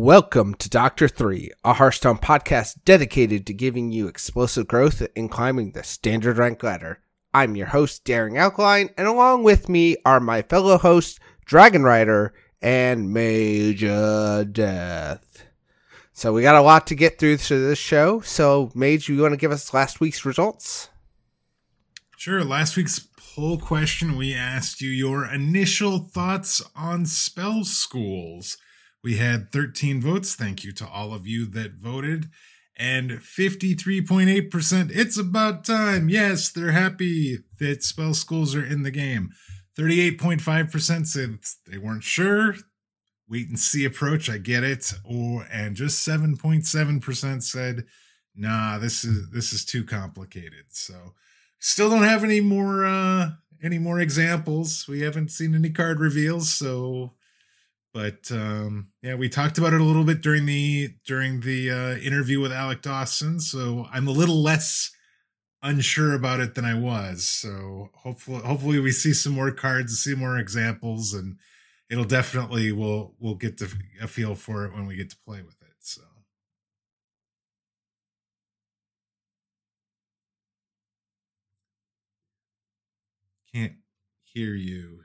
Welcome 0.00 0.54
to 0.54 0.70
Doctor 0.70 1.08
3, 1.08 1.50
a 1.64 1.74
Hearthstone 1.74 2.18
podcast 2.18 2.84
dedicated 2.84 3.44
to 3.48 3.52
giving 3.52 3.90
you 3.90 4.06
explosive 4.06 4.68
growth 4.68 5.04
in 5.16 5.28
climbing 5.28 5.72
the 5.72 5.82
standard 5.82 6.38
rank 6.38 6.62
ladder. 6.62 7.00
I'm 7.34 7.56
your 7.56 7.66
host, 7.66 8.04
Daring 8.04 8.38
Alkaline, 8.38 8.90
and 8.96 9.08
along 9.08 9.42
with 9.42 9.68
me 9.68 9.96
are 10.06 10.20
my 10.20 10.42
fellow 10.42 10.78
hosts, 10.78 11.18
Dragon 11.44 11.82
Rider 11.82 12.32
and 12.62 13.12
Major 13.12 14.44
Death. 14.44 15.44
So 16.12 16.32
we 16.32 16.42
got 16.42 16.54
a 16.54 16.62
lot 16.62 16.86
to 16.86 16.94
get 16.94 17.18
through 17.18 17.38
to 17.38 17.58
this 17.58 17.80
show. 17.80 18.20
So, 18.20 18.70
Mage, 18.76 19.08
you 19.08 19.20
want 19.20 19.32
to 19.32 19.36
give 19.36 19.50
us 19.50 19.74
last 19.74 19.98
week's 19.98 20.24
results? 20.24 20.90
Sure. 22.16 22.44
Last 22.44 22.76
week's 22.76 23.00
poll 23.34 23.58
question, 23.58 24.16
we 24.16 24.32
asked 24.32 24.80
you 24.80 24.90
your 24.90 25.26
initial 25.26 25.98
thoughts 25.98 26.62
on 26.76 27.04
spell 27.04 27.64
schools. 27.64 28.58
We 29.02 29.16
had 29.16 29.52
13 29.52 30.00
votes. 30.00 30.34
Thank 30.34 30.64
you 30.64 30.72
to 30.72 30.88
all 30.88 31.12
of 31.14 31.26
you 31.26 31.46
that 31.46 31.74
voted. 31.74 32.26
And 32.76 33.10
53.8%, 33.10 34.90
it's 34.94 35.18
about 35.18 35.64
time. 35.64 36.08
Yes, 36.08 36.50
they're 36.50 36.72
happy 36.72 37.38
that 37.58 37.82
spell 37.82 38.14
schools 38.14 38.54
are 38.54 38.64
in 38.64 38.84
the 38.84 38.90
game. 38.90 39.30
38.5% 39.76 41.06
said 41.06 41.38
they 41.66 41.78
weren't 41.78 42.04
sure. 42.04 42.54
Wait 43.28 43.48
and 43.48 43.58
see 43.58 43.84
approach. 43.84 44.30
I 44.30 44.38
get 44.38 44.64
it. 44.64 44.92
Or 45.04 45.46
and 45.52 45.76
just 45.76 46.06
7.7% 46.06 47.42
said, 47.42 47.84
nah, 48.34 48.78
this 48.78 49.04
is 49.04 49.30
this 49.30 49.52
is 49.52 49.64
too 49.64 49.84
complicated. 49.84 50.66
So 50.70 51.14
still 51.58 51.90
don't 51.90 52.04
have 52.04 52.24
any 52.24 52.40
more 52.40 52.86
uh 52.86 53.30
any 53.62 53.78
more 53.78 54.00
examples. 54.00 54.86
We 54.88 55.00
haven't 55.00 55.30
seen 55.30 55.54
any 55.54 55.70
card 55.70 56.00
reveals, 56.00 56.52
so 56.52 57.14
but 57.92 58.30
um, 58.30 58.88
yeah, 59.02 59.14
we 59.14 59.28
talked 59.28 59.58
about 59.58 59.72
it 59.72 59.80
a 59.80 59.84
little 59.84 60.04
bit 60.04 60.20
during 60.20 60.46
the 60.46 60.90
during 61.06 61.40
the 61.40 61.70
uh, 61.70 61.96
interview 61.96 62.40
with 62.40 62.52
Alec 62.52 62.82
Dawson. 62.82 63.40
So 63.40 63.86
I'm 63.92 64.08
a 64.08 64.12
little 64.12 64.42
less 64.42 64.90
unsure 65.62 66.14
about 66.14 66.40
it 66.40 66.54
than 66.54 66.64
I 66.64 66.74
was. 66.74 67.28
So 67.28 67.90
hopefully, 67.94 68.42
hopefully 68.44 68.80
we 68.80 68.92
see 68.92 69.12
some 69.12 69.32
more 69.32 69.50
cards, 69.52 69.92
and 69.92 69.98
see 69.98 70.14
more 70.14 70.38
examples, 70.38 71.14
and 71.14 71.36
it'll 71.90 72.04
definitely 72.04 72.72
we'll 72.72 73.14
we'll 73.18 73.34
get 73.36 73.58
to 73.58 73.68
a 74.00 74.06
feel 74.08 74.34
for 74.34 74.64
it 74.66 74.74
when 74.74 74.86
we 74.86 74.96
get 74.96 75.10
to 75.10 75.16
play 75.26 75.42
with 75.42 75.60
it. 75.62 75.74
So. 75.80 76.02
Can't 83.52 83.76
hear 84.24 84.54
you. 84.54 85.04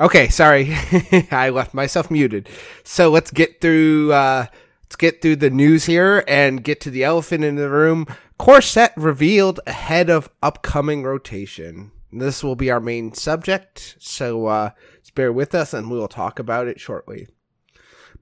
Okay, 0.00 0.28
sorry. 0.28 0.72
I 1.30 1.50
left 1.50 1.74
myself 1.74 2.10
muted. 2.10 2.48
So 2.84 3.10
let's 3.10 3.30
get 3.30 3.60
through 3.60 4.12
uh 4.12 4.46
let's 4.84 4.96
get 4.96 5.20
through 5.20 5.36
the 5.36 5.50
news 5.50 5.84
here 5.84 6.24
and 6.26 6.64
get 6.64 6.80
to 6.82 6.90
the 6.90 7.04
elephant 7.04 7.44
in 7.44 7.56
the 7.56 7.68
room. 7.68 8.06
Core 8.38 8.62
Set 8.62 8.94
revealed 8.96 9.60
ahead 9.66 10.08
of 10.08 10.30
upcoming 10.42 11.02
rotation. 11.02 11.92
This 12.10 12.42
will 12.42 12.56
be 12.56 12.70
our 12.70 12.80
main 12.80 13.12
subject, 13.12 13.96
so 13.98 14.46
uh 14.46 14.70
bear 15.14 15.32
with 15.32 15.54
us 15.54 15.74
and 15.74 15.90
we 15.90 15.98
will 15.98 16.08
talk 16.08 16.38
about 16.38 16.66
it 16.66 16.80
shortly. 16.80 17.26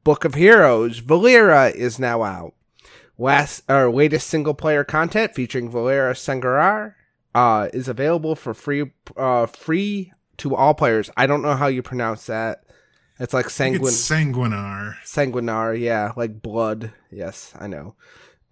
Book 0.02 0.24
of 0.24 0.34
Heroes, 0.34 1.00
Valeera 1.00 1.72
is 1.72 1.98
now 1.98 2.22
out. 2.24 2.54
Last 3.18 3.62
our 3.68 3.88
latest 3.90 4.26
single 4.26 4.54
player 4.54 4.82
content 4.82 5.34
featuring 5.34 5.70
Valeera 5.70 6.14
Sanguinar 6.14 6.94
uh, 7.34 7.68
is 7.72 7.88
available 7.88 8.34
for 8.34 8.54
free 8.54 8.90
uh, 9.16 9.46
free 9.46 10.12
to 10.38 10.54
all 10.54 10.74
players. 10.74 11.10
I 11.16 11.26
don't 11.26 11.42
know 11.42 11.54
how 11.54 11.66
you 11.66 11.82
pronounce 11.82 12.26
that. 12.26 12.64
It's 13.20 13.34
like 13.34 13.50
sanguine. 13.50 13.92
sanguinar. 13.92 14.94
Sanguinar, 15.04 15.78
yeah, 15.78 16.12
like 16.16 16.40
blood. 16.40 16.92
Yes, 17.10 17.52
I 17.58 17.66
know. 17.66 17.94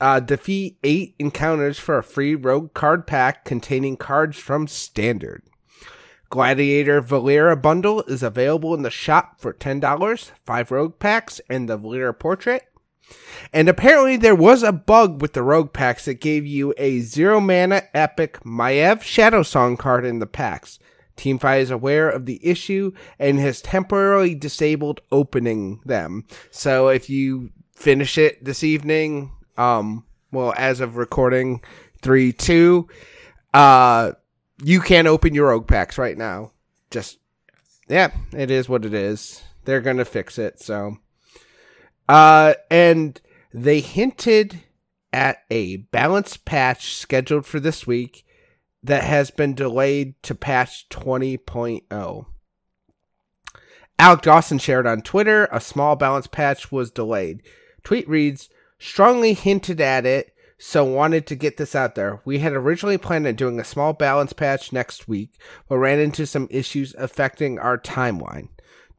Uh, 0.00 0.20
defeat 0.20 0.78
eight 0.82 1.14
encounters 1.18 1.78
for 1.78 1.96
a 1.96 2.02
free 2.02 2.34
rogue 2.34 2.74
card 2.74 3.06
pack 3.06 3.44
containing 3.44 3.96
cards 3.96 4.36
from 4.38 4.66
Standard. 4.66 5.42
Gladiator 6.28 7.00
Valeera 7.00 7.60
bundle 7.60 8.02
is 8.02 8.22
available 8.22 8.74
in 8.74 8.82
the 8.82 8.90
shop 8.90 9.40
for 9.40 9.52
ten 9.52 9.78
dollars. 9.80 10.32
Five 10.44 10.70
rogue 10.70 10.98
packs 10.98 11.40
and 11.48 11.68
the 11.68 11.78
Valeera 11.78 12.18
portrait. 12.18 12.64
And 13.52 13.68
apparently 13.68 14.16
there 14.16 14.34
was 14.34 14.64
a 14.64 14.72
bug 14.72 15.22
with 15.22 15.32
the 15.32 15.44
rogue 15.44 15.72
packs 15.72 16.06
that 16.06 16.20
gave 16.20 16.44
you 16.44 16.74
a 16.76 17.00
zero 17.00 17.40
mana 17.40 17.84
epic 17.94 18.40
Maiev 18.40 19.02
Shadowsong 19.02 19.78
card 19.78 20.04
in 20.04 20.18
the 20.18 20.26
packs. 20.26 20.80
Team 21.16 21.38
5 21.38 21.60
is 21.62 21.70
aware 21.70 22.08
of 22.08 22.26
the 22.26 22.40
issue 22.46 22.92
and 23.18 23.38
has 23.38 23.62
temporarily 23.62 24.34
disabled 24.34 25.00
opening 25.10 25.80
them. 25.84 26.24
So 26.50 26.88
if 26.88 27.08
you 27.08 27.50
finish 27.74 28.18
it 28.18 28.44
this 28.44 28.62
evening, 28.62 29.32
um, 29.56 30.04
well, 30.32 30.52
as 30.56 30.80
of 30.80 30.96
recording 30.96 31.62
three 32.02 32.32
two, 32.32 32.88
uh, 33.54 34.12
you 34.62 34.80
can't 34.80 35.08
open 35.08 35.34
your 35.34 35.48
rogue 35.48 35.66
packs 35.66 35.98
right 35.98 36.16
now. 36.16 36.52
Just 36.90 37.18
yeah, 37.88 38.10
it 38.32 38.50
is 38.50 38.68
what 38.68 38.84
it 38.84 38.92
is. 38.92 39.42
They're 39.64 39.80
gonna 39.80 40.04
fix 40.04 40.38
it. 40.38 40.60
So, 40.60 40.98
uh, 42.08 42.54
and 42.70 43.20
they 43.52 43.80
hinted 43.80 44.62
at 45.12 45.38
a 45.50 45.76
balance 45.76 46.36
patch 46.36 46.94
scheduled 46.94 47.46
for 47.46 47.60
this 47.60 47.86
week 47.86 48.25
that 48.86 49.04
has 49.04 49.30
been 49.30 49.54
delayed 49.54 50.20
to 50.22 50.34
patch 50.34 50.88
20.0. 50.90 52.26
Alec 53.98 54.22
Dawson 54.22 54.58
shared 54.58 54.86
on 54.86 55.00
Twitter 55.00 55.48
a 55.50 55.60
small 55.60 55.96
balance 55.96 56.26
patch 56.26 56.70
was 56.70 56.90
delayed. 56.90 57.42
Tweet 57.82 58.08
reads, 58.08 58.48
strongly 58.78 59.32
hinted 59.32 59.80
at 59.80 60.04
it, 60.04 60.34
so 60.58 60.84
wanted 60.84 61.26
to 61.26 61.34
get 61.34 61.56
this 61.56 61.74
out 61.74 61.94
there. 61.94 62.20
We 62.24 62.38
had 62.38 62.52
originally 62.52 62.98
planned 62.98 63.26
on 63.26 63.34
doing 63.34 63.58
a 63.58 63.64
small 63.64 63.92
balance 63.92 64.32
patch 64.32 64.72
next 64.72 65.08
week, 65.08 65.38
but 65.68 65.78
ran 65.78 65.98
into 65.98 66.26
some 66.26 66.48
issues 66.50 66.94
affecting 66.98 67.58
our 67.58 67.78
timeline. 67.78 68.48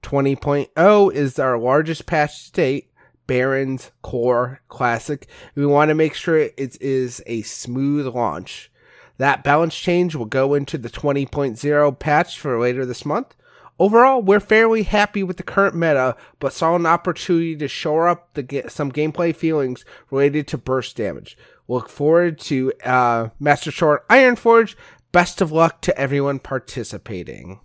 20.0 0.04 1.14
is 1.14 1.40
our 1.40 1.58
largest 1.58 2.06
patch 2.06 2.48
to 2.48 2.52
date, 2.54 2.92
Barons, 3.26 3.92
Core, 4.02 4.62
Classic. 4.68 5.28
We 5.56 5.66
want 5.66 5.90
to 5.90 5.96
make 5.96 6.14
sure 6.14 6.38
it 6.38 6.78
is 6.80 7.22
a 7.26 7.42
smooth 7.42 8.08
launch. 8.08 8.72
That 9.18 9.44
balance 9.44 9.76
change 9.76 10.16
will 10.16 10.26
go 10.26 10.54
into 10.54 10.78
the 10.78 10.90
20.0 10.90 12.00
patch 12.00 12.40
for 12.40 12.60
later 12.60 12.86
this 12.86 13.06
month. 13.06 13.36
Overall, 13.80 14.22
we're 14.22 14.40
fairly 14.40 14.84
happy 14.84 15.22
with 15.22 15.38
the 15.38 15.44
current 15.44 15.76
meta, 15.76 16.16
but 16.40 16.54
saw 16.54 16.76
an 16.76 16.88
opportunity 16.88 17.56
to 17.58 17.68
shore 17.68 18.08
up 18.08 18.34
the, 18.34 18.66
some 18.70 18.92
gameplay 18.92 19.36
feelings 19.36 19.86
related 20.10 20.48
to 20.48 20.58
burst 20.58 20.98
damage. 20.98 21.38
Look 21.68 21.90
forward 21.90 22.40
to 22.42 22.74
uh, 22.84 23.30
Masters 23.40 23.76
Tour 23.76 24.04
Ironforge. 24.10 24.76
Best 25.12 25.42
of 25.42 25.52
luck 25.52 25.82
to 25.82 25.98
everyone 25.98 26.40
participating. 26.40 27.60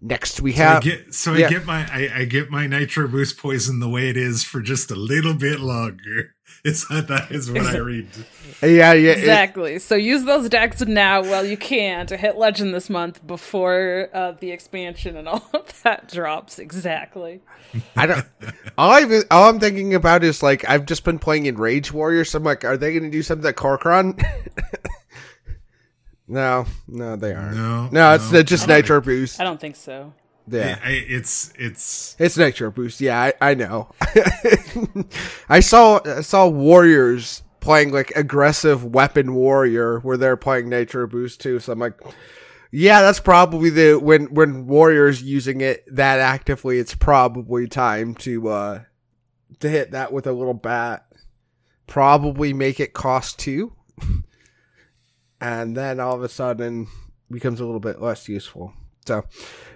Next, 0.00 0.40
we 0.40 0.52
have. 0.54 0.82
So 0.82 0.90
I 0.90 0.92
get, 0.92 1.14
so 1.14 1.32
yeah. 1.34 1.46
I 1.46 1.50
get 1.50 1.64
my 1.64 1.88
I, 1.90 2.10
I, 2.20 2.24
get 2.24 2.50
my 2.50 2.66
nitro 2.66 3.08
boost 3.08 3.38
poison 3.38 3.80
the 3.80 3.88
way 3.88 4.10
it 4.10 4.16
is 4.16 4.44
for 4.44 4.60
just 4.60 4.90
a 4.90 4.94
little 4.96 5.34
bit 5.34 5.60
longer. 5.60 6.34
Is 6.64 6.86
that 6.88 7.28
is 7.30 7.50
what 7.50 7.62
I 7.62 7.76
read. 7.76 8.08
Yeah, 8.60 8.92
yeah, 8.92 9.12
exactly. 9.12 9.74
It, 9.74 9.82
so 9.82 9.94
use 9.94 10.24
those 10.24 10.48
decks 10.48 10.80
now 10.80 11.22
while 11.22 11.44
you 11.44 11.56
can 11.56 12.06
to 12.08 12.16
hit 12.16 12.36
legend 12.36 12.74
this 12.74 12.90
month 12.90 13.24
before 13.24 14.08
uh, 14.12 14.32
the 14.32 14.50
expansion 14.50 15.16
and 15.16 15.28
all 15.28 15.48
of 15.52 15.82
that 15.82 16.10
drops. 16.10 16.58
Exactly. 16.58 17.40
I 17.96 18.06
don't. 18.06 18.26
all 18.78 18.90
I 18.90 19.22
all 19.30 19.48
I'm 19.48 19.60
thinking 19.60 19.94
about 19.94 20.24
is 20.24 20.42
like 20.42 20.68
I've 20.68 20.86
just 20.86 21.04
been 21.04 21.20
playing 21.20 21.46
in 21.46 21.56
Rage 21.56 21.92
Warriors. 21.92 22.30
So 22.30 22.38
I'm 22.38 22.44
like, 22.44 22.64
are 22.64 22.76
they 22.76 22.92
going 22.92 23.04
to 23.04 23.10
do 23.10 23.22
something 23.22 23.48
at 23.48 23.56
Kor'kron? 23.56 24.20
No, 26.28 26.66
no, 26.88 27.16
they 27.16 27.32
aren't. 27.34 27.56
No, 27.56 27.88
no, 27.92 28.14
it's 28.14 28.32
no, 28.32 28.42
just 28.42 28.66
Nitro 28.66 28.96
think, 28.96 29.04
Boost. 29.04 29.40
I 29.40 29.44
don't 29.44 29.60
think 29.60 29.76
so. 29.76 30.12
Yeah, 30.48 30.78
I, 30.82 30.90
it's 30.90 31.52
it's 31.56 32.16
it's 32.18 32.36
Nitro 32.36 32.70
Boost. 32.70 33.00
Yeah, 33.00 33.20
I, 33.20 33.32
I 33.40 33.54
know. 33.54 33.90
I 35.48 35.60
saw 35.60 36.00
I 36.04 36.20
saw 36.20 36.48
Warriors 36.48 37.42
playing 37.60 37.92
like 37.92 38.12
aggressive 38.14 38.84
weapon 38.84 39.34
warrior 39.34 39.98
where 40.00 40.16
they're 40.16 40.36
playing 40.36 40.68
Nitro 40.68 41.06
Boost 41.08 41.40
too. 41.40 41.58
So 41.58 41.72
I'm 41.72 41.80
like, 41.80 42.00
yeah, 42.70 43.02
that's 43.02 43.20
probably 43.20 43.70
the 43.70 43.94
when 43.94 44.26
when 44.26 44.66
Warriors 44.66 45.22
using 45.22 45.60
it 45.60 45.84
that 45.94 46.20
actively, 46.20 46.78
it's 46.78 46.94
probably 46.94 47.66
time 47.66 48.14
to 48.16 48.48
uh 48.48 48.80
to 49.60 49.68
hit 49.68 49.92
that 49.92 50.12
with 50.12 50.26
a 50.26 50.32
little 50.32 50.54
bat. 50.54 51.06
Probably 51.86 52.52
make 52.52 52.80
it 52.80 52.92
cost 52.92 53.38
two 53.38 53.72
and 55.40 55.76
then 55.76 56.00
all 56.00 56.14
of 56.14 56.22
a 56.22 56.28
sudden 56.28 56.88
becomes 57.30 57.60
a 57.60 57.64
little 57.64 57.80
bit 57.80 58.00
less 58.00 58.28
useful. 58.28 58.72
So, 59.06 59.24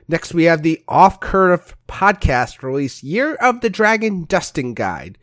next 0.09 0.35
we 0.35 0.45
have 0.45 0.63
the 0.63 0.83
Off 0.89 1.21
Curve 1.21 1.77
podcast 1.89 2.63
release 2.63 3.03
Year 3.03 3.35
of 3.35 3.61
the 3.61 3.71
Dragon 3.71 4.25
Dusting 4.25 4.75
Guide. 4.75 5.19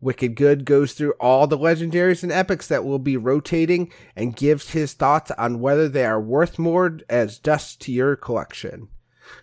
Wicked 0.00 0.34
Good 0.34 0.64
goes 0.64 0.94
through 0.94 1.12
all 1.20 1.46
the 1.46 1.56
legendaries 1.56 2.24
and 2.24 2.32
epics 2.32 2.66
that 2.66 2.84
will 2.84 2.98
be 2.98 3.16
rotating 3.16 3.92
and 4.16 4.34
gives 4.34 4.70
his 4.70 4.94
thoughts 4.94 5.30
on 5.38 5.60
whether 5.60 5.88
they 5.88 6.04
are 6.04 6.20
worth 6.20 6.58
more 6.58 6.98
as 7.08 7.38
dust 7.38 7.80
to 7.82 7.92
your 7.92 8.16
collection. 8.16 8.88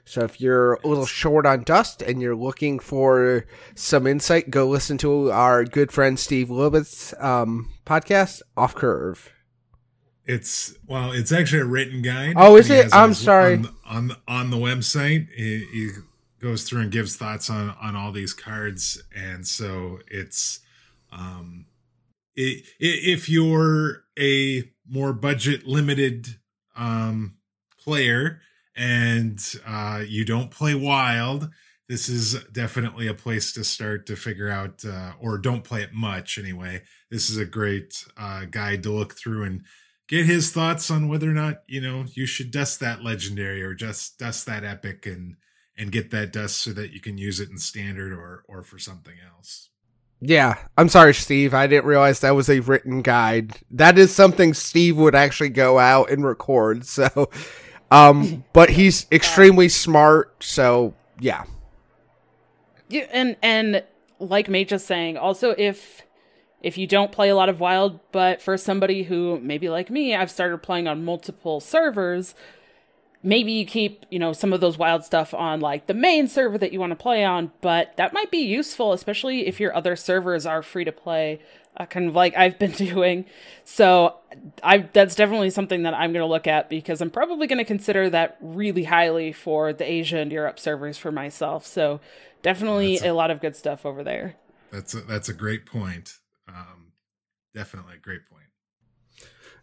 So 0.04 0.22
if 0.22 0.42
you're 0.42 0.74
a 0.74 0.88
little 0.88 1.06
short 1.06 1.46
on 1.46 1.64
dust 1.64 2.02
and 2.02 2.22
you're 2.22 2.36
looking 2.36 2.78
for 2.80 3.46
some 3.74 4.06
insight, 4.06 4.50
go 4.52 4.68
listen 4.68 4.98
to 5.00 5.32
our 5.32 5.64
good 5.64 5.94
friend 5.94 6.20
Steve 6.20 6.50
Libbet's 6.50 7.14
um, 7.20 7.72
podcast, 7.86 8.42
Off 8.58 8.76
Curve. 8.76 9.32
It's 10.30 10.76
well, 10.88 11.12
it's 11.12 11.32
actually 11.32 11.62
a 11.62 11.66
written 11.66 12.04
guide. 12.04 12.36
Oh, 12.38 12.56
is 12.56 12.70
it? 12.70 12.94
I'm 12.94 13.10
his- 13.10 13.18
sorry. 13.18 13.56
On 13.56 13.62
the, 13.64 13.74
on 13.86 14.08
the, 14.10 14.18
on 14.28 14.50
the 14.52 14.58
website, 14.58 15.28
he, 15.36 15.66
he 15.74 15.90
goes 16.40 16.64
through 16.64 16.82
and 16.82 16.92
gives 16.92 17.16
thoughts 17.16 17.50
on 17.50 17.76
on 17.82 17.96
all 17.96 18.12
these 18.12 18.34
cards, 18.34 19.02
and 19.16 19.48
so 19.48 20.00
it's 20.08 20.60
um, 21.12 21.66
i 22.38 22.42
i 22.42 22.64
if 22.80 23.28
you're 23.30 24.04
a 24.20 24.64
more 24.88 25.14
budget 25.14 25.66
limited 25.68 26.28
um 26.76 27.36
player 27.80 28.42
and 28.76 29.40
uh 29.68 30.04
you 30.08 30.26
don't 30.26 30.52
play 30.52 30.76
wild 30.76 31.50
this 31.88 32.08
is 32.08 32.44
definitely 32.52 33.08
a 33.08 33.14
place 33.14 33.52
to 33.54 33.64
start 33.64 34.06
to 34.06 34.16
figure 34.16 34.50
out 34.50 34.84
uh, 34.86 35.14
or 35.20 35.38
don't 35.38 35.64
play 35.64 35.82
it 35.82 35.94
much 35.94 36.38
anyway 36.38 36.82
this 37.12 37.30
is 37.30 37.38
a 37.38 37.46
great 37.46 38.06
uh, 38.18 38.46
guide 38.46 38.84
to 38.84 38.92
look 38.92 39.16
through 39.16 39.44
and 39.44 39.64
get 40.10 40.26
his 40.26 40.52
thoughts 40.52 40.92
on 40.92 41.08
whether 41.08 41.30
or 41.30 41.34
not 41.34 41.62
you 41.68 41.80
know 41.80 42.04
you 42.14 42.26
should 42.26 42.52
dust 42.52 42.82
that 42.82 43.04
legendary 43.04 43.64
or 43.64 43.74
just 43.74 44.20
dust 44.20 44.46
that 44.46 44.66
epic 44.66 45.06
and 45.06 45.36
and 45.78 45.94
get 45.94 46.12
that 46.12 46.34
dust 46.34 46.58
so 46.58 46.72
that 46.74 46.92
you 46.92 47.00
can 47.00 47.18
use 47.18 47.40
it 47.40 47.50
in 47.50 47.58
standard 47.58 48.12
or 48.12 48.44
or 48.50 48.62
for 48.64 48.78
something 48.78 49.16
else 49.34 49.70
Yeah, 50.22 50.56
I'm 50.78 50.90
sorry, 50.90 51.14
Steve. 51.14 51.54
I 51.54 51.68
didn't 51.68 51.86
realize 51.86 52.20
that 52.20 52.36
was 52.36 52.50
a 52.50 52.60
written 52.60 53.02
guide. 53.02 53.54
That 53.72 53.98
is 53.98 54.14
something 54.14 54.54
Steve 54.54 54.98
would 54.98 55.16
actually 55.16 55.50
go 55.50 55.80
out 55.80 56.10
and 56.12 56.26
record. 56.26 56.86
So, 56.86 57.30
um, 57.90 58.44
but 58.54 58.70
he's 58.70 59.08
extremely 59.14 59.70
smart. 59.70 60.44
So, 60.44 60.94
yeah. 61.22 61.46
Yeah, 62.90 63.08
and 63.14 63.38
and 63.42 63.84
like 64.20 64.50
Mate 64.50 64.68
just 64.68 64.88
saying, 64.88 65.18
also 65.18 65.56
if 65.58 66.02
if 66.62 66.78
you 66.78 66.88
don't 66.88 67.12
play 67.12 67.30
a 67.30 67.36
lot 67.36 67.50
of 67.50 67.60
wild, 67.60 68.00
but 68.12 68.42
for 68.42 68.58
somebody 68.58 69.04
who 69.04 69.40
maybe 69.40 69.70
like 69.70 69.90
me, 69.90 70.16
I've 70.16 70.32
started 70.32 70.58
playing 70.60 70.88
on 70.88 71.06
multiple 71.06 71.60
servers, 71.60 72.36
maybe 73.24 73.52
you 73.52 73.66
keep, 73.66 74.06
you 74.10 74.20
know, 74.20 74.34
some 74.34 74.54
of 74.54 74.62
those 74.62 74.78
wild 74.78 75.04
stuff 75.04 75.34
on 75.34 75.60
like 75.60 75.88
the 75.88 75.94
main 75.94 76.28
server 76.28 76.58
that 76.58 76.74
you 76.74 76.80
want 76.80 76.92
to 76.92 76.96
play 76.96 77.24
on, 77.24 77.52
but 77.62 77.96
that 77.98 78.14
might 78.14 78.32
be 78.32 78.40
useful, 78.40 78.94
especially 78.94 79.48
if 79.48 79.60
your 79.60 79.76
other 79.76 79.96
servers 79.96 80.46
are 80.46 80.62
free 80.62 80.84
to 80.84 80.92
play, 80.92 81.40
uh, 81.78 81.86
kind 81.86 82.08
of 82.08 82.16
like 82.16 82.36
I've 82.36 82.60
been 82.60 82.72
doing. 82.90 83.26
So 83.64 84.16
I 84.64 84.80
that's 84.80 85.16
definitely 85.16 85.50
something 85.50 85.84
that 85.84 85.94
I'm 85.94 86.12
going 86.12 86.24
to 86.24 86.30
look 86.30 86.48
at 86.48 86.70
because 86.70 87.02
I'm 87.02 87.10
probably 87.10 87.48
going 87.48 87.60
to 87.60 87.66
consider 87.66 88.10
that 88.10 88.38
really 88.42 88.84
highly 88.84 89.32
for 89.32 89.74
the 89.74 89.90
Asia 89.90 90.18
and 90.20 90.32
Europe 90.32 90.60
servers 90.60 90.98
for 90.98 91.12
myself. 91.12 91.66
So 91.66 92.00
definitely 92.42 92.96
That's 92.96 93.06
a 93.06 93.14
lot 93.14 93.32
of 93.32 93.42
good 93.42 93.56
stuff 93.56 93.86
over 93.86 94.04
there. 94.04 94.36
that's 94.72 94.94
a, 94.94 95.02
that's 95.02 95.30
a 95.30 95.34
great 95.34 95.66
point 95.66 96.19
um 96.56 96.92
definitely 97.54 97.96
a 97.96 98.00
great 98.00 98.26
point 98.30 98.44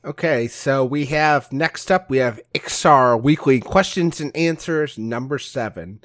Okay, 0.05 0.47
so 0.47 0.85
we 0.85 1.07
have 1.07 1.53
next 1.53 1.91
up 1.91 2.09
we 2.09 2.19
have 2.19 2.41
Iksar 2.55 3.21
Weekly 3.21 3.59
Questions 3.59 4.21
and 4.21 4.35
Answers 4.37 4.97
number 4.97 5.37
seven. 5.37 6.01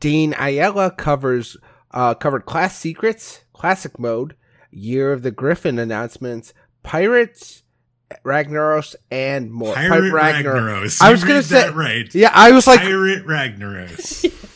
Dean 0.00 0.34
Ayala 0.36 0.90
covers 0.90 1.56
uh, 1.92 2.14
covered 2.14 2.44
class 2.44 2.76
secrets, 2.76 3.44
classic 3.52 4.00
mode, 4.00 4.34
year 4.72 5.12
of 5.12 5.22
the 5.22 5.30
Griffin 5.30 5.78
announcements, 5.78 6.52
pirates, 6.82 7.62
Ragnaros, 8.24 8.96
and 9.12 9.52
more. 9.52 9.74
Pirate 9.74 10.10
Pi- 10.10 10.42
Ragnaros. 10.42 11.00
I 11.00 11.12
was 11.12 11.22
gonna 11.22 11.42
say 11.42 11.60
that 11.62 11.74
right. 11.76 12.12
Yeah, 12.12 12.30
I 12.34 12.50
was 12.50 12.66
like, 12.66 12.80
Pirate 12.80 13.26
Ragnaros. 13.26 14.24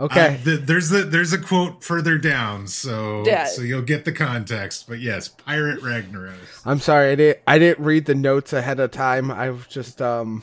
okay, 0.00 0.38
Uh, 0.40 0.44
th- 0.44 0.60
there's 0.66 0.92
a 0.92 1.04
there's 1.04 1.32
a 1.32 1.38
quote 1.38 1.82
further 1.84 2.18
down, 2.18 2.66
so 2.66 3.22
Yeah. 3.26 3.44
so 3.46 3.62
you'll 3.62 3.82
get 3.82 4.04
the 4.04 4.12
context. 4.12 4.86
But 4.88 5.00
yes, 5.00 5.28
Pirate 5.28 5.80
Ragnaros. 5.82 6.34
I'm 6.64 6.80
sorry, 6.80 7.10
I 7.12 7.14
didn't 7.14 7.38
I 7.46 7.58
didn't 7.58 7.84
read 7.84 8.06
the 8.06 8.14
notes 8.14 8.52
ahead 8.52 8.80
of 8.80 8.90
time. 8.90 9.30
I've 9.30 9.68
just 9.68 10.00
um 10.02 10.42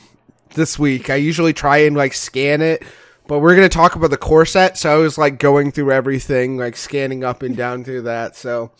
this 0.54 0.78
week. 0.78 1.10
I 1.10 1.14
usually 1.16 1.52
try 1.52 1.78
and 1.78 1.96
like 1.96 2.12
scan 2.14 2.60
it, 2.60 2.82
but 3.28 3.38
we're 3.38 3.54
gonna 3.54 3.68
talk 3.68 3.94
about 3.94 4.10
the 4.10 4.16
core 4.16 4.46
set, 4.46 4.76
so 4.76 4.92
I 4.92 4.96
was 4.96 5.16
like 5.18 5.38
going 5.38 5.70
through 5.72 5.92
everything, 5.92 6.56
like 6.56 6.76
scanning 6.76 7.22
up 7.22 7.42
and 7.42 7.56
down 7.56 7.84
through 7.84 8.02
that. 8.02 8.34
So 8.36 8.72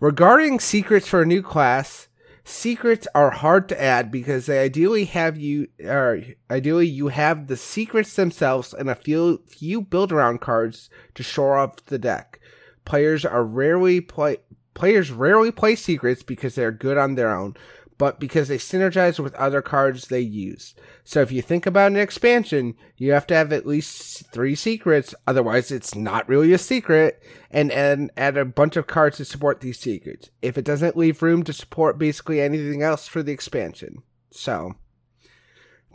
regarding 0.00 0.58
secrets 0.60 1.06
for 1.06 1.22
a 1.22 1.26
new 1.26 1.42
class, 1.42 2.07
secrets 2.48 3.06
are 3.14 3.30
hard 3.30 3.68
to 3.68 3.80
add 3.80 4.10
because 4.10 4.46
they 4.46 4.58
ideally 4.58 5.04
have 5.04 5.36
you 5.36 5.68
or 5.84 6.22
ideally 6.50 6.86
you 6.86 7.08
have 7.08 7.46
the 7.46 7.56
secrets 7.56 8.16
themselves 8.16 8.72
and 8.72 8.88
a 8.88 8.94
few 8.94 9.42
few 9.46 9.82
build 9.82 10.12
around 10.12 10.40
cards 10.40 10.88
to 11.14 11.22
shore 11.22 11.58
up 11.58 11.84
the 11.86 11.98
deck. 11.98 12.40
Players 12.84 13.24
are 13.24 13.44
rarely 13.44 14.00
play 14.00 14.38
players 14.74 15.10
rarely 15.10 15.50
play 15.50 15.74
secrets 15.74 16.22
because 16.22 16.54
they're 16.54 16.72
good 16.72 16.96
on 16.96 17.14
their 17.16 17.34
own, 17.34 17.54
but 17.98 18.18
because 18.18 18.48
they 18.48 18.58
synergize 18.58 19.18
with 19.18 19.34
other 19.34 19.60
cards 19.60 20.08
they 20.08 20.20
use. 20.20 20.74
So 21.08 21.22
if 21.22 21.32
you 21.32 21.40
think 21.40 21.64
about 21.64 21.90
an 21.90 21.96
expansion, 21.96 22.74
you 22.98 23.12
have 23.12 23.26
to 23.28 23.34
have 23.34 23.50
at 23.50 23.64
least 23.64 24.30
three 24.30 24.54
secrets, 24.54 25.14
otherwise 25.26 25.70
it's 25.70 25.94
not 25.94 26.28
really 26.28 26.52
a 26.52 26.58
secret, 26.58 27.22
and 27.50 27.72
and 27.72 28.10
add 28.14 28.36
a 28.36 28.44
bunch 28.44 28.76
of 28.76 28.86
cards 28.86 29.16
to 29.16 29.24
support 29.24 29.62
these 29.62 29.78
secrets. 29.78 30.28
If 30.42 30.58
it 30.58 30.66
doesn't 30.66 30.98
leave 30.98 31.22
room 31.22 31.44
to 31.44 31.54
support 31.54 31.96
basically 31.96 32.42
anything 32.42 32.82
else 32.82 33.08
for 33.08 33.22
the 33.22 33.32
expansion. 33.32 34.02
So 34.32 34.74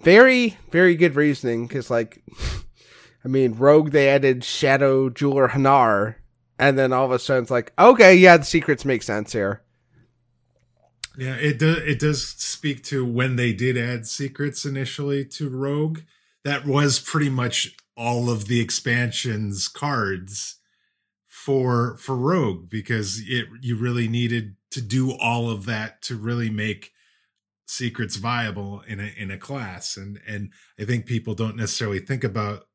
very, 0.01 0.57
very 0.71 0.95
good 0.95 1.16
reasoning, 1.16 1.68
because 1.68 1.92
like 1.92 2.24
I 3.24 3.27
mean, 3.27 3.54
Rogue 3.54 3.92
they 3.92 4.09
added 4.09 4.44
Shadow 4.44 5.12
Jeweler 5.12 5.50
Hanar, 5.50 6.16
and 6.57 6.75
then 6.75 6.92
all 6.92 7.06
of 7.06 7.12
a 7.12 7.19
sudden 7.19 7.44
it's 7.44 7.51
like, 7.51 7.71
okay, 7.77 8.16
yeah, 8.16 8.38
the 8.38 8.45
secrets 8.45 8.83
make 8.83 9.04
sense 9.04 9.31
here. 9.31 9.62
Yeah, 11.18 11.36
it 11.36 11.59
does. 11.59 11.78
It 11.78 11.99
does 11.99 12.28
speak 12.28 12.83
to 12.85 13.06
when 13.06 13.35
they 13.35 13.54
did 13.54 13.78
add 13.78 14.07
secrets 14.07 14.66
initially 14.66 15.26
to 15.26 15.49
Rogue. 15.49 15.99
That 16.44 16.66
was 16.66 16.99
pretty 16.99 17.30
much 17.30 17.76
all 17.95 18.30
of 18.30 18.47
the 18.47 18.59
expansions 18.59 19.68
cards 19.68 20.57
for 21.28 21.97
for 21.97 22.16
Rogue 22.16 22.69
because 22.69 23.21
it 23.26 23.47
you 23.61 23.76
really 23.76 24.07
needed 24.07 24.56
to 24.71 24.81
do 24.81 25.11
all 25.11 25.49
of 25.49 25.66
that 25.66 26.02
to 26.04 26.16
really 26.16 26.49
make 26.49 26.92
secrets 27.68 28.16
viable 28.16 28.81
in 28.88 28.99
a 28.99 29.11
in 29.18 29.30
a 29.30 29.38
class 29.38 29.97
and 29.97 30.19
and 30.28 30.52
I 30.80 30.85
think 30.85 31.06
people 31.06 31.33
don't 31.33 31.56
necessarily 31.57 31.99
think 31.99 32.23
about 32.23 32.68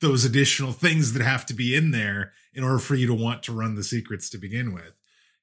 those 0.00 0.24
additional 0.24 0.72
things 0.72 1.12
that 1.12 1.22
have 1.22 1.46
to 1.46 1.54
be 1.54 1.74
in 1.76 1.90
there 1.90 2.32
in 2.54 2.64
order 2.64 2.78
for 2.78 2.94
you 2.94 3.06
to 3.06 3.14
want 3.14 3.42
to 3.44 3.52
run 3.52 3.74
the 3.74 3.84
secrets 3.84 4.30
to 4.30 4.38
begin 4.38 4.72
with 4.72 4.94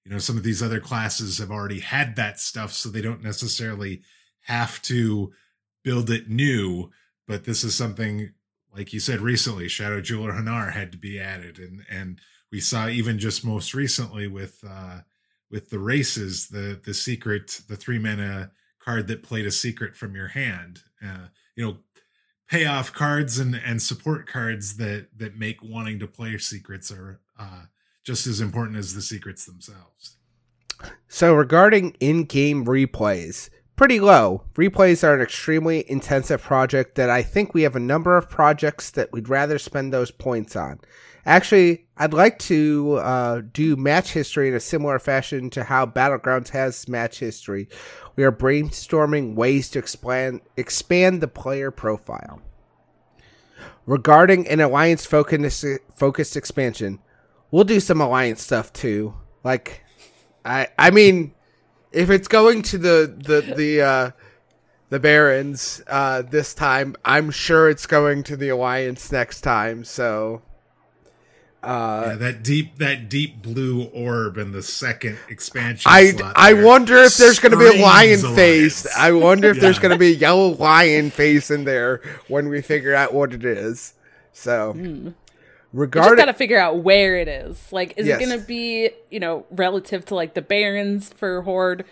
you 0.08 0.14
know 0.14 0.20
some 0.20 0.38
of 0.38 0.44
these 0.44 0.64
other 0.64 0.80
classes 0.80 1.38
have 1.38 1.52
already 1.52 1.82
had 1.82 2.16
that 2.16 2.40
stuff 2.40 2.72
so 2.72 2.88
they 2.88 3.02
don't 3.02 3.22
necessarily 3.22 4.02
have 4.46 4.82
to 4.82 5.34
build 5.84 6.10
it 6.10 6.30
new 6.30 6.90
but 7.28 7.44
this 7.44 7.62
is 7.62 7.76
something 7.76 8.32
like 8.74 8.94
you 8.94 9.02
said 9.02 9.20
recently 9.20 9.68
shadow 9.68 10.00
jeweler 10.00 10.32
hanar 10.32 10.72
had 10.72 10.94
to 10.94 10.98
be 10.98 11.20
added 11.20 11.60
and 11.60 11.84
and 11.90 12.22
we 12.54 12.60
saw 12.62 12.88
even 12.88 13.20
just 13.20 13.44
most 13.44 13.74
recently 13.74 14.28
with 14.28 14.64
uh 14.66 15.00
with 15.52 15.70
the 15.70 15.80
races 15.80 16.48
the 16.48 16.80
the 16.86 16.94
secret 16.94 17.60
the 17.68 17.76
three 17.76 18.00
mana 18.00 18.50
card 18.80 19.08
that 19.08 19.24
played 19.24 19.46
a 19.46 19.52
secret 19.52 19.94
from 19.94 20.16
your 20.16 20.30
hand 20.30 20.84
uh 21.06 21.28
you 21.58 21.66
know 21.66 21.78
payoff 22.50 22.94
cards 22.94 23.40
and 23.40 23.56
and 23.56 23.82
support 23.82 24.26
cards 24.26 24.78
that 24.78 25.08
that 25.18 25.38
make 25.38 25.62
wanting 25.62 26.00
to 26.00 26.08
play 26.08 26.38
secrets 26.38 26.90
are 26.92 27.20
uh 27.38 27.64
just 28.08 28.26
as 28.26 28.40
important 28.40 28.78
as 28.78 28.94
the 28.94 29.02
secrets 29.02 29.46
themselves. 29.46 30.16
So 31.10 31.34
regarding 31.34 31.98
in-game 32.00 32.64
replays, 32.64 33.50
pretty 33.76 34.00
low. 34.00 34.46
Replays 34.56 35.04
are 35.04 35.14
an 35.14 35.20
extremely 35.20 35.84
intensive 35.92 36.42
project 36.42 36.96
that 36.96 37.10
I 37.10 37.22
think 37.22 37.54
we 37.54 37.64
have 37.64 37.76
a 37.76 37.82
number 37.82 38.16
of 38.16 38.30
projects 38.30 38.92
that 38.92 39.12
we'd 39.12 39.28
rather 39.28 39.60
spend 39.60 39.92
those 39.92 40.10
points 40.10 40.56
on. 40.56 40.80
Actually, 41.26 41.86
I'd 41.98 42.14
like 42.14 42.40
to 42.40 42.94
uh, 43.02 43.42
do 43.52 43.76
match 43.76 44.14
history 44.14 44.48
in 44.48 44.54
a 44.54 44.62
similar 44.62 45.00
fashion 45.00 45.50
to 45.50 45.66
how 45.66 45.86
Battlegrounds 45.86 46.48
has 46.52 46.88
match 46.88 47.20
history. 47.20 47.68
We 48.16 48.24
are 48.24 48.32
brainstorming 48.32 49.36
ways 49.36 49.70
to 49.72 49.80
expand 49.80 50.40
expand 50.56 51.20
the 51.20 51.28
player 51.28 51.72
profile. 51.72 52.42
Regarding 53.86 54.48
an 54.48 54.62
alliance 54.62 55.06
focused 55.06 55.66
focused 55.94 56.38
expansion, 56.38 57.00
we'll 57.52 57.64
do 57.64 57.80
some 57.80 58.02
alliance 58.02 58.42
stuff 58.42 58.74
too. 58.74 59.14
Like, 59.44 59.84
I 60.46 60.68
I 60.78 60.92
mean, 60.92 61.34
if 61.92 62.10
it's 62.10 62.28
going 62.28 62.62
to 62.64 62.78
the 62.78 63.16
the 63.18 63.54
the 63.56 63.82
uh, 63.82 64.12
the 64.90 65.00
Barons 65.00 65.82
uh, 65.88 66.22
this 66.22 66.54
time, 66.54 66.96
I'm 67.04 67.32
sure 67.32 67.70
it's 67.70 67.86
going 67.86 68.24
to 68.24 68.38
the 68.38 68.50
alliance 68.50 69.12
next 69.12 69.42
time. 69.42 69.84
So, 69.84 70.42
Uh, 71.64 72.04
yeah, 72.10 72.16
that 72.16 72.44
deep 72.44 72.78
that 72.78 73.10
deep 73.10 73.42
blue 73.42 73.86
orb 73.86 74.38
in 74.38 74.52
the 74.52 74.62
second 74.62 75.18
expansion. 75.28 75.92
I 75.92 76.12
slot 76.12 76.34
I 76.36 76.54
wonder 76.54 76.98
if 76.98 77.18
there's 77.18 77.40
going 77.40 77.52
to 77.52 77.58
be 77.58 77.80
a 77.80 77.82
lion 77.82 78.20
alliance. 78.20 78.36
face. 78.36 78.88
I 78.96 79.12
wonder 79.12 79.50
if 79.50 79.60
there's 79.60 79.80
going 79.80 79.92
to 79.92 79.98
be 79.98 80.14
a 80.14 80.16
yellow 80.16 80.50
lion 80.50 81.10
face 81.10 81.52
in 81.52 81.66
there 81.66 82.02
when 82.28 82.48
we 82.48 82.62
figure 82.62 82.94
out 82.94 83.14
what 83.14 83.34
it 83.34 83.44
is. 83.44 83.94
So, 84.34 85.14
We 85.78 85.86
just 85.86 85.96
regarding 85.96 86.18
gotta 86.26 86.34
figure 86.34 86.58
out 86.60 86.80
where 86.80 87.18
it 87.18 87.28
is. 87.28 87.72
Like, 87.72 87.94
is 87.98 88.08
Yes. 88.08 88.20
it 88.22 88.26
gonna 88.28 88.42
be, 88.42 88.90
you 89.12 89.20
know, 89.20 89.46
relative 89.52 90.06
to 90.06 90.16
like 90.16 90.34
the 90.34 90.42
Barons 90.42 91.10
for 91.16 91.42
Horde? 91.44 91.86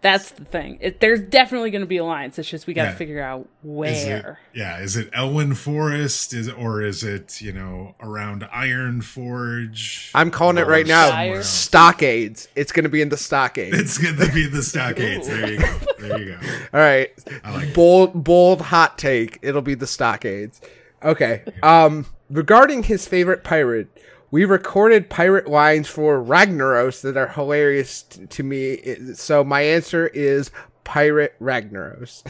That's 0.00 0.32
the 0.32 0.44
thing. 0.44 0.78
It, 0.80 0.98
there's 0.98 1.20
definitely 1.20 1.70
gonna 1.70 1.86
be 1.86 1.96
alliance. 1.98 2.36
It's 2.36 2.48
just 2.50 2.66
we 2.66 2.74
gotta 2.74 2.90
Yeah. 2.90 2.96
figure 2.96 3.22
out 3.22 3.40
Is 3.42 4.04
it, 4.04 4.08
where. 4.24 4.38
yeah, 4.52 4.80
is 4.80 4.96
it 4.96 5.12
Elwynn 5.12 5.56
Forest? 5.56 6.34
Is 6.34 6.48
or 6.48 6.82
is 6.82 7.04
it 7.04 7.40
you 7.40 7.52
know 7.52 7.94
around 8.00 8.46
Iron 8.52 9.00
Forge? 9.00 10.10
I'm 10.14 10.30
calling 10.32 10.58
it 10.58 10.66
right 10.66 10.86
now. 10.86 11.10
somewhere? 11.10 11.42
Stockades. 11.44 12.48
It's 12.56 12.72
going 12.72 12.82
to 12.84 12.88
be 12.90 13.00
in 13.00 13.10
the 13.10 13.16
stockades. 13.16 13.78
It's 13.78 13.98
gonna 13.98 14.32
be 14.32 14.46
the 14.48 14.62
stockades. 14.62 15.26
There 15.28 15.50
you 15.52 15.58
go. 15.58 15.78
There 16.02 16.18
you 16.20 16.24
go. 16.32 16.38
All 16.74 16.80
right. 16.80 17.10
I 17.44 17.54
like 17.54 17.68
it. 17.68 17.74
bold 17.74 18.24
bold 18.24 18.60
hot 18.60 18.98
take. 18.98 19.38
It'll 19.40 19.62
be 19.62 19.74
the 19.76 19.86
stockades. 19.86 20.60
Okay. 21.04 21.42
Um 21.62 22.06
regarding 22.30 22.82
his 22.84 23.06
favorite 23.06 23.44
pirate, 23.44 23.88
we 24.30 24.44
recorded 24.44 25.10
pirate 25.10 25.46
lines 25.48 25.88
for 25.88 26.22
Ragnaros 26.22 27.02
that 27.02 27.16
are 27.16 27.28
hilarious 27.28 28.02
t- 28.02 28.26
to 28.26 28.42
me. 28.42 29.14
So 29.14 29.44
my 29.44 29.60
answer 29.62 30.06
is 30.08 30.50
pirate 30.84 31.34
Ragnaros. 31.40 32.22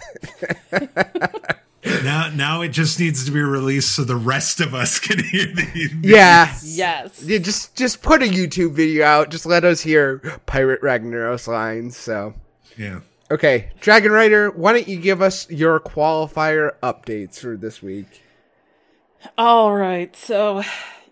Now, 2.04 2.30
now 2.32 2.60
it 2.60 2.68
just 2.68 3.00
needs 3.00 3.24
to 3.26 3.32
be 3.32 3.40
released 3.40 3.96
so 3.96 4.04
the 4.04 4.14
rest 4.16 4.60
of 4.60 4.72
us 4.72 5.00
can 5.00 5.18
hear 5.22 5.46
the. 5.46 5.90
yeah. 6.02 6.54
Yes. 6.62 7.24
Yeah, 7.24 7.38
just 7.38 7.74
just 7.74 8.02
put 8.02 8.22
a 8.22 8.26
YouTube 8.26 8.72
video 8.74 9.04
out. 9.04 9.30
Just 9.30 9.46
let 9.46 9.64
us 9.64 9.80
hear 9.80 10.18
pirate 10.46 10.80
Ragnaros 10.80 11.48
lines. 11.48 11.96
So 11.96 12.34
Yeah. 12.78 13.00
okay, 13.32 13.70
Dragon 13.80 14.12
Rider, 14.12 14.50
why 14.52 14.72
don't 14.74 14.86
you 14.86 14.96
give 15.00 15.20
us 15.22 15.50
your 15.50 15.80
qualifier 15.80 16.72
updates 16.84 17.40
for 17.40 17.56
this 17.56 17.82
week? 17.82 18.22
All 19.38 19.74
right. 19.74 20.14
So, 20.16 20.62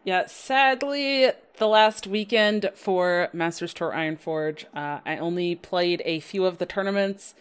yeah, 0.05 0.27
sadly, 0.27 1.31
the 1.59 1.69
last 1.69 2.07
weekend 2.07 2.71
for 2.75 3.29
Masters 3.33 3.73
Tour 3.73 3.93
Ironforge, 3.93 4.65
uh, 4.75 5.01
I 5.07 5.17
only 5.19 5.55
played 5.55 6.03
a 6.05 6.21
few 6.21 6.45
of 6.45 6.59
the 6.59 6.67
tournaments, 6.67 7.35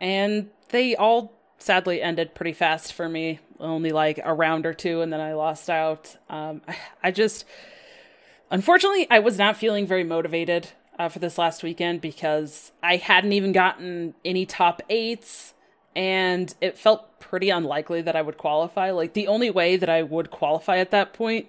and 0.00 0.50
they 0.68 0.94
all 0.94 1.32
sadly 1.58 2.00
ended 2.00 2.34
pretty 2.34 2.52
fast 2.52 2.92
for 2.92 3.08
me. 3.08 3.40
Only 3.58 3.90
like 3.90 4.20
a 4.22 4.34
round 4.34 4.66
or 4.66 4.74
two, 4.74 5.00
and 5.00 5.12
then 5.12 5.20
I 5.20 5.34
lost 5.34 5.68
out. 5.68 6.16
Um, 6.28 6.62
I, 7.02 7.10
just, 7.10 7.44
unfortunately, 8.50 9.06
I 9.10 9.18
was 9.18 9.38
not 9.38 9.56
feeling 9.56 9.86
very 9.86 10.04
motivated 10.04 10.68
uh, 10.98 11.08
for 11.08 11.18
this 11.18 11.38
last 11.38 11.62
weekend 11.62 12.00
because 12.00 12.72
I 12.82 12.96
hadn't 12.96 13.32
even 13.32 13.52
gotten 13.52 14.14
any 14.24 14.46
top 14.46 14.80
eights 14.88 15.54
and 15.96 16.54
it 16.60 16.76
felt 16.76 17.20
pretty 17.20 17.50
unlikely 17.50 18.02
that 18.02 18.16
I 18.16 18.22
would 18.22 18.36
qualify. 18.36 18.90
Like 18.90 19.12
the 19.12 19.28
only 19.28 19.50
way 19.50 19.76
that 19.76 19.88
I 19.88 20.02
would 20.02 20.30
qualify 20.30 20.78
at 20.78 20.90
that 20.90 21.12
point 21.12 21.48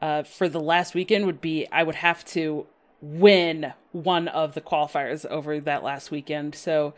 uh, 0.00 0.22
for 0.22 0.48
the 0.48 0.60
last 0.60 0.94
weekend 0.94 1.26
would 1.26 1.40
be 1.40 1.66
I 1.72 1.82
would 1.82 1.96
have 1.96 2.24
to 2.26 2.66
win 3.00 3.72
one 3.92 4.28
of 4.28 4.54
the 4.54 4.60
qualifiers 4.60 5.26
over 5.26 5.60
that 5.60 5.82
last 5.82 6.10
weekend. 6.10 6.54
So 6.54 6.94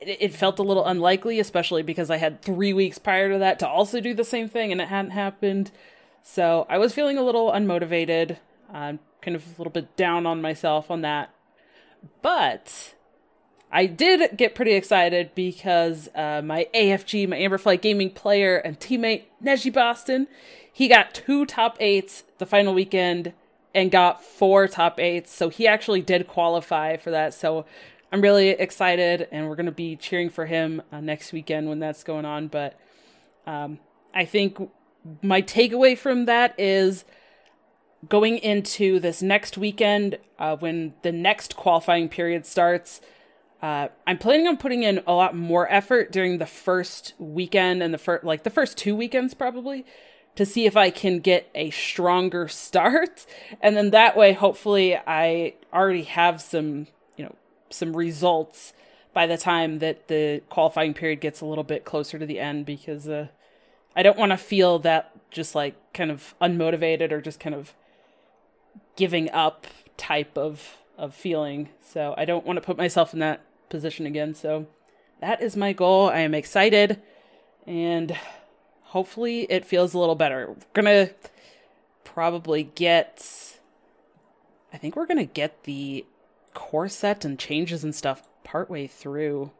it, 0.00 0.18
it 0.20 0.34
felt 0.34 0.58
a 0.58 0.62
little 0.62 0.86
unlikely, 0.86 1.40
especially 1.40 1.82
because 1.82 2.10
I 2.10 2.16
had 2.16 2.42
three 2.42 2.72
weeks 2.72 2.98
prior 2.98 3.32
to 3.32 3.38
that 3.38 3.58
to 3.60 3.68
also 3.68 4.00
do 4.00 4.14
the 4.14 4.24
same 4.24 4.48
thing, 4.48 4.72
and 4.72 4.80
it 4.80 4.88
hadn't 4.88 5.12
happened. 5.12 5.70
So 6.22 6.66
I 6.68 6.78
was 6.78 6.94
feeling 6.94 7.18
a 7.18 7.22
little 7.22 7.50
unmotivated, 7.50 8.36
kind 8.70 8.98
of 9.24 9.44
a 9.46 9.58
little 9.58 9.72
bit 9.72 9.96
down 9.96 10.26
on 10.26 10.42
myself 10.42 10.90
on 10.90 11.02
that. 11.02 11.30
But 12.22 12.94
I 13.70 13.86
did 13.86 14.36
get 14.36 14.54
pretty 14.54 14.72
excited 14.72 15.32
because 15.34 16.08
uh, 16.14 16.40
my 16.42 16.68
AFG, 16.74 17.28
my 17.28 17.36
Amberflight 17.36 17.82
Gaming 17.82 18.10
player 18.10 18.56
and 18.56 18.80
teammate 18.80 19.24
Neji 19.44 19.72
Boston, 19.72 20.26
he 20.72 20.88
got 20.88 21.14
two 21.14 21.44
top 21.44 21.76
eights 21.80 22.24
the 22.38 22.46
final 22.46 22.72
weekend 22.72 23.32
and 23.74 23.90
got 23.90 24.24
four 24.24 24.68
top 24.68 24.98
eights. 24.98 25.32
So 25.32 25.50
he 25.50 25.66
actually 25.66 26.00
did 26.00 26.26
qualify 26.26 26.96
for 26.96 27.10
that. 27.10 27.34
So 27.34 27.66
I'm 28.10 28.22
really 28.22 28.48
excited, 28.50 29.28
and 29.30 29.48
we're 29.48 29.56
going 29.56 29.66
to 29.66 29.72
be 29.72 29.96
cheering 29.96 30.30
for 30.30 30.46
him 30.46 30.80
uh, 30.90 31.00
next 31.00 31.32
weekend 31.32 31.68
when 31.68 31.78
that's 31.78 32.02
going 32.02 32.24
on. 32.24 32.48
But 32.48 32.78
um, 33.46 33.78
I 34.14 34.24
think 34.24 34.58
my 35.22 35.42
takeaway 35.42 35.96
from 35.96 36.24
that 36.24 36.58
is 36.58 37.04
going 38.08 38.38
into 38.38 38.98
this 38.98 39.20
next 39.20 39.58
weekend 39.58 40.18
uh, 40.38 40.56
when 40.56 40.94
the 41.02 41.12
next 41.12 41.56
qualifying 41.56 42.08
period 42.08 42.46
starts. 42.46 43.00
Uh, 43.60 43.88
I'm 44.06 44.18
planning 44.18 44.46
on 44.46 44.56
putting 44.56 44.84
in 44.84 45.02
a 45.06 45.12
lot 45.12 45.34
more 45.34 45.70
effort 45.72 46.12
during 46.12 46.38
the 46.38 46.46
first 46.46 47.14
weekend 47.18 47.82
and 47.82 47.92
the 47.92 47.98
first, 47.98 48.24
like 48.24 48.44
the 48.44 48.50
first 48.50 48.78
two 48.78 48.94
weekends 48.94 49.34
probably, 49.34 49.84
to 50.36 50.46
see 50.46 50.66
if 50.66 50.76
I 50.76 50.90
can 50.90 51.18
get 51.18 51.50
a 51.54 51.70
stronger 51.70 52.46
start, 52.46 53.26
and 53.60 53.76
then 53.76 53.90
that 53.90 54.16
way, 54.16 54.32
hopefully, 54.32 54.96
I 54.96 55.54
already 55.72 56.04
have 56.04 56.40
some, 56.40 56.86
you 57.16 57.24
know, 57.24 57.34
some 57.70 57.96
results 57.96 58.72
by 59.12 59.26
the 59.26 59.36
time 59.36 59.80
that 59.80 60.06
the 60.06 60.42
qualifying 60.48 60.94
period 60.94 61.20
gets 61.20 61.40
a 61.40 61.46
little 61.46 61.64
bit 61.64 61.84
closer 61.84 62.18
to 62.18 62.26
the 62.26 62.38
end, 62.38 62.64
because 62.64 63.08
uh, 63.08 63.26
I 63.96 64.04
don't 64.04 64.18
want 64.18 64.30
to 64.30 64.36
feel 64.36 64.78
that 64.80 65.10
just 65.32 65.56
like 65.56 65.74
kind 65.92 66.12
of 66.12 66.36
unmotivated 66.40 67.10
or 67.10 67.20
just 67.20 67.40
kind 67.40 67.54
of 67.54 67.74
giving 68.94 69.28
up 69.32 69.66
type 69.96 70.38
of 70.38 70.76
of 70.96 71.14
feeling. 71.14 71.68
So 71.80 72.14
I 72.16 72.24
don't 72.24 72.44
want 72.44 72.58
to 72.58 72.60
put 72.60 72.76
myself 72.76 73.12
in 73.12 73.20
that 73.20 73.40
position 73.68 74.06
again. 74.06 74.34
So 74.34 74.66
that 75.20 75.42
is 75.42 75.56
my 75.56 75.72
goal. 75.72 76.08
I 76.08 76.20
am 76.20 76.34
excited 76.34 77.00
and 77.66 78.16
hopefully 78.82 79.42
it 79.50 79.64
feels 79.64 79.94
a 79.94 79.98
little 79.98 80.14
better. 80.14 80.48
We're 80.48 80.82
going 80.82 81.06
to 81.06 81.14
probably 82.04 82.64
get 82.64 83.58
I 84.72 84.76
think 84.76 84.96
we're 84.96 85.06
going 85.06 85.18
to 85.18 85.32
get 85.32 85.64
the 85.64 86.04
core 86.54 86.88
set 86.88 87.24
and 87.24 87.38
changes 87.38 87.84
and 87.84 87.94
stuff 87.94 88.22
partway 88.44 88.86
through 88.86 89.50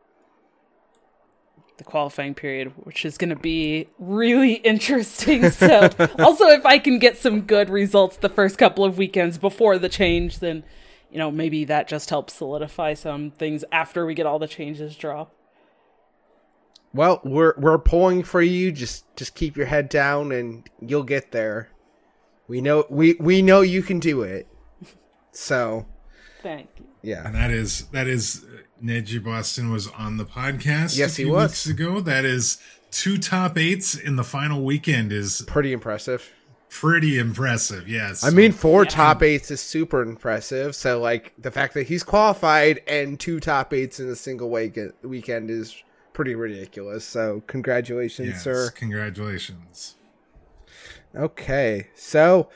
the 1.78 1.84
qualifying 1.84 2.34
period, 2.34 2.72
which 2.84 3.04
is 3.04 3.16
going 3.16 3.30
to 3.30 3.36
be 3.36 3.88
really 3.98 4.54
interesting. 4.64 5.50
So, 5.50 5.88
also, 6.18 6.46
if 6.48 6.66
I 6.66 6.78
can 6.78 6.98
get 6.98 7.16
some 7.16 7.42
good 7.42 7.70
results 7.70 8.16
the 8.16 8.28
first 8.28 8.58
couple 8.58 8.84
of 8.84 8.98
weekends 8.98 9.38
before 9.38 9.78
the 9.78 9.88
change, 9.88 10.40
then, 10.40 10.64
you 11.10 11.18
know, 11.18 11.30
maybe 11.30 11.64
that 11.66 11.88
just 11.88 12.10
helps 12.10 12.34
solidify 12.34 12.94
some 12.94 13.30
things 13.30 13.64
after 13.72 14.04
we 14.06 14.14
get 14.14 14.26
all 14.26 14.38
the 14.38 14.48
changes 14.48 14.96
drop. 14.96 15.34
Well, 16.94 17.20
we're 17.24 17.54
we're 17.58 17.78
pulling 17.78 18.22
for 18.22 18.40
you. 18.40 18.72
Just 18.72 19.04
just 19.16 19.34
keep 19.34 19.56
your 19.56 19.66
head 19.66 19.88
down, 19.88 20.32
and 20.32 20.68
you'll 20.80 21.02
get 21.02 21.32
there. 21.32 21.68
We 22.48 22.60
know 22.60 22.86
we 22.88 23.14
we 23.20 23.42
know 23.42 23.60
you 23.60 23.82
can 23.82 23.98
do 24.00 24.22
it. 24.22 24.46
So 25.32 25.86
Thank 26.42 26.68
you. 26.78 26.86
yeah, 27.02 27.26
And 27.26 27.34
that 27.34 27.50
is 27.50 27.84
that 27.88 28.06
is 28.08 28.44
uh, 28.44 28.62
Neji 28.82 29.22
Boston 29.22 29.70
was 29.70 29.88
on 29.88 30.16
the 30.16 30.24
podcast 30.24 30.96
Yes, 30.96 31.18
a 31.18 31.22
he 31.22 31.30
was. 31.30 31.50
weeks 31.50 31.66
ago. 31.66 32.00
That 32.00 32.24
is 32.24 32.58
two 32.90 33.18
top 33.18 33.58
eights 33.58 33.94
in 33.94 34.16
the 34.16 34.24
final 34.24 34.64
weekend 34.64 35.12
is 35.12 35.42
pretty 35.46 35.72
impressive. 35.72 36.32
Pretty 36.70 37.18
impressive. 37.18 37.88
Yes, 37.88 38.22
I 38.24 38.30
mean, 38.30 38.52
four 38.52 38.84
Yeah. 38.84 38.90
top 38.90 39.22
eights 39.22 39.50
is 39.50 39.60
super 39.60 40.02
impressive. 40.02 40.74
So, 40.76 41.00
like 41.00 41.32
the 41.38 41.50
fact 41.50 41.74
that 41.74 41.86
he's 41.86 42.02
qualified 42.02 42.80
and 42.86 43.18
two 43.18 43.40
top 43.40 43.72
eights 43.72 44.00
in 44.00 44.08
a 44.08 44.16
single 44.16 44.50
week- 44.50 44.78
weekend 45.02 45.50
is 45.50 45.74
pretty 46.12 46.34
ridiculous. 46.34 47.04
So, 47.04 47.42
congratulations, 47.46 48.28
yes, 48.28 48.42
sir. 48.44 48.70
congratulations. 48.74 49.94
Okay, 51.16 51.88
so 51.94 52.48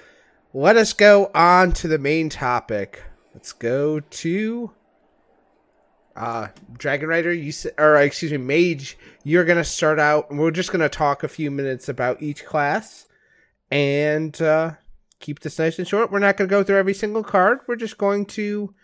let 0.53 0.77
us 0.77 0.93
go 0.93 1.31
on 1.35 1.73
to 1.73 1.89
the 1.89 1.99
main 1.99 2.29
topic. 2.29 3.03
Let's 3.35 3.53
go 3.53 4.01
to 4.01 4.71
uh 6.15 6.49
Dragon 6.77 7.09
Rider. 7.09 7.33
You 7.33 7.51
said, 7.53 7.73
or 7.79 7.97
excuse 7.97 8.31
me, 8.33 8.37
Mage. 8.39 8.99
You're 9.25 9.45
gonna 9.47 9.65
start 9.65 9.99
out, 9.99 10.31
and 10.31 10.39
we're 10.39 10.51
just 10.51 10.71
gonna 10.71 10.91
talk 10.91 11.23
a 11.23 11.29
few 11.29 11.51
minutes 11.51 11.89
about 11.89 12.21
each 12.23 12.45
class, 12.45 13.07
and 13.73 14.41
uh, 14.43 14.73
keep 15.21 15.41
this 15.41 15.59
nice 15.59 15.79
and 15.79 15.89
short. 15.89 16.13
We're 16.13 16.19
not 16.19 16.37
gonna 16.37 16.49
go 16.49 16.63
through 16.63 16.77
every 16.77 16.95
single 16.95 17.25
card. 17.25 17.61
We're 17.67 17.77
just 17.77 17.99
going 17.99 18.27
to 18.27 18.75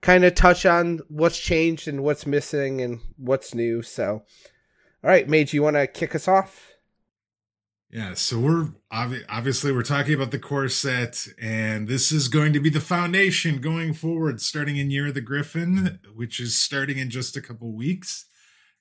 kind 0.00 0.24
of 0.24 0.34
touch 0.34 0.64
on 0.66 1.00
what's 1.08 1.38
changed 1.38 1.86
and 1.86 2.02
what's 2.02 2.26
missing 2.26 2.80
and 2.80 3.00
what's 3.16 3.54
new. 3.54 3.82
So, 3.82 4.24
all 5.04 5.10
right, 5.10 5.28
Mage, 5.28 5.52
you 5.52 5.62
want 5.62 5.76
to 5.76 5.86
kick 5.86 6.14
us 6.14 6.26
off? 6.26 6.72
Yeah, 7.90 8.14
so 8.14 8.38
we're 8.38 8.68
obvi- 8.92 9.24
obviously 9.28 9.72
we're 9.72 9.82
talking 9.82 10.14
about 10.14 10.30
the 10.30 10.38
core 10.38 10.68
set, 10.68 11.26
and 11.40 11.88
this 11.88 12.12
is 12.12 12.28
going 12.28 12.52
to 12.52 12.60
be 12.60 12.70
the 12.70 12.80
foundation 12.80 13.60
going 13.60 13.94
forward, 13.94 14.40
starting 14.40 14.76
in 14.76 14.92
Year 14.92 15.08
of 15.08 15.14
the 15.14 15.20
Griffin, 15.20 15.98
which 16.14 16.38
is 16.38 16.56
starting 16.56 16.98
in 16.98 17.10
just 17.10 17.36
a 17.36 17.40
couple 17.40 17.72
weeks. 17.74 18.26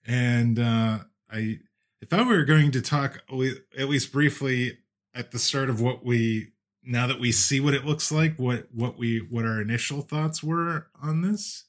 And 0.05 0.59
uh, 0.59 0.99
I, 1.29 1.59
I 2.01 2.05
thought 2.05 2.27
we 2.27 2.37
were 2.37 2.45
going 2.45 2.69
to 2.71 2.81
talk 2.81 3.23
at 3.29 3.89
least 3.89 4.11
briefly 4.11 4.77
at 5.19 5.31
the 5.31 5.39
start 5.39 5.69
of 5.69 5.81
what 5.81 6.05
we 6.05 6.53
now 6.81 7.05
that 7.05 7.19
we 7.19 7.31
see 7.31 7.59
what 7.59 7.73
it 7.73 7.85
looks 7.85 8.11
like, 8.11 8.37
what 8.37 8.69
what 8.73 8.97
we 8.97 9.19
what 9.19 9.45
our 9.45 9.61
initial 9.61 10.01
thoughts 10.01 10.41
were 10.41 10.87
on 11.03 11.21
this? 11.21 11.65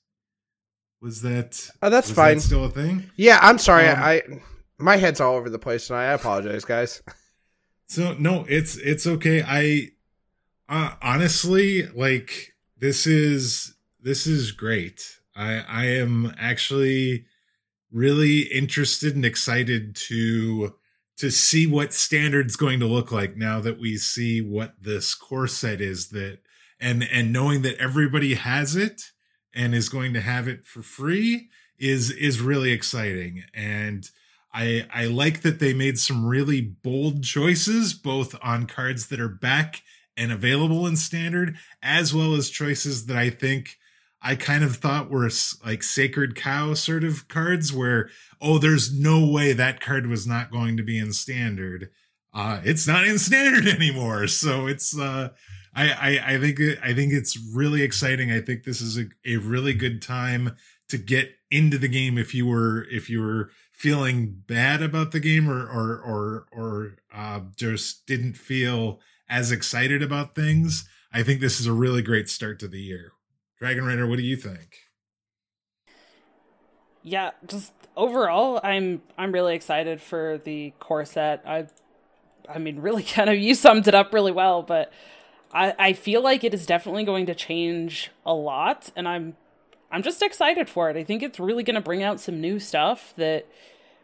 Was 1.03 1.23
that 1.23 1.69
Oh, 1.83 1.91
that's 1.91 2.11
fine. 2.11 2.37
That 2.37 2.43
still 2.43 2.65
a 2.65 2.71
thing? 2.71 3.11
Yeah, 3.17 3.41
I'm 3.43 3.59
sorry. 3.59 3.89
Um, 3.89 3.99
I 4.01 4.23
my 4.79 4.97
head's 4.97 5.21
all 5.21 5.35
over 5.35 5.51
the 5.51 5.59
place 5.59 5.89
tonight. 5.89 6.11
I 6.11 6.15
apologize, 6.15 6.65
guys. 6.65 7.03
So 7.87 8.15
no, 8.15 8.47
it's 8.49 8.77
it's 8.77 9.07
okay. 9.07 9.43
I 9.45 9.91
uh, 10.69 10.95
honestly 11.03 11.89
like 11.89 12.55
this 12.79 13.05
is 13.07 13.75
this 14.01 14.29
is 14.29 14.53
great. 14.53 15.19
I 15.35 15.65
I 15.69 15.85
am 15.87 16.33
actually 16.39 17.27
really 17.91 18.43
interested 18.43 19.17
and 19.17 19.25
excited 19.25 19.97
to 19.97 20.75
to 21.21 21.31
see 21.31 21.67
what 21.67 21.93
standard's 21.93 22.57
going 22.57 22.81
to 22.81 22.87
look 22.87 23.13
like 23.13 23.37
now 23.37 23.61
that 23.61 23.79
we 23.79 23.97
see 23.97 24.41
what 24.41 24.75
this 24.81 25.15
core 25.15 25.47
set 25.47 25.81
is 25.81 26.09
that 26.09 26.39
and 26.81 27.05
and 27.05 27.33
knowing 27.33 27.61
that 27.63 27.77
everybody 27.77 28.35
has 28.35 28.75
it 28.75 29.03
and 29.55 29.75
is 29.75 29.91
going 29.91 30.15
to 30.15 30.21
have 30.21 30.49
it 30.49 30.67
for 30.67 30.83
free 30.83 31.51
is 31.79 32.11
is 32.11 32.41
really 32.41 32.73
exciting. 32.73 33.45
And 33.53 34.09
I 34.53 34.87
I 34.93 35.07
like 35.07 35.43
that 35.43 35.59
they 35.59 35.75
made 35.75 35.99
some 35.99 36.25
really 36.25 36.63
bold 36.63 37.23
choices 37.23 37.93
both 37.93 38.35
on 38.43 38.67
cards 38.67 39.09
that 39.09 39.21
are 39.21 39.29
back 39.29 39.83
and 40.17 40.33
available 40.33 40.87
in 40.87 40.97
standard 40.97 41.57
as 41.83 42.15
well 42.15 42.35
as 42.35 42.49
choices 42.49 43.07
that 43.07 43.17
I 43.17 43.29
think 43.29 43.77
I 44.23 44.37
kind 44.37 44.63
of 44.63 44.77
thought 44.77 45.11
were 45.11 45.31
like 45.65 45.83
sacred 45.83 46.35
cow 46.35 46.75
sort 46.75 47.05
of 47.05 47.29
cards 47.29 47.73
where 47.73 48.11
oh 48.41 48.59
there's 48.59 48.93
no 48.93 49.27
way 49.27 49.53
that 49.53 49.81
card 49.81 50.07
was 50.07 50.27
not 50.27 50.51
going 50.51 50.77
to 50.77 50.83
be 50.83 50.99
in 50.99 51.13
standard. 51.13 51.91
Uh 52.33 52.61
it's 52.65 52.87
not 52.87 53.07
in 53.07 53.19
standard 53.19 53.67
anymore. 53.75 54.27
So 54.27 54.67
it's 54.67 54.97
uh 54.99 55.31
I 55.75 55.91
I, 55.91 56.35
I 56.35 56.39
think 56.39 56.61
I 56.83 56.93
think 56.93 57.13
it's 57.13 57.39
really 57.55 57.83
exciting. 57.83 58.31
I 58.31 58.41
think 58.41 58.65
this 58.65 58.81
is 58.81 58.99
a, 58.99 59.07
a 59.27 59.37
really 59.37 59.75
good 59.75 60.03
time 60.03 60.57
to 60.89 60.99
get 60.99 61.31
into 61.51 61.79
the 61.79 61.89
game 61.89 62.19
if 62.19 62.35
you 62.35 62.47
were 62.47 62.87
if 62.91 63.09
you 63.09 63.23
were 63.23 63.51
feeling 63.73 64.43
bad 64.47 64.83
about 64.83 65.13
the 65.13 65.21
game 65.21 65.49
or 65.49 65.63
or 65.63 65.99
or 65.99 66.47
or 66.53 66.97
uh, 67.15 67.41
just 67.57 68.07
didn't 68.07 68.35
feel 68.35 69.01
as 69.29 69.51
excited 69.51 70.03
about 70.03 70.35
things. 70.35 70.87
I 71.13 71.23
think 71.23 71.41
this 71.41 71.59
is 71.59 71.67
a 71.67 71.73
really 71.73 72.03
great 72.03 72.29
start 72.29 72.59
to 72.61 72.69
the 72.69 72.81
year. 72.81 73.13
Dragon 73.61 73.85
Rider, 73.85 74.07
what 74.07 74.17
do 74.17 74.23
you 74.23 74.37
think? 74.37 74.79
Yeah, 77.03 77.31
just 77.47 77.73
overall, 77.97 78.61
I'm 78.63 79.03
I'm 79.19 79.33
really 79.33 79.55
excited 79.55 80.01
for 80.01 80.39
the 80.45 80.73
core 80.81 81.05
set. 81.05 81.43
I, 81.47 81.67
I 82.49 82.59
mean, 82.59 82.81
really, 82.81 83.03
kind 83.17 83.31
of 83.31 83.37
you 83.39 83.55
summed 83.55 83.89
it 83.89 83.95
up 83.95 84.13
really 84.13 84.33
well, 84.33 84.63
but 84.63 84.93
I 85.53 85.75
I 85.79 85.93
feel 85.93 86.23
like 86.23 86.45
it 86.45 86.55
is 86.55 86.67
definitely 86.67 87.05
going 87.05 87.27
to 87.27 87.35
change 87.35 88.11
a 88.25 88.35
lot, 88.35 88.91
and 88.97 89.07
I'm 89.09 89.37
I'm 89.91 90.03
just 90.03 90.23
excited 90.23 90.69
for 90.69 90.89
it. 90.91 90.97
I 90.97 91.05
think 91.05 91.23
it's 91.23 91.41
really 91.41 91.63
going 91.63 91.75
to 91.75 91.81
bring 91.81 92.03
out 92.03 92.21
some 92.21 92.41
new 92.41 92.59
stuff 92.59 93.13
that 93.17 93.47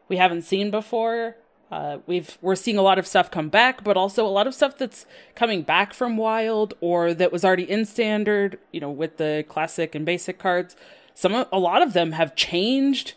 we 0.09 0.17
haven't 0.17 0.43
seen 0.43 0.71
before. 0.71 1.37
Uh, 1.71 1.99
we've 2.07 2.39
we're 2.41 2.55
seeing 2.55 2.79
a 2.79 2.83
lot 2.83 2.99
of 2.99 3.07
stuff 3.07 3.31
come 3.31 3.49
back, 3.49 3.83
but 3.83 3.97
also 3.97 4.25
a 4.25 4.29
lot 4.29 4.47
of 4.47 4.55
stuff 4.55 4.79
that's 4.79 5.05
coming 5.35 5.63
back 5.63 5.93
from 5.93 6.17
Wild 6.17 6.75
or 6.81 7.13
that 7.13 7.33
was 7.33 7.45
already 7.45 7.69
in 7.69 7.85
Standard. 7.85 8.59
You 8.73 8.81
know, 8.81 8.91
with 8.91 9.17
the 9.17 9.45
classic 9.49 9.95
and 9.95 10.07
basic 10.07 10.39
cards, 10.39 10.77
some 11.15 11.35
a 11.35 11.59
lot 11.59 11.83
of 11.83 11.93
them 11.93 12.13
have 12.13 12.37
changed, 12.37 13.15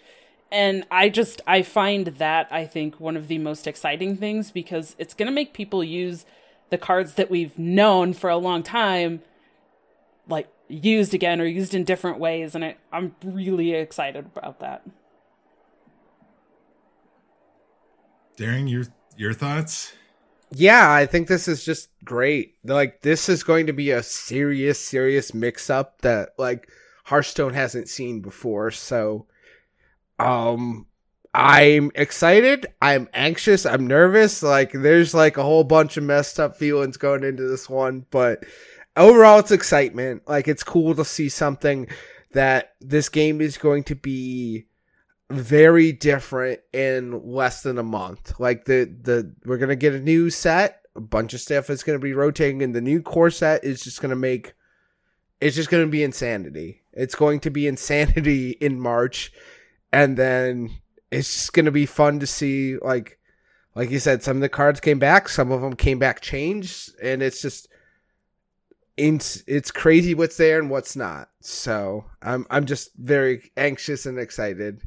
and 0.52 0.84
I 0.90 1.10
just 1.10 1.42
I 1.46 1.62
find 1.62 2.08
that 2.08 2.48
I 2.50 2.66
think 2.66 3.00
one 3.00 3.16
of 3.16 3.28
the 3.28 3.38
most 3.38 3.68
exciting 3.68 4.18
things 4.18 4.50
because 4.50 4.96
it's 4.98 5.14
going 5.14 5.28
to 5.28 5.34
make 5.34 5.54
people 5.54 5.84
use 5.84 6.26
the 6.72 6.78
cards 6.78 7.16
that 7.16 7.30
we've 7.30 7.58
known 7.58 8.14
for 8.14 8.32
a 8.32 8.38
long 8.38 8.64
time, 8.64 9.22
like 10.28 10.48
used 10.68 11.14
again 11.14 11.40
or 11.40 11.46
used 11.46 11.76
in 11.76 11.84
different 11.84 12.20
ways, 12.20 12.56
and 12.56 12.66
I, 12.66 12.78
I'm 12.92 13.16
really 13.24 13.74
excited 13.74 14.26
about 14.36 14.60
that. 14.60 14.84
Daring, 18.40 18.68
your 18.68 18.86
your 19.18 19.34
thoughts? 19.34 19.92
Yeah, 20.50 20.90
I 20.90 21.06
think 21.06 21.28
this 21.28 21.50
is 21.50 21.66
just 21.66 21.90
great. 22.06 22.56
Like 22.64 23.02
this 23.02 23.28
is 23.28 23.44
going 23.44 23.68
to 23.68 23.74
be 23.74 23.92
a 23.92 24.02
serious, 24.02 24.80
serious 24.80 25.34
mix 25.34 25.70
up 25.70 26.00
that 26.04 26.30
like 26.38 26.70
Hearthstone 27.04 27.54
hasn't 27.54 27.90
seen 27.90 28.22
before. 28.22 28.72
So 28.72 29.28
um 30.20 30.88
I'm 31.34 31.92
excited, 31.96 32.68
I'm 32.82 33.10
anxious, 33.14 33.66
I'm 33.66 33.88
nervous. 33.88 34.42
Like 34.42 34.72
there's 34.72 35.14
like 35.14 35.36
a 35.36 35.44
whole 35.44 35.66
bunch 35.66 35.98
of 35.98 36.06
messed 36.06 36.40
up 36.40 36.56
feelings 36.56 36.96
going 36.96 37.26
into 37.26 37.46
this 37.46 37.70
one, 37.70 38.06
but 38.10 38.46
overall 38.96 39.40
it's 39.40 39.52
excitement. 39.52 40.22
Like 40.30 40.48
it's 40.48 40.64
cool 40.64 40.96
to 40.96 41.04
see 41.04 41.28
something 41.28 41.90
that 42.32 42.76
this 42.80 43.10
game 43.10 43.42
is 43.42 43.58
going 43.58 43.84
to 43.84 43.96
be 43.96 44.69
very 45.30 45.92
different 45.92 46.60
in 46.74 47.24
less 47.24 47.62
than 47.64 47.78
a 47.78 47.84
month. 47.84 48.40
Like 48.40 48.66
the 48.66 48.86
the 49.02 49.34
we're 49.46 49.58
gonna 49.58 49.76
get 49.76 49.94
a 49.94 50.00
new 50.00 50.30
set, 50.30 50.82
a 50.96 51.02
bunch 51.02 51.34
of 51.34 51.42
stuff 51.42 51.70
is 51.70 51.84
gonna 51.84 52.00
be 52.00 52.14
rotating, 52.14 52.62
and 52.62 52.74
the 52.74 52.82
new 52.82 53.02
core 53.02 53.30
set 53.30 53.64
is 53.64 53.82
just 53.82 54.02
gonna 54.02 54.16
make 54.16 54.54
it's 55.42 55.56
just 55.56 55.70
gonna 55.70 55.88
be 55.88 56.04
insanity. 56.04 56.82
It's 56.94 57.16
going 57.16 57.40
to 57.42 57.52
be 57.52 57.68
insanity 57.74 58.52
in 58.52 58.80
March, 58.80 59.32
and 59.92 60.18
then 60.18 60.72
it's 61.12 61.34
just 61.34 61.54
gonna 61.54 61.72
be 61.72 61.86
fun 61.86 62.20
to 62.20 62.28
see 62.28 62.78
like 62.78 63.20
like 63.76 63.92
you 63.92 64.00
said, 64.00 64.24
some 64.24 64.38
of 64.38 64.42
the 64.42 64.50
cards 64.50 64.80
came 64.80 65.00
back, 65.00 65.30
some 65.30 65.52
of 65.52 65.62
them 65.62 65.76
came 65.76 66.00
back 66.00 66.22
changed, 66.22 66.92
and 67.02 67.22
it's 67.22 67.42
just 67.42 67.70
it's 68.98 69.44
it's 69.48 69.72
crazy 69.72 70.14
what's 70.14 70.38
there 70.38 70.60
and 70.60 70.70
what's 70.70 70.96
not. 70.96 71.30
So 71.40 72.06
I'm 72.22 72.46
I'm 72.50 72.66
just 72.66 72.96
very 72.96 73.52
anxious 73.56 74.06
and 74.06 74.20
excited. 74.20 74.82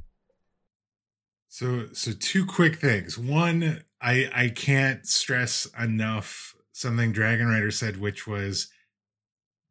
So 1.52 1.88
so 1.92 2.12
two 2.12 2.46
quick 2.46 2.76
things. 2.76 3.18
One, 3.18 3.84
I 4.00 4.30
I 4.34 4.48
can't 4.48 5.06
stress 5.06 5.68
enough 5.78 6.54
something 6.72 7.12
Dragon 7.12 7.46
Rider 7.46 7.70
said, 7.70 8.00
which 8.00 8.26
was 8.26 8.68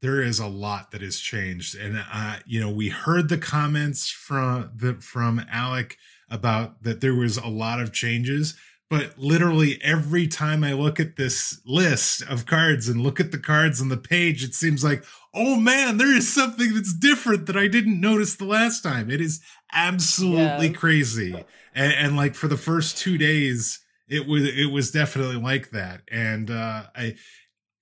there 0.04 0.22
is 0.22 0.38
a 0.38 0.46
lot 0.46 0.92
that 0.92 1.02
has 1.02 1.20
changed, 1.20 1.76
and 1.76 2.06
uh, 2.14 2.38
you 2.46 2.60
know 2.60 2.70
we 2.70 2.90
heard 2.90 3.30
the 3.30 3.40
comments 3.40 4.12
from 4.12 4.70
the 4.76 4.94
from 5.02 5.44
Alec 5.52 5.98
about 6.30 6.84
that 6.84 7.02
there 7.02 7.16
was 7.16 7.38
a 7.38 7.48
lot 7.48 7.82
of 7.82 7.92
changes. 7.92 8.56
But 8.92 9.18
literally 9.18 9.80
every 9.82 10.28
time 10.28 10.66
I 10.66 10.74
look 10.74 11.00
at 11.00 11.16
this 11.16 11.62
list 11.66 12.24
of 12.24 12.46
cards 12.46 12.90
and 12.90 13.02
look 13.02 13.22
at 13.22 13.32
the 13.32 13.40
cards 13.40 13.82
on 13.82 13.90
the 13.90 13.98
page, 13.98 14.44
it 14.44 14.54
seems 14.54 14.84
like, 14.84 15.06
oh 15.34 15.56
man, 15.56 15.98
there 15.98 16.14
is 16.16 16.32
something 16.32 16.74
that's 16.76 16.94
different 16.94 17.46
that 17.48 17.58
I 17.58 17.70
didn't 17.70 18.02
notice 18.02 18.36
the 18.36 18.46
last 18.46 18.82
time. 18.82 19.10
It 19.10 19.22
is 19.22 19.42
absolutely 19.74 20.70
Yes. 20.70 20.76
crazy. 20.76 21.48
And, 21.74 21.94
and 21.94 22.18
like 22.18 22.36
for 22.36 22.50
the 22.50 22.58
first 22.58 22.98
two 22.98 23.18
days, 23.18 23.80
it 24.10 24.28
was 24.28 24.44
it 24.44 24.72
was 24.72 24.92
definitely 24.92 25.38
like 25.38 25.72
that. 25.72 26.02
And 26.12 26.52
uh 26.52 26.84
I 26.96 27.16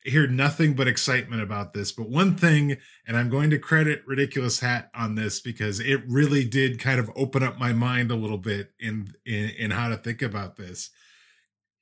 hear 0.10 0.28
nothing 0.28 0.74
but 0.74 0.88
excitement 0.88 1.42
about 1.42 1.74
this. 1.74 1.92
But 1.92 2.10
one 2.10 2.36
thing, 2.36 2.78
and 3.08 3.18
I'm 3.18 3.30
going 3.30 3.50
to 3.52 3.60
credit 3.60 4.04
Ridiculous 4.06 4.60
Hat 4.60 4.90
on 4.96 5.16
this 5.16 5.40
because 5.40 5.80
it 5.80 6.02
really 6.08 6.46
did 6.46 6.80
kind 6.80 7.00
of 7.00 7.10
open 7.16 7.44
up 7.44 7.58
my 7.58 7.74
mind 7.74 8.12
a 8.12 8.16
little 8.16 8.38
bit 8.38 8.72
in 8.80 9.14
in, 9.26 9.50
in 9.50 9.72
how 9.72 9.90
to 9.90 9.98
think 9.98 10.22
about 10.22 10.58
this. 10.58 10.90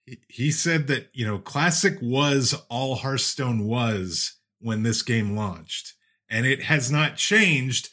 He- 0.06 0.20
He 0.28 0.52
said 0.52 0.88
that, 0.88 1.10
you 1.13 1.26
know, 1.26 1.40
Classic 1.40 1.98
was 2.02 2.54
all 2.70 2.96
Hearthstone 2.96 3.66
was 3.66 4.34
when 4.60 4.84
this 4.84 5.02
game 5.02 5.36
launched, 5.36 5.94
and 6.30 6.46
it 6.46 6.63
has 6.63 6.92
not 6.92 7.18
changed 7.18 7.90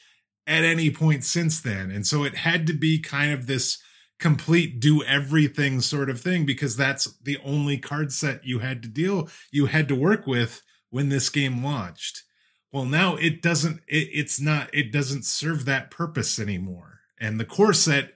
at 0.47 0.65
any 0.65 0.91
point 0.91 1.25
since 1.25 1.61
then. 1.61 1.91
And 1.91 2.07
so 2.07 2.25
it 2.25 2.37
had 2.37 2.67
to 2.67 2.73
be 2.75 2.99
kind 2.99 3.33
of 3.33 3.47
this 3.47 3.79
complete 4.25 4.81
do 4.81 5.05
everything 5.05 5.83
sort 5.83 6.09
of 6.09 6.19
thing 6.19 6.47
because 6.47 6.79
that's 6.79 7.13
the 7.25 7.37
only 7.45 7.77
card 7.77 8.11
set 8.11 8.43
you 8.43 8.61
had 8.61 8.83
to 8.83 8.89
deal 8.89 9.29
you 9.53 9.67
had 9.67 9.87
to 9.87 9.95
work 9.95 10.27
with 10.27 10.63
when 10.89 11.11
this 11.11 11.29
game 11.29 11.63
launched. 11.63 12.23
Well 12.73 12.87
now 12.87 13.17
it 13.17 13.43
doesn't 13.43 13.83
it, 13.87 14.09
it's 14.15 14.41
not 14.41 14.71
it 14.73 14.91
doesn't 14.91 15.27
serve 15.27 15.67
that 15.67 15.91
purpose 15.91 16.39
anymore. 16.39 17.01
And 17.21 17.39
the 17.39 17.45
core 17.45 17.75
set 17.75 18.15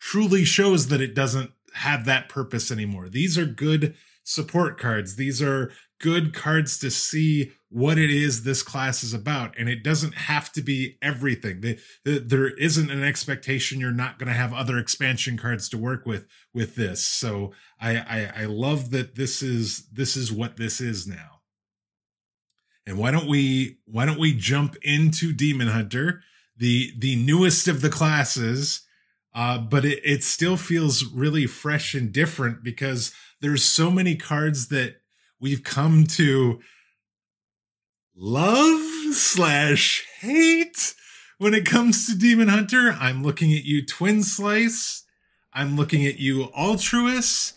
truly 0.00 0.46
shows 0.46 0.88
that 0.88 1.02
it 1.02 1.14
doesn't 1.14 1.50
have 1.74 2.06
that 2.06 2.30
purpose 2.30 2.72
anymore. 2.72 3.10
These 3.10 3.36
are 3.36 3.44
good 3.44 3.96
support 4.24 4.80
cards. 4.80 5.16
These 5.16 5.42
are 5.42 5.70
good 6.00 6.32
cards 6.32 6.78
to 6.78 6.90
see 6.90 7.52
what 7.70 7.98
it 7.98 8.10
is 8.10 8.42
this 8.42 8.62
class 8.62 9.02
is 9.02 9.12
about. 9.12 9.54
And 9.58 9.68
it 9.68 9.82
doesn't 9.82 10.14
have 10.14 10.50
to 10.52 10.62
be 10.62 10.96
everything. 11.02 11.60
The, 11.60 11.78
the, 12.04 12.18
there 12.18 12.48
isn't 12.48 12.90
an 12.90 13.04
expectation 13.04 13.80
you're 13.80 13.92
not 13.92 14.18
going 14.18 14.28
to 14.28 14.34
have 14.34 14.54
other 14.54 14.78
expansion 14.78 15.36
cards 15.36 15.68
to 15.70 15.78
work 15.78 16.06
with 16.06 16.26
with 16.54 16.76
this. 16.76 17.04
So 17.04 17.52
I, 17.80 17.96
I 17.98 18.32
i 18.42 18.44
love 18.46 18.90
that 18.90 19.16
this 19.16 19.42
is 19.42 19.86
this 19.92 20.16
is 20.16 20.32
what 20.32 20.56
this 20.56 20.80
is 20.80 21.06
now. 21.06 21.40
And 22.86 22.96
why 22.96 23.10
don't 23.10 23.28
we 23.28 23.78
why 23.84 24.06
don't 24.06 24.20
we 24.20 24.32
jump 24.32 24.76
into 24.82 25.32
demon 25.34 25.68
hunter 25.68 26.22
the 26.56 26.92
the 26.98 27.16
newest 27.16 27.68
of 27.68 27.82
the 27.82 27.90
classes 27.90 28.80
uh 29.34 29.58
but 29.58 29.84
it, 29.84 30.00
it 30.04 30.24
still 30.24 30.56
feels 30.56 31.04
really 31.04 31.46
fresh 31.46 31.94
and 31.94 32.12
different 32.12 32.64
because 32.64 33.12
there's 33.40 33.62
so 33.62 33.90
many 33.90 34.16
cards 34.16 34.68
that 34.68 34.96
we've 35.38 35.62
come 35.62 36.04
to 36.04 36.60
love 38.18 39.14
slash 39.14 40.04
hate 40.20 40.94
when 41.38 41.54
it 41.54 41.64
comes 41.64 42.06
to 42.06 42.18
Demon 42.18 42.48
Hunter. 42.48 42.96
I'm 42.98 43.22
looking 43.22 43.52
at 43.52 43.64
you, 43.64 43.84
Twin 43.86 44.24
Slice. 44.24 45.04
I'm 45.52 45.76
looking 45.76 46.04
at 46.04 46.18
you, 46.18 46.44
Altruist. 46.46 47.54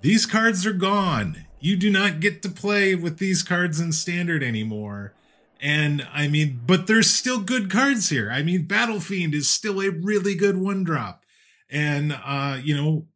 These 0.00 0.26
cards 0.26 0.64
are 0.64 0.72
gone. 0.72 1.44
You 1.60 1.76
do 1.76 1.90
not 1.90 2.20
get 2.20 2.40
to 2.42 2.48
play 2.48 2.94
with 2.94 3.18
these 3.18 3.42
cards 3.42 3.78
in 3.78 3.92
standard 3.92 4.42
anymore. 4.42 5.12
And 5.60 6.06
I 6.12 6.28
mean, 6.28 6.60
but 6.66 6.86
there's 6.86 7.10
still 7.10 7.40
good 7.40 7.70
cards 7.70 8.08
here. 8.08 8.30
I 8.30 8.42
mean, 8.42 8.66
Battlefiend 8.66 9.34
is 9.34 9.50
still 9.50 9.80
a 9.82 9.90
really 9.90 10.34
good 10.34 10.56
one 10.56 10.84
drop. 10.84 11.24
And 11.68 12.18
uh, 12.24 12.58
you 12.62 12.74
know, 12.76 13.06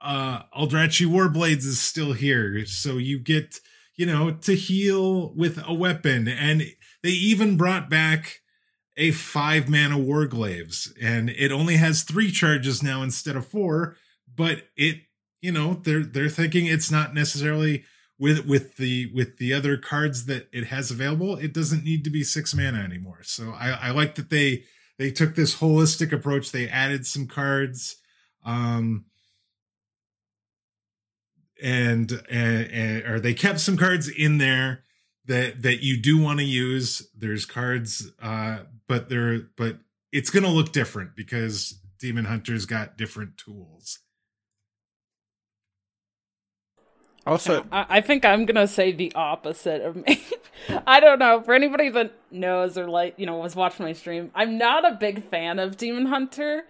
uh 0.00 0.42
Aldrachi 0.56 1.06
Warblades 1.06 1.64
is 1.64 1.80
still 1.80 2.12
here. 2.12 2.64
So 2.66 2.98
you 2.98 3.18
get, 3.18 3.60
you 3.96 4.06
know, 4.06 4.32
to 4.32 4.54
heal 4.54 5.32
with 5.34 5.62
a 5.66 5.74
weapon. 5.74 6.28
And 6.28 6.62
they 7.02 7.10
even 7.10 7.56
brought 7.56 7.90
back 7.90 8.40
a 8.96 9.10
five 9.10 9.68
mana 9.68 9.96
Warglaives. 9.96 10.92
And 11.00 11.30
it 11.30 11.52
only 11.52 11.76
has 11.76 12.02
three 12.02 12.30
charges 12.30 12.82
now 12.82 13.02
instead 13.02 13.36
of 13.36 13.46
four, 13.46 13.96
but 14.34 14.62
it, 14.76 15.02
you 15.40 15.52
know, 15.52 15.74
they're 15.74 16.04
they're 16.04 16.28
thinking 16.28 16.66
it's 16.66 16.90
not 16.90 17.14
necessarily 17.14 17.84
with 18.18 18.46
with 18.46 18.76
the 18.76 19.10
with 19.14 19.38
the 19.38 19.52
other 19.52 19.76
cards 19.76 20.26
that 20.26 20.48
it 20.52 20.66
has 20.66 20.90
available, 20.90 21.36
it 21.36 21.52
doesn't 21.52 21.84
need 21.84 22.04
to 22.04 22.10
be 22.10 22.24
six 22.24 22.54
mana 22.54 22.78
anymore. 22.78 23.20
So 23.22 23.50
I, 23.50 23.88
I 23.88 23.90
like 23.90 24.14
that 24.14 24.30
they 24.30 24.64
they 24.98 25.10
took 25.10 25.34
this 25.34 25.56
holistic 25.56 26.12
approach. 26.12 26.52
They 26.52 26.68
added 26.68 27.06
some 27.06 27.26
cards, 27.26 27.96
um, 28.44 29.04
and, 31.62 32.10
and, 32.30 32.70
and 32.70 33.06
or 33.06 33.20
they 33.20 33.34
kept 33.34 33.60
some 33.60 33.76
cards 33.76 34.08
in 34.08 34.38
there 34.38 34.84
that 35.26 35.62
that 35.62 35.82
you 35.82 36.00
do 36.00 36.18
want 36.18 36.38
to 36.38 36.44
use. 36.44 37.08
There's 37.16 37.44
cards, 37.44 38.10
uh, 38.22 38.60
but 38.88 39.08
they're 39.08 39.40
but 39.56 39.78
it's 40.12 40.30
gonna 40.30 40.50
look 40.50 40.72
different 40.72 41.16
because 41.16 41.78
Demon 41.98 42.24
Hunter's 42.24 42.66
got 42.66 42.96
different 42.96 43.36
tools. 43.36 44.00
Also, 47.26 47.66
I, 47.72 47.86
I 47.88 48.00
think 48.00 48.24
I'm 48.24 48.46
gonna 48.46 48.68
say 48.68 48.92
the 48.92 49.12
opposite 49.14 49.82
of 49.82 49.96
me. 49.96 50.22
I 50.86 51.00
don't 51.00 51.18
know. 51.18 51.42
For 51.42 51.54
anybody 51.54 51.88
that 51.90 52.12
knows 52.30 52.78
or 52.78 52.88
like 52.88 53.14
you 53.16 53.26
know 53.26 53.38
was 53.38 53.56
watching 53.56 53.84
my 53.84 53.92
stream, 53.92 54.30
I'm 54.34 54.58
not 54.58 54.90
a 54.90 54.94
big 54.94 55.24
fan 55.24 55.58
of 55.58 55.76
Demon 55.76 56.06
Hunter. 56.06 56.64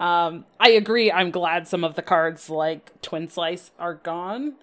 Um, 0.00 0.46
I 0.58 0.70
agree. 0.70 1.12
I'm 1.12 1.30
glad 1.30 1.68
some 1.68 1.84
of 1.84 1.94
the 1.94 2.02
cards 2.02 2.48
like 2.48 3.00
Twin 3.02 3.28
Slice 3.28 3.70
are 3.78 3.94
gone. 3.94 4.54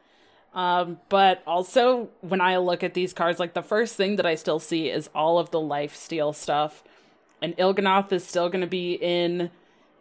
Um, 0.55 0.99
but 1.09 1.43
also 1.45 2.09
when 2.21 2.41
I 2.41 2.57
look 2.57 2.83
at 2.83 2.95
these 2.95 3.13
cards, 3.13 3.39
like 3.39 3.53
the 3.53 3.61
first 3.61 3.95
thing 3.95 4.15
that 4.15 4.25
I 4.25 4.33
still 4.33 4.57
see 4.59 4.89
is 4.89 5.11
all 5.13 5.37
of 5.37 5.51
the 5.51 5.59
life 5.59 5.95
steal 5.95 6.33
stuff, 6.33 6.83
and 7.39 7.55
Il'gynoth 7.57 8.11
is 8.11 8.25
still 8.25 8.49
going 8.49 8.61
to 8.61 8.67
be 8.67 8.93
in 8.93 9.51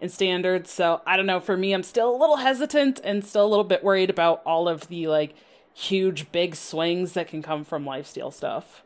in 0.00 0.08
standards. 0.08 0.70
So 0.70 1.02
I 1.06 1.18
don't 1.18 1.26
know. 1.26 1.40
For 1.40 1.58
me, 1.58 1.74
I'm 1.74 1.82
still 1.82 2.14
a 2.14 2.16
little 2.16 2.36
hesitant 2.36 3.00
and 3.04 3.22
still 3.22 3.44
a 3.44 3.48
little 3.48 3.64
bit 3.64 3.84
worried 3.84 4.08
about 4.08 4.40
all 4.46 4.68
of 4.68 4.88
the 4.88 5.06
like 5.08 5.34
huge 5.74 6.32
big 6.32 6.56
swings 6.56 7.12
that 7.12 7.28
can 7.28 7.42
come 7.42 7.62
from 7.62 7.84
lifesteal 7.84 8.32
stuff. 8.32 8.82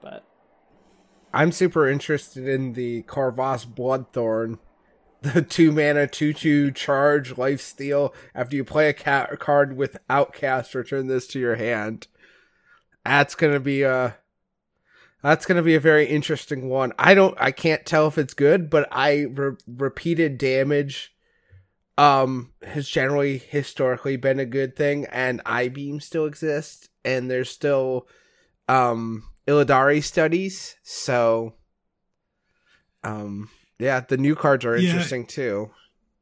But 0.00 0.22
I'm 1.34 1.50
super 1.50 1.88
interested 1.88 2.46
in 2.46 2.74
the 2.74 3.02
Karvas 3.02 3.66
Bloodthorn, 3.66 4.60
the 5.22 5.42
two 5.42 5.72
mana 5.72 6.06
two 6.06 6.32
two 6.32 6.70
charge 6.70 7.36
life 7.36 7.60
steal. 7.60 8.14
After 8.34 8.56
you 8.56 8.64
play 8.64 8.88
a 8.88 8.94
cat 8.94 9.38
card 9.38 9.76
with 9.76 9.98
Outcast, 10.08 10.74
return 10.74 11.06
this 11.06 11.26
to 11.28 11.38
your 11.38 11.56
hand. 11.56 12.06
That's 13.04 13.34
gonna 13.34 13.60
be 13.60 13.82
a 13.82 14.16
that's 15.22 15.46
to 15.46 15.62
be 15.62 15.74
a 15.74 15.80
very 15.80 16.06
interesting 16.06 16.68
one. 16.68 16.92
I 16.98 17.14
don't 17.14 17.36
I 17.40 17.50
can't 17.50 17.84
tell 17.84 18.06
if 18.06 18.18
it's 18.18 18.34
good, 18.34 18.70
but 18.70 18.88
I 18.92 19.26
re- 19.30 19.56
repeated 19.66 20.38
damage 20.38 21.14
um 21.96 22.52
has 22.62 22.88
generally 22.88 23.38
historically 23.38 24.16
been 24.16 24.38
a 24.38 24.46
good 24.46 24.76
thing 24.76 25.04
and 25.06 25.42
Eye 25.44 25.68
Beam 25.68 25.98
still 25.98 26.26
exists 26.26 26.88
and 27.04 27.28
there's 27.28 27.50
still 27.50 28.06
um 28.68 29.24
Illidari 29.48 30.02
studies, 30.02 30.76
so 30.84 31.54
um 33.02 33.50
yeah, 33.78 34.00
the 34.00 34.16
new 34.16 34.34
cards 34.34 34.64
are 34.64 34.76
Yeah. 34.76 34.90
interesting 34.90 35.26
too. 35.26 35.70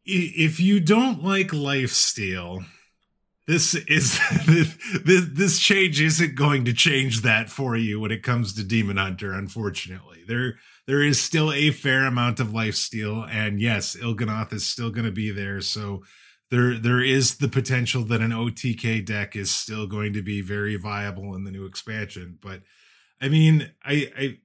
If 0.05 0.61
you 0.61 0.79
don't 0.81 1.25
like 1.25 1.53
life 1.53 1.90
steal, 1.90 2.64
this 3.47 3.75
is 3.75 4.19
this, 5.05 5.27
this 5.33 5.59
change 5.59 6.01
isn't 6.01 6.35
going 6.35 6.64
to 6.64 6.73
change 6.73 7.23
that 7.23 7.51
for 7.51 7.77
you 7.77 8.01
when 8.01 8.11
it 8.12 8.23
comes 8.23 8.53
to 8.55 8.64
Demon 8.64 8.97
Hunter. 8.99 9.33
Unfortunately, 9.33 10.23
there 10.27 10.55
there 10.87 11.03
is 11.03 11.21
still 11.21 11.53
a 11.53 11.71
fair 11.73 12.05
amount 12.05 12.38
of 12.38 12.53
life 12.53 12.77
steal, 12.77 13.25
and 13.25 13.61
yes, 13.61 13.97
Il'gynoth 13.97 14.53
is 14.53 14.64
still 14.66 14.90
going 14.90 15.07
to 15.07 15.12
be 15.12 15.31
there. 15.33 15.61
So 15.61 16.05
there 16.51 16.79
there 16.79 17.01
is 17.03 17.38
the 17.38 17.49
potential 17.49 18.05
that 18.05 18.21
an 18.21 18.31
OTK 18.31 19.05
deck 19.05 19.35
is 19.35 19.51
still 19.51 19.88
going 19.88 20.12
to 20.12 20.23
be 20.23 20.40
very 20.40 20.77
viable 20.77 21.35
in 21.35 21.42
the 21.45 21.51
new 21.51 21.66
expansion. 21.66 22.38
But 22.40 22.62
I 23.21 23.29
mean, 23.29 23.73
I 23.85 24.12
I 24.16 24.38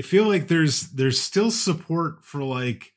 I 0.00 0.02
feel 0.02 0.26
like 0.26 0.48
there's 0.48 0.92
there's 0.92 1.20
still 1.20 1.50
support 1.50 2.24
for 2.24 2.42
like 2.42 2.94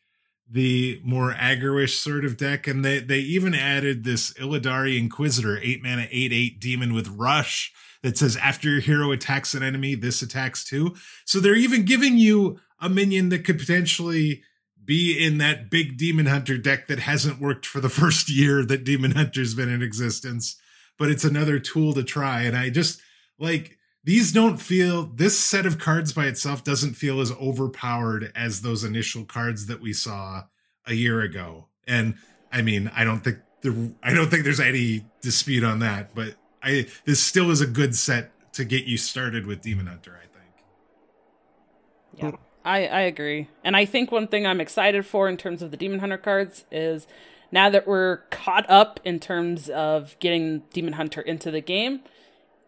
the 0.50 1.02
more 1.04 1.34
aggro-ish 1.34 1.98
sort 1.98 2.24
of 2.24 2.38
deck, 2.38 2.66
and 2.66 2.86
they 2.86 3.00
they 3.00 3.20
even 3.20 3.54
added 3.54 4.06
this 4.06 4.32
Illidari 4.36 4.98
Inquisitor, 4.98 5.60
eight 5.62 5.84
mana, 5.84 6.08
eight 6.12 6.32
eight 6.32 6.62
demon 6.62 6.94
with 6.94 7.10
rush 7.10 7.74
that 8.04 8.18
says 8.18 8.38
after 8.38 8.70
your 8.70 8.80
hero 8.80 9.12
attacks 9.12 9.54
an 9.54 9.64
enemy, 9.64 9.96
this 9.96 10.22
attacks 10.22 10.64
too. 10.64 10.96
So 11.26 11.42
they're 11.42 11.58
even 11.58 11.84
giving 11.84 12.18
you 12.18 12.62
a 12.80 12.88
minion 12.88 13.28
that 13.30 13.44
could 13.44 13.60
potentially 13.60 14.42
be 14.86 15.22
in 15.22 15.40
that 15.40 15.70
big 15.70 15.98
Demon 15.98 16.28
Hunter 16.28 16.58
deck 16.58 16.88
that 16.88 17.00
hasn't 17.00 17.42
worked 17.42 17.66
for 17.66 17.82
the 17.82 17.90
first 18.02 18.30
year 18.30 18.64
that 18.64 18.86
Demon 18.86 19.12
Hunter's 19.12 19.56
been 19.56 19.68
in 19.68 19.84
existence, 19.84 20.56
but 20.98 21.12
it's 21.12 21.26
another 21.26 21.60
tool 21.60 21.94
to 21.96 22.04
try. 22.04 22.44
And 22.44 22.56
I 22.56 22.70
just 22.70 23.02
like 23.38 23.78
these 24.04 24.32
don't 24.32 24.58
feel 24.58 25.06
this 25.06 25.38
set 25.38 25.66
of 25.66 25.80
cards 25.80 26.12
by 26.12 26.26
itself 26.26 26.64
doesn't 26.64 26.96
feel 26.96 27.22
as 27.22 27.32
overpowered 27.32 28.32
as 28.36 28.62
those 28.62 28.84
initial 28.84 29.24
cards 29.24 29.68
that 29.68 29.80
we 29.80 29.94
saw 29.94 30.44
a 30.86 30.94
year 30.94 31.22
ago. 31.22 31.68
And 31.88 32.16
I 32.52 32.62
mean, 32.62 32.92
I 32.96 33.04
don't 33.04 33.22
think 33.22 33.38
there 33.62 33.74
I 34.04 34.14
don't 34.14 34.30
think 34.30 34.44
there's 34.44 34.60
any 34.60 35.06
dispute 35.22 35.64
on 35.64 35.80
that, 35.80 36.14
but 36.14 36.36
I 36.62 36.88
this 37.06 37.22
still 37.22 37.50
is 37.50 37.62
a 37.62 37.68
good 37.68 37.96
set 37.96 38.32
to 38.54 38.66
get 38.66 38.86
you 38.86 38.98
started 38.98 39.48
with 39.48 39.62
Demon 39.62 39.88
Hunter, 39.88 40.20
I 40.20 40.28
think. 40.38 42.34
Yeah, 42.36 42.40
I, 42.64 42.88
I 42.88 43.02
agree. 43.02 43.48
And 43.64 43.76
I 43.76 43.86
think 43.86 44.12
one 44.12 44.28
thing 44.28 44.46
I'm 44.46 44.62
excited 44.62 45.06
for 45.06 45.28
in 45.28 45.38
terms 45.38 45.62
of 45.62 45.72
the 45.72 45.78
Demon 45.78 46.00
Hunter 46.00 46.18
cards 46.18 46.66
is 46.72 47.08
now 47.52 47.70
that 47.70 47.88
we're 47.88 48.18
caught 48.30 48.70
up 48.70 49.00
in 49.04 49.20
terms 49.20 49.70
of 49.70 50.18
getting 50.20 50.60
Demon 50.74 50.94
Hunter 50.94 51.22
into 51.22 51.52
the 51.52 51.62
game, 51.62 52.02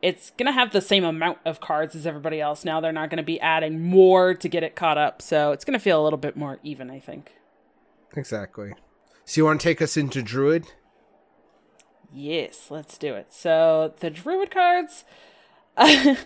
it's 0.06 0.30
going 0.38 0.46
to 0.46 0.52
have 0.52 0.72
the 0.72 0.82
same 0.82 1.04
amount 1.04 1.40
of 1.46 1.60
cards 1.60 1.96
as 1.96 2.06
everybody 2.06 2.40
else. 2.40 2.64
Now 2.64 2.80
they're 2.80 2.92
not 2.92 3.10
going 3.10 3.18
to 3.18 3.24
be 3.24 3.42
adding 3.42 3.82
more 3.82 4.36
to 4.36 4.48
get 4.48 4.62
it 4.62 4.76
caught 4.76 5.00
up. 5.00 5.20
So 5.20 5.52
it's 5.52 5.66
going 5.66 5.74
to 5.74 5.80
feel 5.80 6.00
a 6.00 6.04
little 6.04 6.20
bit 6.20 6.38
more 6.38 6.60
even, 6.62 6.92
I 6.92 7.00
think. 7.00 7.34
Exactly. 8.16 8.74
So 9.26 9.42
you 9.42 9.46
want 9.46 9.60
to 9.60 9.64
take 9.64 9.82
us 9.82 9.98
into 9.98 10.22
Druid? 10.22 10.68
Yes, 12.14 12.68
let's 12.70 13.00
do 13.00 13.16
it. 13.16 13.34
So 13.34 13.96
the 14.00 14.12
Druid 14.12 14.52
cards. 14.52 15.06
okay, 15.78 16.18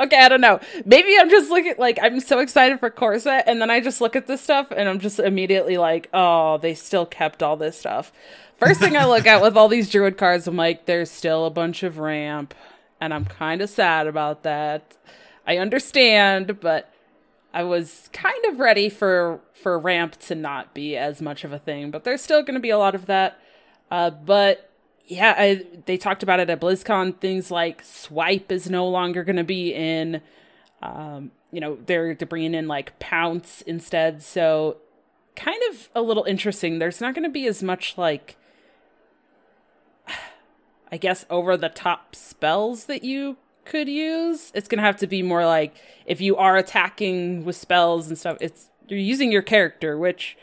I 0.00 0.28
don't 0.30 0.40
know. 0.40 0.58
Maybe 0.86 1.14
I'm 1.20 1.28
just 1.28 1.50
looking 1.50 1.74
like 1.76 1.98
I'm 2.00 2.18
so 2.18 2.38
excited 2.38 2.80
for 2.80 2.88
Core 2.88 3.18
Set, 3.18 3.46
and 3.46 3.60
then 3.60 3.70
I 3.70 3.80
just 3.80 4.00
look 4.00 4.16
at 4.16 4.26
this 4.26 4.40
stuff 4.40 4.68
and 4.74 4.88
I'm 4.88 5.00
just 5.00 5.18
immediately 5.18 5.76
like, 5.76 6.08
oh, 6.14 6.56
they 6.56 6.72
still 6.72 7.04
kept 7.04 7.42
all 7.42 7.58
this 7.58 7.78
stuff. 7.78 8.10
First 8.56 8.80
thing 8.80 8.96
I 8.96 9.04
look 9.04 9.26
at 9.26 9.42
with 9.42 9.56
all 9.56 9.68
these 9.68 9.90
Druid 9.90 10.16
cards, 10.16 10.46
I'm 10.46 10.56
like, 10.56 10.86
there's 10.86 11.10
still 11.10 11.44
a 11.44 11.50
bunch 11.50 11.82
of 11.82 11.98
ramp, 11.98 12.54
and 13.02 13.12
I'm 13.12 13.24
kind 13.24 13.60
of 13.60 13.68
sad 13.68 14.06
about 14.06 14.44
that. 14.44 14.96
I 15.44 15.58
understand, 15.58 16.60
but 16.60 16.94
I 17.52 17.64
was 17.64 18.08
kind 18.12 18.44
of 18.46 18.60
ready 18.60 18.88
for 18.88 19.40
for 19.52 19.76
ramp 19.76 20.18
to 20.20 20.36
not 20.36 20.72
be 20.72 20.96
as 20.96 21.20
much 21.20 21.42
of 21.42 21.52
a 21.52 21.58
thing, 21.58 21.90
but 21.90 22.04
there's 22.04 22.22
still 22.22 22.42
going 22.42 22.54
to 22.54 22.60
be 22.60 22.70
a 22.70 22.78
lot 22.78 22.94
of 22.94 23.06
that. 23.06 23.40
Uh, 23.90 24.10
but 24.10 24.70
yeah, 25.06 25.34
I, 25.36 25.66
they 25.86 25.96
talked 25.96 26.22
about 26.22 26.38
it 26.38 26.48
at 26.48 26.60
BlizzCon. 26.60 27.18
Things 27.18 27.50
like 27.50 27.82
swipe 27.82 28.52
is 28.52 28.70
no 28.70 28.86
longer 28.86 29.24
going 29.24 29.36
to 29.36 29.44
be 29.44 29.74
in. 29.74 30.22
Um, 30.80 31.32
you 31.50 31.60
know, 31.60 31.78
they're, 31.84 32.14
they're 32.14 32.26
bringing 32.26 32.54
in 32.54 32.68
like 32.68 32.98
pounce 33.00 33.62
instead. 33.62 34.22
So 34.22 34.76
kind 35.34 35.60
of 35.70 35.90
a 35.94 36.02
little 36.02 36.24
interesting. 36.24 36.78
There's 36.78 37.00
not 37.00 37.14
going 37.14 37.24
to 37.24 37.30
be 37.30 37.46
as 37.46 37.64
much 37.64 37.98
like, 37.98 38.36
I 40.92 40.98
guess, 40.98 41.24
over 41.30 41.56
the 41.56 41.70
top 41.70 42.14
spells 42.14 42.84
that 42.84 43.02
you 43.02 43.38
could 43.64 43.88
use. 43.88 44.52
It's 44.54 44.68
going 44.68 44.78
to 44.78 44.84
have 44.84 44.98
to 44.98 45.06
be 45.06 45.22
more 45.22 45.46
like 45.46 45.74
if 46.04 46.20
you 46.20 46.36
are 46.36 46.56
attacking 46.58 47.44
with 47.44 47.56
spells 47.56 48.08
and 48.08 48.18
stuff, 48.18 48.36
it's 48.40 48.68
you're 48.88 49.00
using 49.00 49.32
your 49.32 49.42
character, 49.42 49.96
which 49.96 50.36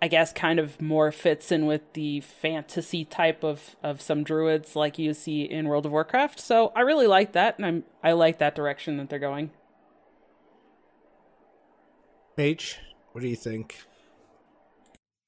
I 0.00 0.08
guess 0.08 0.32
kind 0.32 0.60
of 0.60 0.80
more 0.80 1.10
fits 1.10 1.50
in 1.50 1.66
with 1.66 1.80
the 1.94 2.20
fantasy 2.20 3.04
type 3.04 3.42
of 3.42 3.76
of 3.82 4.00
some 4.00 4.22
druids 4.22 4.76
like 4.76 4.98
you 4.98 5.14
see 5.14 5.42
in 5.42 5.68
World 5.68 5.86
of 5.86 5.92
Warcraft. 5.92 6.38
So 6.38 6.72
I 6.76 6.80
really 6.82 7.06
like 7.06 7.32
that, 7.32 7.56
and 7.58 7.66
I'm 7.66 7.84
I 8.04 8.12
like 8.12 8.38
that 8.38 8.54
direction 8.54 8.98
that 8.98 9.10
they're 9.10 9.18
going. 9.18 9.50
H, 12.38 12.78
what 13.12 13.20
do 13.20 13.28
you 13.28 13.36
think? 13.36 13.78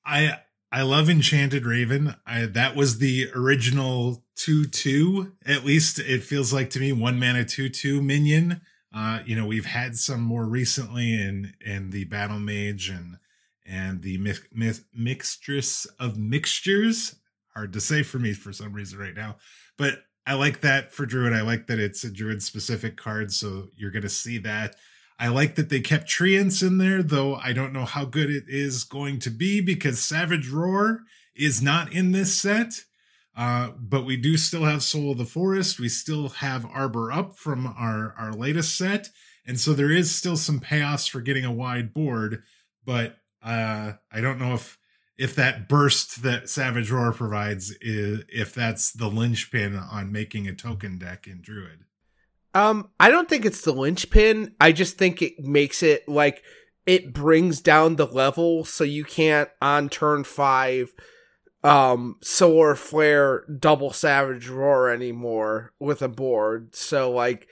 I 0.06 0.38
I 0.74 0.82
love 0.82 1.08
Enchanted 1.08 1.66
Raven. 1.66 2.16
I 2.26 2.46
that 2.46 2.74
was 2.74 2.98
the 2.98 3.30
original 3.32 4.24
two 4.34 4.64
two. 4.64 5.34
At 5.46 5.64
least 5.64 6.00
it 6.00 6.24
feels 6.24 6.52
like 6.52 6.68
to 6.70 6.80
me 6.80 6.90
one 6.90 7.20
mana 7.20 7.44
two 7.44 7.68
two 7.68 8.02
minion. 8.02 8.60
Uh, 8.92 9.20
you 9.24 9.36
know, 9.36 9.46
we've 9.46 9.66
had 9.66 9.96
some 9.96 10.20
more 10.20 10.44
recently 10.44 11.14
in 11.14 11.54
in 11.64 11.90
the 11.90 12.06
Battle 12.06 12.40
Mage 12.40 12.88
and 12.88 13.18
and 13.64 14.02
the 14.02 14.18
mi- 14.18 14.34
mi- 14.52 14.72
mixtress 14.98 15.86
of 16.00 16.18
mixtures. 16.18 17.14
Hard 17.54 17.72
to 17.74 17.80
say 17.80 18.02
for 18.02 18.18
me 18.18 18.32
for 18.32 18.52
some 18.52 18.72
reason 18.72 18.98
right 18.98 19.14
now, 19.14 19.36
but 19.78 20.00
I 20.26 20.34
like 20.34 20.62
that 20.62 20.90
for 20.90 21.06
Druid. 21.06 21.34
I 21.34 21.42
like 21.42 21.68
that 21.68 21.78
it's 21.78 22.02
a 22.02 22.10
Druid 22.10 22.42
specific 22.42 22.96
card, 22.96 23.32
so 23.32 23.68
you're 23.76 23.92
going 23.92 24.02
to 24.02 24.08
see 24.08 24.38
that. 24.38 24.74
I 25.18 25.28
like 25.28 25.54
that 25.54 25.68
they 25.68 25.80
kept 25.80 26.08
Treants 26.08 26.66
in 26.66 26.78
there, 26.78 27.02
though 27.02 27.36
I 27.36 27.52
don't 27.52 27.72
know 27.72 27.84
how 27.84 28.04
good 28.04 28.30
it 28.30 28.44
is 28.48 28.84
going 28.84 29.20
to 29.20 29.30
be 29.30 29.60
because 29.60 30.02
Savage 30.02 30.48
Roar 30.48 31.02
is 31.36 31.62
not 31.62 31.92
in 31.92 32.12
this 32.12 32.34
set. 32.34 32.82
Uh, 33.36 33.70
but 33.78 34.04
we 34.04 34.16
do 34.16 34.36
still 34.36 34.64
have 34.64 34.82
Soul 34.82 35.12
of 35.12 35.18
the 35.18 35.24
Forest. 35.24 35.80
We 35.80 35.88
still 35.88 36.28
have 36.28 36.66
Arbor 36.66 37.10
Up 37.10 37.36
from 37.36 37.66
our, 37.66 38.14
our 38.16 38.32
latest 38.32 38.76
set. 38.76 39.08
And 39.46 39.58
so 39.58 39.72
there 39.72 39.90
is 39.90 40.14
still 40.14 40.36
some 40.36 40.60
payoffs 40.60 41.08
for 41.08 41.20
getting 41.20 41.44
a 41.44 41.52
wide 41.52 41.92
board. 41.92 42.42
But 42.84 43.16
uh, 43.42 43.94
I 44.12 44.20
don't 44.20 44.38
know 44.38 44.54
if 44.54 44.78
if 45.16 45.36
that 45.36 45.68
burst 45.68 46.22
that 46.22 46.48
Savage 46.48 46.90
Roar 46.90 47.12
provides 47.12 47.70
is 47.80 48.24
if 48.28 48.52
that's 48.52 48.90
the 48.90 49.06
linchpin 49.06 49.76
on 49.76 50.10
making 50.10 50.48
a 50.48 50.54
token 50.54 50.98
deck 50.98 51.28
in 51.28 51.40
Druid. 51.40 51.84
Um, 52.54 52.90
I 53.00 53.10
don't 53.10 53.28
think 53.28 53.44
it's 53.44 53.62
the 53.62 53.72
linchpin. 53.72 54.54
I 54.60 54.72
just 54.72 54.96
think 54.96 55.20
it 55.20 55.40
makes 55.40 55.82
it 55.82 56.08
like 56.08 56.42
it 56.86 57.12
brings 57.12 57.60
down 57.60 57.96
the 57.96 58.06
level 58.06 58.64
so 58.64 58.84
you 58.84 59.04
can't 59.04 59.48
on 59.60 59.88
turn 59.88 60.24
five 60.24 60.92
um 61.62 62.16
solar 62.20 62.74
flare 62.74 63.44
double 63.58 63.90
savage 63.90 64.48
roar 64.48 64.90
anymore 64.90 65.72
with 65.80 66.02
a 66.02 66.08
board. 66.08 66.74
So 66.76 67.10
like 67.10 67.48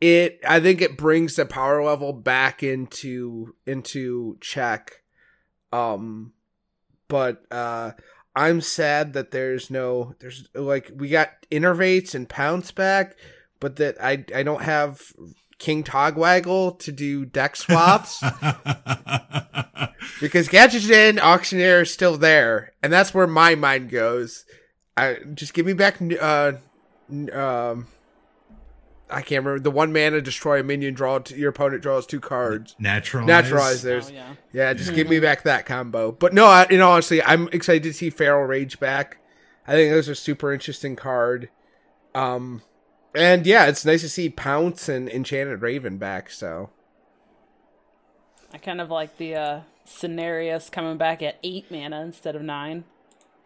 it 0.00 0.40
I 0.46 0.60
think 0.60 0.82
it 0.82 0.98
brings 0.98 1.36
the 1.36 1.46
power 1.46 1.82
level 1.82 2.12
back 2.12 2.62
into 2.62 3.54
into 3.64 4.36
check. 4.40 5.02
Um 5.72 6.32
but 7.06 7.44
uh 7.50 7.92
I'm 8.34 8.60
sad 8.60 9.14
that 9.14 9.30
there's 9.30 9.70
no 9.70 10.14
there's 10.18 10.48
like 10.54 10.90
we 10.94 11.08
got 11.08 11.30
innervates 11.50 12.14
and 12.14 12.28
pounce 12.28 12.72
back, 12.72 13.16
but 13.60 13.76
that 13.76 13.96
I 14.02 14.24
I 14.34 14.42
don't 14.42 14.62
have 14.62 15.00
King 15.58 15.84
Togwaggle 15.84 16.78
to 16.80 16.92
do 16.92 17.24
deck 17.24 17.56
swaps 17.56 18.20
because 20.20 20.48
Gadgetzan 20.48 21.18
Auctioneer 21.20 21.82
is 21.82 21.92
still 21.92 22.16
there, 22.16 22.72
and 22.82 22.92
that's 22.92 23.14
where 23.14 23.26
my 23.26 23.54
mind 23.54 23.90
goes. 23.90 24.44
I 24.96 25.18
just 25.34 25.54
give 25.54 25.66
me 25.66 25.72
back. 25.72 25.98
Uh, 26.00 26.52
um, 27.32 27.86
I 29.10 29.22
can't 29.22 29.44
remember 29.44 29.60
the 29.60 29.70
one 29.70 29.92
mana 29.92 30.20
destroy 30.20 30.60
a 30.60 30.62
minion. 30.62 30.94
Draw 30.94 31.20
t- 31.20 31.36
your 31.36 31.50
opponent 31.50 31.82
draws 31.82 32.06
two 32.06 32.20
cards. 32.20 32.74
Natural, 32.78 33.26
Naturalize. 33.26 33.82
There's 33.82 34.10
Oh, 34.10 34.14
yeah. 34.14 34.34
yeah. 34.52 34.72
Just 34.74 34.94
give 34.94 35.08
me 35.08 35.20
back 35.20 35.42
that 35.44 35.66
combo. 35.66 36.12
But 36.12 36.34
no, 36.34 36.46
I, 36.46 36.66
you 36.70 36.78
know, 36.78 36.90
honestly, 36.90 37.22
I'm 37.22 37.48
excited 37.48 37.84
to 37.84 37.92
see 37.92 38.10
Feral 38.10 38.44
Rage 38.44 38.78
back. 38.80 39.18
I 39.66 39.72
think 39.72 39.92
those 39.92 40.08
are 40.08 40.14
super 40.14 40.52
interesting 40.52 40.96
card. 40.96 41.50
Um, 42.14 42.62
and 43.18 43.46
yeah, 43.46 43.66
it's 43.66 43.84
nice 43.84 44.00
to 44.02 44.08
see 44.08 44.28
Pounce 44.30 44.88
and 44.88 45.08
Enchanted 45.08 45.60
Raven 45.62 45.98
back. 45.98 46.30
So 46.30 46.70
I 48.52 48.58
kind 48.58 48.80
of 48.80 48.90
like 48.90 49.16
the 49.18 49.34
uh 49.34 49.60
Cenarius 49.86 50.70
coming 50.70 50.96
back 50.98 51.22
at 51.22 51.38
eight 51.42 51.70
mana 51.70 52.00
instead 52.02 52.36
of 52.36 52.42
nine. 52.42 52.84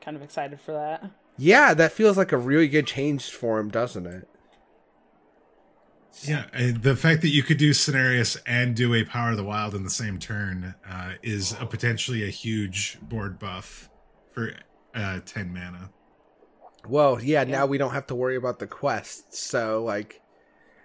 Kind 0.01 0.17
of 0.17 0.23
excited 0.23 0.61
for 0.61 0.73
that. 0.73 1.11
yeah, 1.39 1.75
that 1.75 1.93
feels 1.93 2.17
like 2.17 2.33
a 2.33 2.37
really 2.37 2.67
good 2.69 2.87
change 2.87 3.31
for 3.31 3.61
him, 3.61 3.69
doesn't 3.71 4.07
it? 4.07 4.29
Yeah, 6.23 6.45
uh, 6.53 6.73
the 6.79 6.95
fact 6.95 7.23
that 7.23 7.29
you 7.31 7.43
could 7.43 7.57
do 7.57 7.71
Cenarius 7.71 8.37
and 8.47 8.77
do 8.77 8.93
a 8.95 9.05
Power 9.05 9.31
of 9.31 9.37
the 9.39 9.45
Wild 9.45 9.75
in 9.75 9.83
the 9.83 9.91
same 9.91 10.19
turn 10.19 10.75
uh, 10.89 11.13
is 11.23 11.57
a 11.59 11.65
potentially 11.67 12.23
a 12.23 12.29
huge 12.31 12.99
board 13.01 13.39
buff 13.39 13.89
for 14.33 14.53
uh, 14.95 15.21
ten 15.25 15.53
mana. 15.55 15.91
Well, 16.89 17.23
yeah, 17.23 17.45
now 17.45 17.67
we 17.67 17.79
don't 17.79 17.93
have 17.93 18.07
to 18.09 18.15
worry 18.15 18.37
about 18.37 18.59
the 18.59 18.67
quests. 18.67 19.39
So 19.39 19.85
like, 19.85 20.21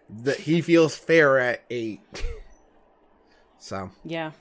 the, 0.09 0.33
he 0.33 0.61
feels 0.61 0.95
fair 0.95 1.37
at 1.39 1.63
eight. 1.69 2.01
so 3.57 3.91
Yeah. 4.03 4.31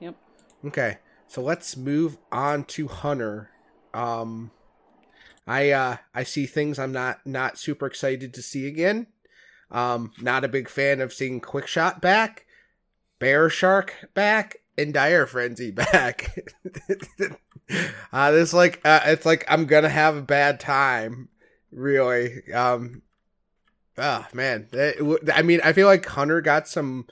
Yep. 0.00 0.16
Okay, 0.66 0.98
so 1.26 1.42
let's 1.42 1.76
move 1.76 2.16
on 2.32 2.64
to 2.64 2.88
Hunter. 2.88 3.50
Um, 3.92 4.50
I 5.46 5.70
uh, 5.70 5.96
I 6.14 6.24
see 6.24 6.46
things 6.46 6.78
I'm 6.78 6.92
not 6.92 7.24
not 7.26 7.58
super 7.58 7.86
excited 7.86 8.32
to 8.34 8.42
see 8.42 8.66
again. 8.66 9.06
Um, 9.70 10.12
not 10.20 10.44
a 10.44 10.48
big 10.48 10.68
fan 10.68 11.00
of 11.00 11.12
seeing 11.12 11.40
Quick 11.40 11.66
Shot 11.66 12.00
back, 12.00 12.46
Bear 13.18 13.50
Shark 13.50 14.08
back, 14.14 14.58
and 14.76 14.92
Dire 14.92 15.26
Frenzy 15.26 15.70
back. 15.70 16.36
uh, 18.12 18.30
this 18.30 18.52
like 18.52 18.80
uh, 18.84 19.00
it's 19.06 19.26
like 19.26 19.44
I'm 19.48 19.66
gonna 19.66 19.88
have 19.88 20.16
a 20.16 20.22
bad 20.22 20.60
time, 20.60 21.28
really. 21.70 22.52
Um, 22.52 23.02
oh 23.98 24.26
man, 24.32 24.68
It 24.72 25.30
I 25.32 25.42
mean, 25.42 25.60
I 25.64 25.72
feel 25.72 25.86
like 25.86 26.06
Hunter 26.06 26.40
got 26.40 26.68
some 26.68 27.06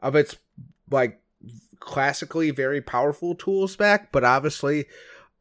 of 0.00 0.14
its 0.14 0.36
like 0.90 1.20
classically 1.80 2.50
very 2.50 2.80
powerful 2.80 3.34
tools 3.34 3.76
back, 3.76 4.12
but 4.12 4.24
obviously, 4.24 4.86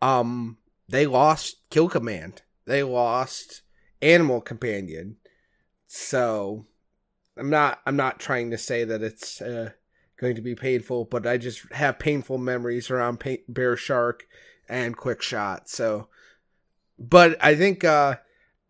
um, 0.01 0.57
they 0.87 1.05
lost 1.05 1.57
Kill 1.69 1.89
Command. 1.89 2.41
They 2.65 2.83
lost 2.83 3.61
Animal 4.01 4.41
Companion. 4.41 5.17
So, 5.87 6.65
I'm 7.37 7.49
not. 7.49 7.79
I'm 7.85 7.95
not 7.95 8.19
trying 8.19 8.51
to 8.51 8.57
say 8.57 8.83
that 8.83 9.01
it's 9.01 9.41
uh, 9.41 9.71
going 10.19 10.35
to 10.35 10.41
be 10.41 10.55
painful, 10.55 11.05
but 11.05 11.25
I 11.27 11.37
just 11.37 11.71
have 11.73 11.99
painful 11.99 12.37
memories 12.37 12.89
around 12.89 13.23
Bear 13.47 13.77
Shark 13.77 14.25
and 14.67 14.97
Quick 14.97 15.21
Shot. 15.21 15.69
So, 15.69 16.07
but 16.99 17.37
I 17.43 17.55
think 17.55 17.83
uh, 17.83 18.15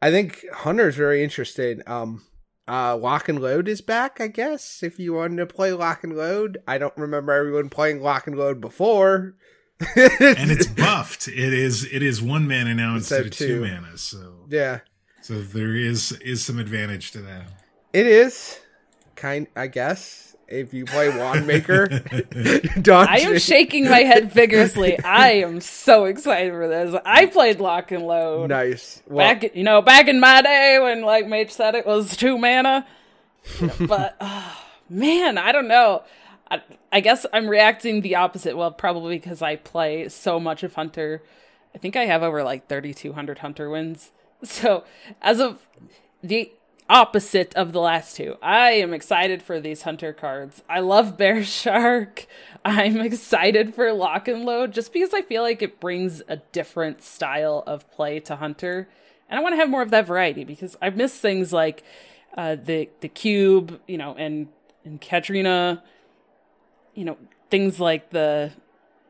I 0.02 0.12
think 0.12 0.46
Hunter's 0.54 0.96
very 0.96 1.24
interested. 1.24 1.82
Um, 1.88 2.24
uh, 2.68 2.98
Lock 2.98 3.30
and 3.30 3.40
Load 3.40 3.68
is 3.68 3.82
back, 3.82 4.20
I 4.20 4.28
guess. 4.28 4.84
If 4.84 5.00
you 5.00 5.14
wanted 5.14 5.38
to 5.38 5.46
play 5.46 5.72
Lock 5.72 6.04
and 6.04 6.16
Load, 6.16 6.58
I 6.68 6.78
don't 6.78 6.98
remember 6.98 7.32
everyone 7.32 7.70
playing 7.70 8.02
Lock 8.02 8.28
and 8.28 8.38
Load 8.38 8.60
before. 8.60 9.36
and 9.96 10.52
it's 10.52 10.68
buffed. 10.68 11.28
It 11.28 11.54
is 11.54 11.86
it 11.92 12.02
is 12.02 12.22
one 12.22 12.48
mana 12.48 12.74
now 12.74 12.96
Instead 12.96 13.26
instead, 13.28 13.50
of 13.50 13.58
of 13.60 13.62
two 13.62 13.66
two. 13.68 13.74
mana. 13.82 13.98
So 13.98 14.46
yeah, 14.50 14.80
so 15.22 15.40
there 15.40 15.76
is 15.76 16.12
is 16.14 16.44
some 16.44 16.58
advantage 16.60 17.12
to 17.12 17.20
that. 17.20 17.44
it 17.94 18.08
is 18.08 18.60
kind. 19.16 19.46
I 19.56 19.68
guess 19.68 20.27
if 20.48 20.74
you 20.74 20.86
play 20.86 21.10
Wand 21.10 21.46
Maker, 21.46 21.90
I 22.12 23.20
am 23.22 23.38
shaking 23.40 23.90
my 23.90 24.00
head 24.00 24.32
vigorously. 24.32 24.98
I 25.04 25.34
am 25.34 25.60
so 25.62 26.06
excited 26.06 26.52
for 26.52 26.68
this. 26.68 27.00
I 27.06 27.26
played 27.26 27.60
Lock 27.60 27.92
and 27.92 28.06
Load. 28.06 28.50
nice. 28.50 29.02
Well, 29.08 29.36
back 29.36 29.56
you 29.56 29.64
know 29.64 29.82
back 29.82 30.08
in 30.08 30.20
my 30.20 30.42
day 30.42 30.80
when 30.82 31.02
like 31.02 31.28
mage 31.28 31.52
said 31.52 31.76
it 31.76 31.86
was 31.86 32.16
two 32.16 32.38
mana 32.38 32.86
but 33.80 34.16
oh, 34.22 34.64
man 34.90 35.38
i 35.38 35.52
don't 35.52 35.68
know 35.68 36.04
I, 36.50 36.62
I 36.92 37.02
guess 37.02 37.26
i'm 37.34 37.48
reacting 37.48 38.02
the 38.02 38.16
opposite 38.16 38.56
well 38.56 38.72
probably 38.72 39.18
because 39.18 39.42
i 39.42 39.56
play 39.56 40.10
so 40.10 40.40
much 40.40 40.64
of 40.64 40.76
hunter 40.76 41.24
i 41.76 41.78
think 41.78 41.96
i 41.96 42.06
have 42.06 42.24
over 42.24 42.44
like 42.44 42.68
3200 42.68 43.40
hunter 43.40 43.70
wins 43.70 44.12
so 44.44 44.84
as 45.22 45.40
of 45.40 45.68
the 46.24 46.52
opposite 46.90 47.54
of 47.56 47.72
the 47.72 47.82
last 47.82 48.16
two. 48.16 48.38
I 48.42 48.72
am 48.72 48.94
excited 48.94 49.42
for 49.42 49.60
these 49.60 49.84
hunter 49.84 50.14
cards. 50.14 50.64
I 50.70 50.80
love 50.80 51.18
bear 51.18 51.44
shark. 51.46 52.28
I'm 52.64 53.00
excited 53.00 53.76
for 53.76 53.92
lock 53.94 54.28
and 54.28 54.44
load 54.44 54.74
just 54.74 54.92
because 54.92 55.14
i 55.14 55.22
feel 55.22 55.42
like 55.42 55.62
it 55.62 55.80
brings 55.80 56.22
a 56.28 56.38
different 56.52 57.02
style 57.02 57.64
of 57.66 57.90
play 57.92 58.20
to 58.22 58.36
hunter. 58.38 58.90
And 59.30 59.40
I 59.40 59.44
want 59.44 59.54
to 59.54 59.58
have 59.58 59.70
more 59.70 59.82
of 59.82 59.92
that 59.92 60.08
variety 60.08 60.44
because 60.44 60.78
I 60.82 60.90
miss 60.90 61.20
things 61.20 61.52
like 61.52 61.84
uh, 62.38 62.56
the 62.56 62.90
the 63.02 63.10
cube, 63.10 63.80
you 63.88 63.98
know, 63.98 64.16
and 64.18 64.48
and 64.86 65.02
Katrina, 65.02 65.84
you 66.94 67.04
know, 67.04 67.18
things 67.50 67.80
like 67.80 68.12
the 68.12 68.52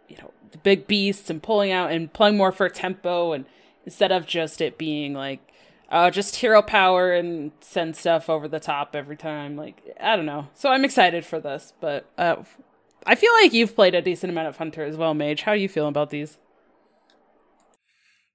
you 0.07 0.17
know 0.17 0.31
the 0.51 0.57
big 0.57 0.87
beasts 0.87 1.29
and 1.29 1.43
pulling 1.43 1.71
out 1.71 1.91
and 1.91 2.11
playing 2.11 2.37
more 2.37 2.51
for 2.51 2.67
tempo 2.69 3.33
and 3.33 3.45
instead 3.85 4.11
of 4.11 4.25
just 4.25 4.61
it 4.61 4.77
being 4.77 5.13
like 5.13 5.46
uh, 5.89 6.11
just 6.11 6.35
hero 6.37 6.61
power 6.61 7.13
and 7.13 7.51
send 7.61 7.95
stuff 7.95 8.29
over 8.29 8.47
the 8.47 8.59
top 8.59 8.95
every 8.95 9.17
time. 9.17 9.55
Like 9.55 9.95
I 9.99 10.15
don't 10.15 10.25
know. 10.25 10.47
So 10.53 10.69
I'm 10.69 10.85
excited 10.85 11.25
for 11.25 11.39
this, 11.39 11.73
but 11.79 12.05
uh, 12.17 12.37
I 13.05 13.15
feel 13.15 13.31
like 13.41 13.53
you've 13.53 13.75
played 13.75 13.95
a 13.95 14.01
decent 14.01 14.31
amount 14.31 14.49
of 14.49 14.57
Hunter 14.57 14.83
as 14.83 14.97
well, 14.97 15.13
Mage. 15.13 15.43
How 15.43 15.51
are 15.53 15.55
you 15.55 15.69
feeling 15.69 15.89
about 15.89 16.09
these? 16.09 16.37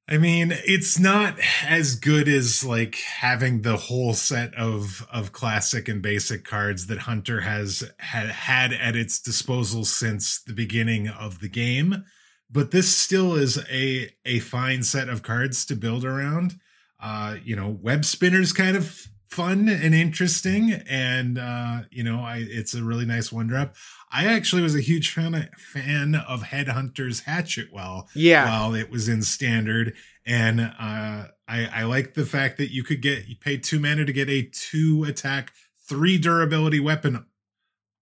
I 0.08 0.18
mean, 0.18 0.52
it's 0.66 0.98
not 0.98 1.38
as 1.64 1.94
good 1.94 2.28
as 2.28 2.64
like 2.64 2.96
having 2.96 3.62
the 3.62 3.76
whole 3.76 4.14
set 4.14 4.54
of 4.54 5.06
of 5.12 5.32
classic 5.32 5.88
and 5.88 6.02
basic 6.02 6.44
cards 6.44 6.86
that 6.88 6.98
Hunter 6.98 7.42
has 7.42 7.84
had 7.98 8.28
had 8.28 8.72
at 8.72 8.96
its 8.96 9.20
disposal 9.20 9.84
since 9.84 10.42
the 10.42 10.52
beginning 10.52 11.08
of 11.08 11.40
the 11.40 11.48
game. 11.48 12.04
But 12.50 12.72
this 12.72 12.94
still 12.94 13.34
is 13.34 13.58
a 13.70 14.10
a 14.26 14.40
fine 14.40 14.82
set 14.82 15.08
of 15.08 15.22
cards 15.22 15.64
to 15.66 15.76
build 15.76 16.04
around. 16.04 16.56
Uh, 17.02 17.36
you 17.44 17.56
know, 17.56 17.68
web 17.82 18.04
spinners 18.04 18.52
kind 18.52 18.76
of 18.76 19.08
fun 19.28 19.68
and 19.68 19.94
interesting. 19.94 20.72
And 20.88 21.38
uh 21.38 21.80
you 21.90 22.04
know 22.04 22.20
i 22.20 22.44
it's 22.46 22.74
a 22.74 22.84
really 22.84 23.06
nice 23.06 23.32
one 23.32 23.46
drop 23.46 23.74
i 24.12 24.26
actually 24.26 24.60
was 24.60 24.74
a 24.76 24.80
huge 24.82 25.10
fan 25.10 25.34
of, 25.34 25.48
fan 25.54 26.14
of 26.14 26.42
headhunters 26.42 27.24
hatchetwell 27.24 28.08
Yeah. 28.14 28.44
while 28.44 28.74
it 28.74 28.90
was 28.90 29.08
in 29.08 29.22
standard. 29.22 29.94
And 30.26 30.60
uh 30.60 31.28
i 31.48 31.66
i 31.72 31.82
like 31.84 32.12
the 32.12 32.26
fact 32.26 32.58
that 32.58 32.72
you 32.72 32.82
could 32.84 33.00
get 33.00 33.26
you 33.26 33.36
pay 33.36 33.56
two 33.56 33.80
mana 33.80 34.04
to 34.04 34.12
get 34.12 34.28
a 34.28 34.42
two 34.52 35.04
attack 35.04 35.52
three 35.88 36.18
durability 36.18 36.78
weapon 36.78 37.24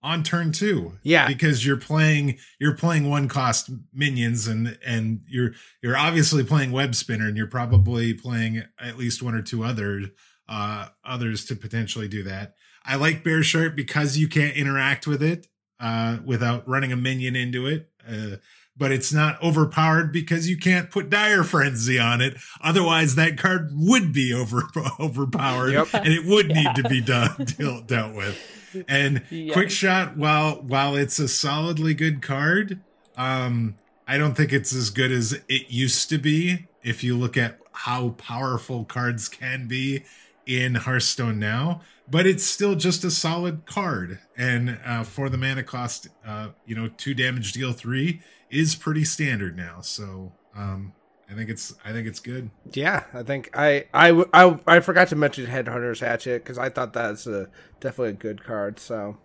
on 0.02 0.22
turn 0.22 0.50
two. 0.52 0.98
Yeah. 1.02 1.26
because 1.28 1.64
you're 1.66 1.76
playing 1.76 2.38
you're 2.58 2.74
playing 2.76 3.08
one 3.08 3.28
cost 3.28 3.70
minions 3.92 4.46
and 4.48 4.78
and 4.84 5.20
you're 5.28 5.52
you're 5.82 5.96
obviously 5.96 6.42
playing 6.44 6.72
web 6.72 6.94
spinner 6.94 7.26
and 7.28 7.36
you're 7.36 7.46
probably 7.46 8.14
playing 8.14 8.62
at 8.78 8.96
least 8.96 9.22
one 9.22 9.34
or 9.34 9.42
two 9.42 9.62
other 9.64 10.02
uh 10.48 10.88
others 11.04 11.44
to 11.46 11.56
potentially 11.56 12.08
do 12.08 12.22
that. 12.22 12.54
I 12.84 12.96
like 12.96 13.22
bear 13.22 13.42
shark 13.42 13.76
because 13.76 14.16
you 14.16 14.26
can't 14.28 14.56
interact 14.56 15.06
with 15.06 15.22
it 15.22 15.46
uh 15.78 16.18
without 16.24 16.66
running 16.68 16.92
a 16.92 16.96
minion 16.96 17.36
into 17.36 17.66
it 17.66 17.90
uh 18.08 18.36
but 18.76 18.90
it's 18.92 19.12
not 19.12 19.42
overpowered 19.42 20.10
because 20.10 20.48
you 20.48 20.56
can't 20.56 20.90
put 20.90 21.10
dire 21.10 21.44
frenzy 21.44 21.98
on 21.98 22.22
it. 22.22 22.38
Otherwise 22.62 23.16
that 23.16 23.36
card 23.36 23.68
would 23.74 24.14
be 24.14 24.32
over 24.32 24.62
overpowered 24.98 25.72
Yep. 25.72 25.88
and 25.92 26.08
it 26.08 26.24
would 26.24 26.48
need 26.54 26.74
to 26.76 26.88
be 26.88 27.02
done 27.02 27.44
dealt, 27.58 27.86
dealt 27.86 28.14
with 28.14 28.40
and 28.88 29.22
Yeah. 29.30 29.52
quick 29.52 29.70
shot 29.70 30.16
while 30.16 30.62
while 30.62 30.96
it's 30.96 31.18
a 31.18 31.28
solidly 31.28 31.94
good 31.94 32.22
card 32.22 32.80
um 33.16 33.74
i 34.06 34.16
don't 34.18 34.36
think 34.36 34.52
it's 34.52 34.72
as 34.72 34.90
good 34.90 35.12
as 35.12 35.32
it 35.48 35.70
used 35.70 36.08
to 36.08 36.18
be 36.18 36.68
if 36.82 37.02
you 37.04 37.16
look 37.16 37.36
at 37.36 37.58
how 37.72 38.10
powerful 38.10 38.84
cards 38.84 39.28
can 39.28 39.66
be 39.66 40.04
in 40.46 40.74
hearthstone 40.74 41.38
now. 41.38 41.80
But 42.10 42.26
it's 42.26 42.44
still 42.44 42.74
just 42.74 43.04
a 43.04 43.10
solid 43.10 43.66
card. 43.66 44.18
And 44.36 44.78
uh 44.84 45.04
for 45.04 45.28
the 45.28 45.38
mana 45.38 45.62
cost 45.62 46.08
uh 46.26 46.48
you 46.66 46.74
know 46.74 46.88
two 46.88 47.14
damage 47.14 47.52
deal 47.52 47.72
three 47.72 48.20
is 48.50 48.74
pretty 48.74 49.04
standard 49.04 49.56
now. 49.56 49.80
So 49.80 50.32
um 50.56 50.92
i 51.30 51.34
think 51.34 51.48
it's 51.50 51.74
i 51.84 51.92
think 51.92 52.06
it's 52.06 52.20
good 52.20 52.50
Yeah, 52.72 53.04
I 53.12 53.22
think 53.22 53.50
I 53.54 53.86
I 53.92 54.58
I 54.66 54.80
forgot 54.80 55.08
to 55.08 55.16
mention 55.16 55.46
Headhunter's 55.46 56.00
Hatchet 56.00 56.42
because 56.42 56.58
I 56.58 56.68
thought 56.68 56.92
that's 56.92 57.26
a 57.26 57.48
definitely 57.80 58.10
a 58.10 58.12
good 58.14 58.44
card. 58.44 58.78
So, 58.78 59.16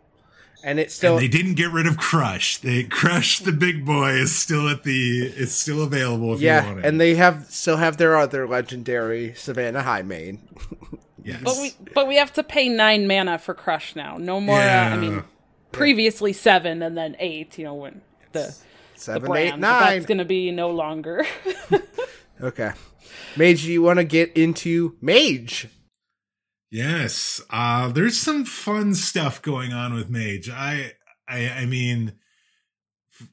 and 0.64 0.80
it's 0.80 0.94
still 0.96 1.14
and 1.14 1.22
they 1.22 1.28
didn't 1.28 1.54
get 1.56 1.72
rid 1.72 1.86
of 1.88 1.98
Krush 1.98 2.60
they 2.62 2.84
Krush 2.84 3.44
the 3.44 3.52
big 3.52 3.86
boy 3.86 4.12
is 4.12 4.36
still 4.36 4.68
at 4.70 4.84
the 4.84 5.28
it's 5.36 5.54
still 5.54 5.84
available 5.84 6.34
if 6.34 6.42
you 6.42 6.48
yeah, 6.48 6.66
want 6.66 6.80
it 6.80 6.86
and 6.86 7.00
they 7.00 7.16
have 7.16 7.46
still 7.50 7.78
have 7.78 7.98
their 7.98 8.18
other 8.18 8.48
legendary 8.48 9.34
Savannah 9.36 9.84
Highmane. 9.84 10.40
yes. 11.24 11.42
But 11.44 11.58
we 11.62 11.74
but 11.94 12.08
we 12.08 12.16
have 12.18 12.34
to 12.34 12.44
pay 12.44 12.68
nine 12.70 13.08
mana 13.08 13.38
for 13.38 13.54
Krush 13.54 13.96
now. 13.96 14.18
No 14.18 14.40
more. 14.42 14.60
Uh, 14.60 14.90
I 14.90 14.98
mean, 14.98 15.24
previously 15.72 16.34
seven 16.34 16.82
and 16.82 16.98
then 16.98 17.16
eight. 17.20 17.58
You 17.58 17.66
know 17.66 17.76
when 17.76 18.02
the 18.32 18.56
the 18.96 19.02
Seven, 19.02 19.28
brand. 19.28 19.48
eight, 19.48 19.60
nine. 19.60 19.94
that's 19.94 20.06
going 20.06 20.18
to 20.20 20.26
be 20.26 20.52
no 20.52 20.72
longer. 20.72 21.26
Okay, 22.42 22.74
Mage, 23.38 23.64
do 23.64 23.72
you 23.72 23.82
want 23.82 23.98
to 23.98 24.04
get 24.04 24.34
into 24.36 24.98
Mage? 25.02 25.70
Yes, 26.70 27.42
uh, 27.50 27.88
there's 27.90 28.18
some 28.18 28.44
fun 28.44 28.94
stuff 28.94 29.42
going 29.42 29.72
on 29.72 29.94
with 29.94 30.10
Mage. 30.10 30.50
I, 30.50 30.92
I, 31.30 31.50
I 31.50 31.66
mean, 31.66 32.14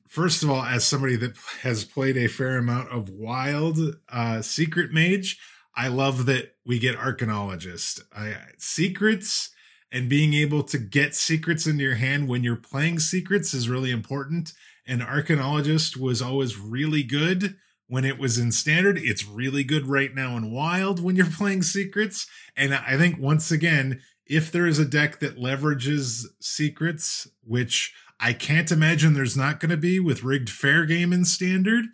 first 0.07 0.45
of 0.45 0.51
all, 0.51 0.63
as 0.63 0.87
somebody 0.87 1.17
that 1.17 1.37
has 1.63 1.85
played 1.85 2.17
a 2.17 2.29
fair 2.29 2.59
amount 2.59 2.91
of 2.91 3.11
Wild 3.11 3.97
uh, 4.09 4.41
Secret 4.41 4.93
Mage, 4.93 5.37
I 5.75 5.89
love 5.89 6.27
that 6.27 6.55
we 6.65 6.79
get 6.79 6.97
Arcanologist. 6.97 8.03
I, 8.17 8.37
secrets 8.59 9.51
and 9.91 10.09
being 10.09 10.33
able 10.33 10.63
to 10.63 10.79
get 10.79 11.17
secrets 11.17 11.67
into 11.67 11.83
your 11.83 11.97
hand 11.97 12.29
when 12.29 12.45
you're 12.45 12.55
playing 12.55 13.01
secrets 13.01 13.53
is 13.53 13.69
really 13.69 13.91
important. 13.91 14.53
And 14.87 15.01
Arcanologist 15.01 15.97
was 15.97 16.21
always 16.21 16.59
really 16.59 17.03
good 17.03 17.57
when 17.87 18.05
it 18.05 18.19
was 18.19 18.39
in 18.39 18.53
standard. 18.53 18.99
It's 18.99 19.27
really 19.27 19.65
good 19.65 19.87
right 19.87 20.15
now 20.15 20.37
in 20.37 20.51
wild 20.51 21.03
when 21.03 21.17
you're 21.17 21.27
playing 21.31 21.63
secrets. 21.63 22.27
And 22.57 22.75
I 22.75 22.97
think 22.97 23.19
once 23.19 23.51
again, 23.51 24.01
if 24.27 24.51
there 24.51 24.67
is 24.67 24.79
a 24.79 24.85
deck 24.85 25.21
that 25.21 25.37
leverages 25.39 26.25
secrets, 26.41 27.29
which 27.45 27.93
I 28.19 28.33
can't 28.33 28.71
imagine 28.71 29.15
there's 29.15 29.37
not 29.37 29.61
going 29.61 29.71
to 29.71 29.77
be 29.77 30.01
with 30.01 30.23
rigged 30.23 30.49
fair 30.49 30.87
game 30.87 31.13
in 31.13 31.25
standard, 31.25 31.87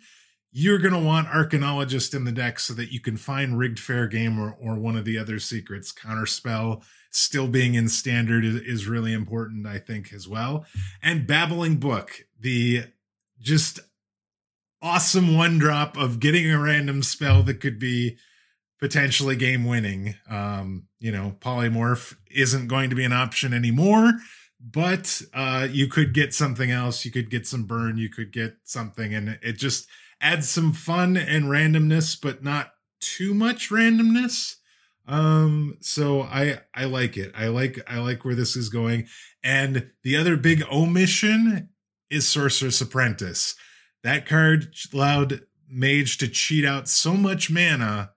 you're 0.51 0.79
going 0.79 0.93
to 0.93 0.99
want 0.99 1.27
Arcanologist 1.27 2.15
in 2.15 2.23
the 2.23 2.31
deck 2.31 2.59
so 2.59 2.73
that 2.73 2.91
you 2.91 2.99
can 2.99 3.17
find 3.17 3.57
rigged 3.57 3.79
fair 3.79 4.07
game 4.07 4.39
or, 4.39 4.55
or 4.59 4.79
one 4.79 4.95
of 4.95 5.05
the 5.05 5.17
other 5.17 5.37
secrets. 5.39 5.91
Counterspell 5.91 6.83
still 7.11 7.47
being 7.47 7.75
in 7.75 7.87
standard 7.87 8.45
is, 8.45 8.55
is 8.61 8.87
really 8.87 9.13
important, 9.13 9.67
I 9.67 9.79
think, 9.79 10.13
as 10.13 10.27
well. 10.27 10.65
And 11.03 11.27
Babbling 11.27 11.77
Book, 11.77 12.25
the 12.39 12.85
just 13.39 13.79
awesome 14.81 15.35
one 15.35 15.57
drop 15.57 15.97
of 15.97 16.19
getting 16.19 16.49
a 16.49 16.59
random 16.59 17.03
spell 17.03 17.43
that 17.43 17.59
could 17.61 17.79
be 17.79 18.17
potentially 18.79 19.35
game 19.35 19.65
winning. 19.65 20.15
Um, 20.29 20.87
you 20.99 21.11
know, 21.11 21.35
polymorph 21.39 22.15
isn't 22.31 22.67
going 22.67 22.89
to 22.89 22.95
be 22.95 23.03
an 23.03 23.13
option 23.13 23.53
anymore, 23.53 24.13
but 24.59 25.21
uh 25.33 25.67
you 25.69 25.87
could 25.87 26.13
get 26.13 26.33
something 26.33 26.71
else. 26.71 27.05
You 27.05 27.11
could 27.11 27.29
get 27.29 27.47
some 27.47 27.65
burn, 27.65 27.97
you 27.97 28.09
could 28.09 28.31
get 28.31 28.57
something, 28.63 29.13
and 29.13 29.39
it 29.41 29.53
just 29.53 29.87
adds 30.21 30.49
some 30.49 30.73
fun 30.73 31.17
and 31.17 31.45
randomness, 31.45 32.19
but 32.21 32.43
not 32.43 32.71
too 32.99 33.33
much 33.33 33.69
randomness. 33.69 34.55
Um, 35.07 35.77
so 35.81 36.21
I 36.21 36.59
I 36.73 36.85
like 36.85 37.17
it. 37.17 37.31
I 37.35 37.47
like 37.47 37.79
I 37.87 37.99
like 37.99 38.23
where 38.23 38.35
this 38.35 38.55
is 38.55 38.69
going. 38.69 39.07
And 39.43 39.91
the 40.03 40.17
other 40.17 40.37
big 40.37 40.63
omission 40.71 41.69
is 42.09 42.27
Sorcerer's 42.27 42.81
Apprentice. 42.81 43.55
That 44.03 44.25
card 44.25 44.73
allowed 44.93 45.41
Mage 45.69 46.17
to 46.19 46.27
cheat 46.27 46.65
out 46.65 46.87
so 46.87 47.13
much 47.13 47.51
mana 47.51 48.11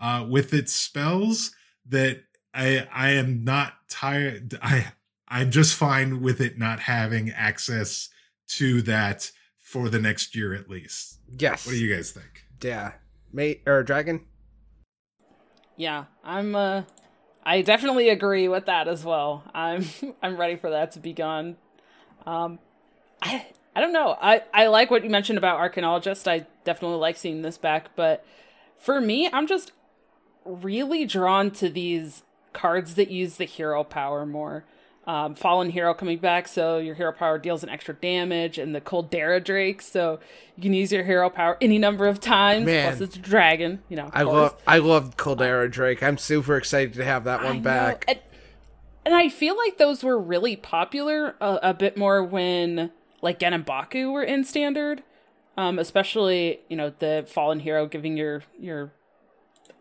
uh, 0.00 0.26
with 0.28 0.52
its 0.52 0.72
spells 0.72 1.52
that 1.88 2.22
I 2.52 2.86
I 2.92 3.10
am 3.10 3.44
not 3.44 3.74
tired. 3.88 4.58
I 4.60 4.92
I'm 5.28 5.50
just 5.50 5.74
fine 5.74 6.20
with 6.22 6.40
it 6.40 6.58
not 6.58 6.80
having 6.80 7.30
access 7.30 8.08
to 8.48 8.82
that 8.82 9.30
for 9.58 9.88
the 9.88 10.00
next 10.00 10.34
year 10.34 10.54
at 10.54 10.68
least. 10.70 11.18
Yes. 11.38 11.66
What 11.66 11.72
do 11.72 11.78
you 11.78 11.94
guys 11.94 12.10
think? 12.12 12.44
Yeah, 12.62 12.92
Mate 13.32 13.62
or 13.66 13.82
Dragon? 13.82 14.24
yeah, 15.76 16.04
I'm. 16.24 16.54
uh 16.54 16.82
I 17.44 17.62
definitely 17.62 18.08
agree 18.08 18.48
with 18.48 18.66
that 18.66 18.88
as 18.88 19.04
well. 19.04 19.44
I'm 19.54 19.86
I'm 20.22 20.36
ready 20.36 20.56
for 20.56 20.70
that 20.70 20.92
to 20.92 21.00
be 21.00 21.12
gone. 21.12 21.56
Um, 22.26 22.58
I 23.22 23.46
I 23.74 23.80
don't 23.80 23.92
know. 23.92 24.16
I 24.20 24.42
I 24.54 24.68
like 24.68 24.90
what 24.90 25.04
you 25.04 25.10
mentioned 25.10 25.38
about 25.38 25.58
Arcanologist. 25.58 26.26
I 26.26 26.46
definitely 26.64 26.98
like 26.98 27.16
seeing 27.16 27.42
this 27.42 27.58
back, 27.58 27.90
but 27.96 28.24
for 28.76 29.00
me, 29.00 29.28
I'm 29.32 29.46
just 29.46 29.72
really 30.44 31.04
drawn 31.04 31.50
to 31.52 31.68
these 31.68 32.22
cards 32.52 32.94
that 32.94 33.10
use 33.10 33.36
the 33.36 33.44
hero 33.44 33.84
power 33.84 34.24
more. 34.24 34.64
Um, 35.06 35.36
Fallen 35.36 35.70
Hero 35.70 35.94
coming 35.94 36.18
back, 36.18 36.48
so 36.48 36.78
your 36.78 36.96
hero 36.96 37.12
power 37.12 37.38
deals 37.38 37.62
an 37.62 37.68
extra 37.68 37.94
damage, 37.94 38.58
and 38.58 38.74
the 38.74 38.80
Coldarra 38.80 39.44
Drake, 39.44 39.80
so 39.80 40.18
you 40.56 40.62
can 40.62 40.72
use 40.72 40.90
your 40.90 41.04
hero 41.04 41.30
power 41.30 41.56
any 41.60 41.78
number 41.78 42.08
of 42.08 42.18
times. 42.18 42.66
Man. 42.66 42.88
Plus, 42.88 43.00
it's 43.00 43.16
a 43.16 43.20
dragon. 43.20 43.82
You 43.88 43.98
know, 43.98 44.10
I 44.12 44.24
course. 44.24 44.34
love 44.34 44.62
I 44.66 44.78
love 44.78 45.16
Coldarra 45.16 45.70
Drake. 45.70 46.02
I'm 46.02 46.18
super 46.18 46.56
excited 46.56 46.94
to 46.94 47.04
have 47.04 47.22
that 47.24 47.44
one 47.44 47.58
know. 47.58 47.62
back. 47.62 48.04
And, 48.08 48.18
and 49.04 49.14
I 49.14 49.28
feel 49.28 49.56
like 49.56 49.78
those 49.78 50.02
were 50.02 50.18
really 50.18 50.56
popular 50.56 51.36
a, 51.40 51.58
a 51.62 51.74
bit 51.74 51.96
more 51.96 52.24
when 52.24 52.90
like 53.26 53.40
Genn 53.40 53.52
and 53.52 53.64
Baku 53.64 54.12
were 54.12 54.22
in 54.22 54.44
standard. 54.44 55.02
Um, 55.58 55.78
especially, 55.78 56.60
you 56.68 56.76
know, 56.76 56.92
the 56.98 57.26
fallen 57.26 57.60
hero 57.60 57.86
giving 57.86 58.16
your 58.16 58.42
your 58.58 58.92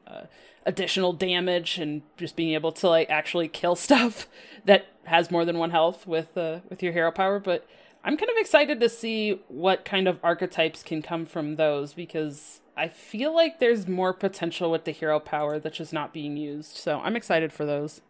uh, 0.07 0.23
additional 0.65 1.13
damage 1.13 1.77
and 1.77 2.01
just 2.17 2.35
being 2.35 2.53
able 2.53 2.71
to 2.73 2.89
like 2.89 3.09
actually 3.09 3.47
kill 3.47 3.75
stuff 3.87 4.27
that 4.65 4.87
has 5.03 5.29
more 5.29 5.45
than 5.45 5.57
one 5.57 5.71
health 5.71 6.07
with 6.07 6.35
uh, 6.37 6.59
with 6.69 6.81
your 6.81 6.91
hero 6.91 7.11
power. 7.11 7.39
But 7.39 7.67
I'm 8.03 8.17
kind 8.17 8.29
of 8.29 8.37
excited 8.37 8.79
to 8.79 8.89
see 8.89 9.41
what 9.47 9.85
kind 9.85 10.07
of 10.07 10.19
archetypes 10.23 10.81
can 10.81 11.01
come 11.01 11.25
from 11.25 11.55
those 11.55 11.93
because 11.93 12.61
I 12.75 12.87
feel 12.87 13.33
like 13.33 13.59
there's 13.59 13.87
more 13.87 14.13
potential 14.13 14.71
with 14.71 14.85
the 14.85 14.91
hero 14.91 15.19
power 15.19 15.59
that's 15.59 15.77
just 15.77 15.93
not 15.93 16.13
being 16.13 16.35
used. 16.35 16.77
So 16.77 16.99
I'm 16.99 17.15
excited 17.15 17.53
for 17.53 17.65
those. 17.65 18.01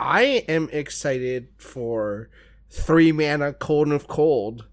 I 0.00 0.44
am 0.48 0.68
excited 0.72 1.48
for 1.56 2.30
three 2.74 3.12
mana 3.12 3.52
Cone 3.52 3.92
of 3.92 4.08
Cold, 4.08 4.66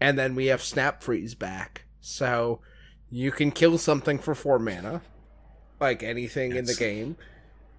and 0.00 0.18
then 0.18 0.34
we 0.34 0.46
have 0.46 0.62
Snap 0.62 1.02
Freeze 1.02 1.34
back. 1.34 1.84
So 2.00 2.60
you 3.10 3.32
can 3.32 3.50
kill 3.50 3.78
something 3.78 4.18
for 4.18 4.34
four 4.34 4.58
mana, 4.58 5.02
like 5.80 6.02
anything 6.02 6.54
in 6.54 6.66
the 6.66 6.74
game. 6.74 7.16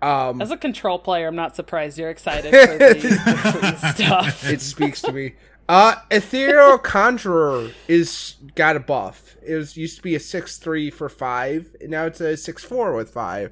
Um, 0.01 0.41
As 0.41 0.51
a 0.51 0.57
control 0.57 0.99
player, 0.99 1.27
I'm 1.27 1.35
not 1.35 1.55
surprised 1.55 1.97
you're 1.97 2.09
excited 2.09 2.51
for 2.51 2.77
the, 2.77 2.93
the 2.93 3.37
free 3.51 3.89
stuff. 3.91 4.49
it 4.49 4.61
speaks 4.61 5.01
to 5.01 5.11
me. 5.11 5.35
Uh, 5.69 5.95
Ethereal 6.11 6.77
Conjurer 6.77 7.71
is 7.87 8.35
got 8.55 8.75
a 8.75 8.79
buff. 8.79 9.35
It 9.45 9.55
was 9.55 9.75
used 9.75 9.97
to 9.97 10.01
be 10.03 10.15
a 10.15 10.19
six 10.19 10.57
three 10.57 10.89
for 10.89 11.09
five, 11.09 11.75
and 11.81 11.91
now 11.91 12.05
it's 12.05 12.21
a 12.21 12.37
six 12.37 12.63
four 12.63 12.93
with 12.95 13.09
five, 13.09 13.51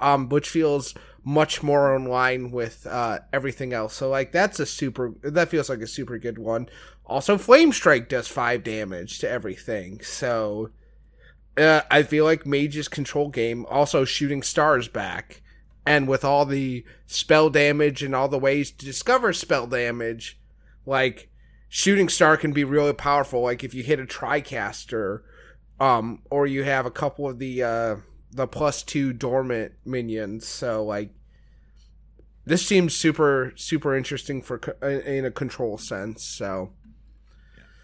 um, 0.00 0.28
which 0.28 0.48
feels 0.48 0.94
much 1.26 1.60
more 1.60 1.96
in 1.96 2.04
line 2.04 2.52
with 2.52 2.86
uh 2.86 3.18
everything 3.32 3.72
else. 3.72 3.94
So 3.94 4.08
like 4.08 4.30
that's 4.30 4.60
a 4.60 4.64
super. 4.64 5.12
That 5.22 5.48
feels 5.48 5.68
like 5.68 5.80
a 5.80 5.86
super 5.86 6.18
good 6.18 6.38
one. 6.38 6.68
Also, 7.04 7.36
Flame 7.36 7.72
Strike 7.72 8.08
does 8.08 8.28
five 8.28 8.62
damage 8.62 9.18
to 9.18 9.28
everything. 9.28 10.00
So, 10.02 10.70
uh, 11.56 11.82
I 11.90 12.04
feel 12.04 12.24
like 12.24 12.46
Mage's 12.46 12.88
control 12.88 13.28
game 13.28 13.66
also 13.66 14.04
shooting 14.04 14.42
stars 14.42 14.88
back, 14.88 15.42
and 15.84 16.08
with 16.08 16.24
all 16.24 16.46
the 16.46 16.84
spell 17.06 17.50
damage 17.50 18.02
and 18.02 18.14
all 18.14 18.28
the 18.28 18.38
ways 18.38 18.70
to 18.70 18.84
discover 18.84 19.32
spell 19.32 19.66
damage, 19.66 20.38
like 20.84 21.28
shooting 21.68 22.08
star 22.08 22.36
can 22.36 22.52
be 22.52 22.64
really 22.64 22.92
powerful. 22.92 23.42
Like 23.42 23.64
if 23.64 23.74
you 23.74 23.82
hit 23.82 24.00
a 24.00 24.04
tricaster, 24.04 25.22
um, 25.80 26.22
or 26.30 26.46
you 26.46 26.62
have 26.62 26.86
a 26.86 26.90
couple 26.90 27.28
of 27.28 27.40
the 27.40 27.62
uh 27.64 27.96
the 28.36 28.46
plus 28.46 28.82
two 28.82 29.12
dormant 29.12 29.72
minions. 29.84 30.46
So 30.46 30.84
like. 30.84 31.10
This 32.48 32.64
seems 32.64 32.94
super 32.94 33.52
super 33.56 33.96
interesting 33.96 34.40
for 34.40 34.58
in 34.82 35.24
a 35.24 35.32
control 35.32 35.78
sense. 35.78 36.22
So 36.22 36.72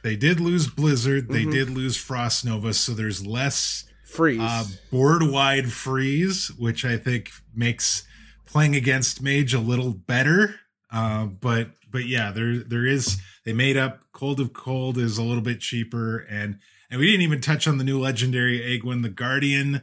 They 0.04 0.14
did 0.16 0.38
lose 0.38 0.68
Blizzard. 0.68 1.28
They 1.28 1.44
Mhm. 1.44 1.50
did 1.52 1.70
lose 1.70 1.96
Frost 1.96 2.44
Nova, 2.44 2.72
so 2.74 2.92
there's 2.94 3.26
less 3.26 3.84
freeze. 4.04 4.40
uh, 4.40 4.64
board 4.92 5.22
wide 5.24 5.72
freeze, 5.72 6.48
which 6.58 6.84
I 6.84 6.96
think 6.96 7.30
makes 7.54 8.04
playing 8.46 8.76
against 8.76 9.20
Mage 9.22 9.52
a 9.54 9.58
little 9.60 9.92
better. 9.94 10.56
Uh, 10.92 11.26
but 11.26 11.70
but 11.90 12.06
yeah, 12.06 12.30
there 12.30 12.58
there 12.58 12.86
is 12.86 13.18
they 13.44 13.52
made 13.52 13.76
up 13.76 14.04
Cone 14.12 14.40
of 14.40 14.52
Cold 14.52 14.96
is 14.98 15.18
a 15.18 15.22
little 15.24 15.42
bit 15.42 15.58
cheaper, 15.60 16.18
and 16.18 16.58
and 16.88 17.00
we 17.00 17.06
didn't 17.06 17.22
even 17.22 17.40
touch 17.40 17.66
on 17.66 17.78
the 17.78 17.84
new 17.84 17.98
legendary 17.98 18.60
Aegwynn 18.60 19.02
the 19.02 19.08
Guardian, 19.08 19.82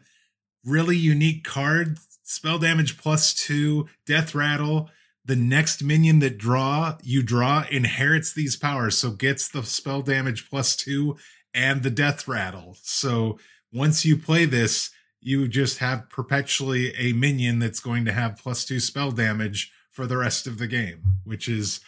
really 0.70 0.98
unique 0.98 1.44
card, 1.44 1.98
spell 2.24 2.60
damage 2.60 2.98
plus 2.98 3.34
two, 3.34 3.88
death 4.06 4.36
rattle. 4.36 4.90
The 5.26 5.36
next 5.36 5.84
minion 5.84 6.20
that 6.20 6.38
draw 6.38 6.98
you 7.04 7.22
draw 7.22 7.66
inherits 7.70 8.34
these 8.34 8.56
powers, 8.56 8.98
so 8.98 9.12
gets 9.12 9.50
the 9.50 9.64
spell 9.64 10.02
damage 10.02 10.50
plus 10.50 10.76
two 10.76 11.18
and 11.54 11.84
the 11.84 11.90
death 11.90 12.28
rattle. 12.28 12.78
So 12.82 13.38
once 13.72 14.06
you 14.06 14.18
play 14.18 14.46
this, 14.46 14.92
you 15.22 15.48
just 15.48 15.80
have 15.80 16.10
perpetually 16.10 16.94
a 16.96 17.14
minion 17.14 17.60
that's 17.60 17.80
going 17.80 18.06
to 18.06 18.14
have 18.14 18.38
plus 18.38 18.66
two 18.66 18.80
spell 18.80 19.12
damage 19.12 19.72
for 19.92 20.08
the 20.08 20.18
rest 20.18 20.48
of 20.48 20.58
the 20.58 20.68
game, 20.68 21.02
which 21.26 21.48
is 21.48 21.82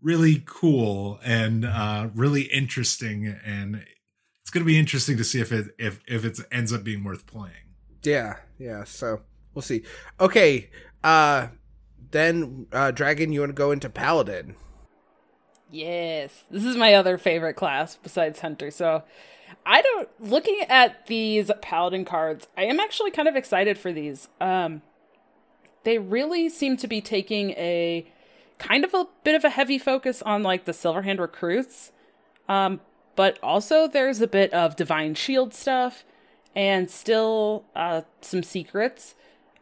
really 0.00 0.42
cool 0.44 1.20
and 1.24 1.64
uh, 1.64 2.08
really 2.14 2.42
interesting. 2.42 3.26
And 3.44 3.84
it's 4.42 4.50
going 4.50 4.64
to 4.64 4.66
be 4.66 4.78
interesting 4.78 5.16
to 5.16 5.24
see 5.24 5.40
if 5.40 5.52
it 5.52 5.68
if 5.78 6.00
if 6.08 6.24
it 6.24 6.38
ends 6.50 6.72
up 6.72 6.82
being 6.82 7.04
worth 7.04 7.26
playing. 7.26 7.71
Yeah, 8.02 8.36
yeah. 8.58 8.84
So 8.84 9.20
we'll 9.54 9.62
see. 9.62 9.82
Okay, 10.20 10.70
uh, 11.02 11.48
then 12.10 12.66
uh, 12.72 12.90
Dragon, 12.90 13.32
you 13.32 13.40
want 13.40 13.50
to 13.50 13.54
go 13.54 13.70
into 13.70 13.88
Paladin? 13.88 14.56
Yes, 15.70 16.44
this 16.50 16.64
is 16.64 16.76
my 16.76 16.94
other 16.94 17.16
favorite 17.16 17.54
class 17.54 17.96
besides 17.96 18.40
Hunter. 18.40 18.70
So, 18.70 19.04
I 19.64 19.80
don't. 19.80 20.08
Looking 20.20 20.60
at 20.68 21.06
these 21.06 21.50
Paladin 21.62 22.04
cards, 22.04 22.46
I 22.56 22.64
am 22.64 22.78
actually 22.78 23.10
kind 23.10 23.28
of 23.28 23.36
excited 23.36 23.78
for 23.78 23.92
these. 23.92 24.28
Um, 24.40 24.82
they 25.84 25.98
really 25.98 26.48
seem 26.48 26.76
to 26.76 26.86
be 26.86 27.00
taking 27.00 27.50
a 27.52 28.06
kind 28.58 28.84
of 28.84 28.94
a 28.94 29.06
bit 29.24 29.34
of 29.34 29.44
a 29.44 29.50
heavy 29.50 29.78
focus 29.78 30.22
on 30.22 30.42
like 30.42 30.66
the 30.66 30.72
Silverhand 30.72 31.18
recruits, 31.18 31.90
um, 32.48 32.80
but 33.16 33.38
also 33.42 33.88
there's 33.88 34.20
a 34.20 34.26
bit 34.26 34.52
of 34.52 34.76
Divine 34.76 35.14
Shield 35.14 35.54
stuff 35.54 36.04
and 36.54 36.90
still 36.90 37.64
uh, 37.74 38.02
some 38.20 38.42
secrets. 38.42 39.14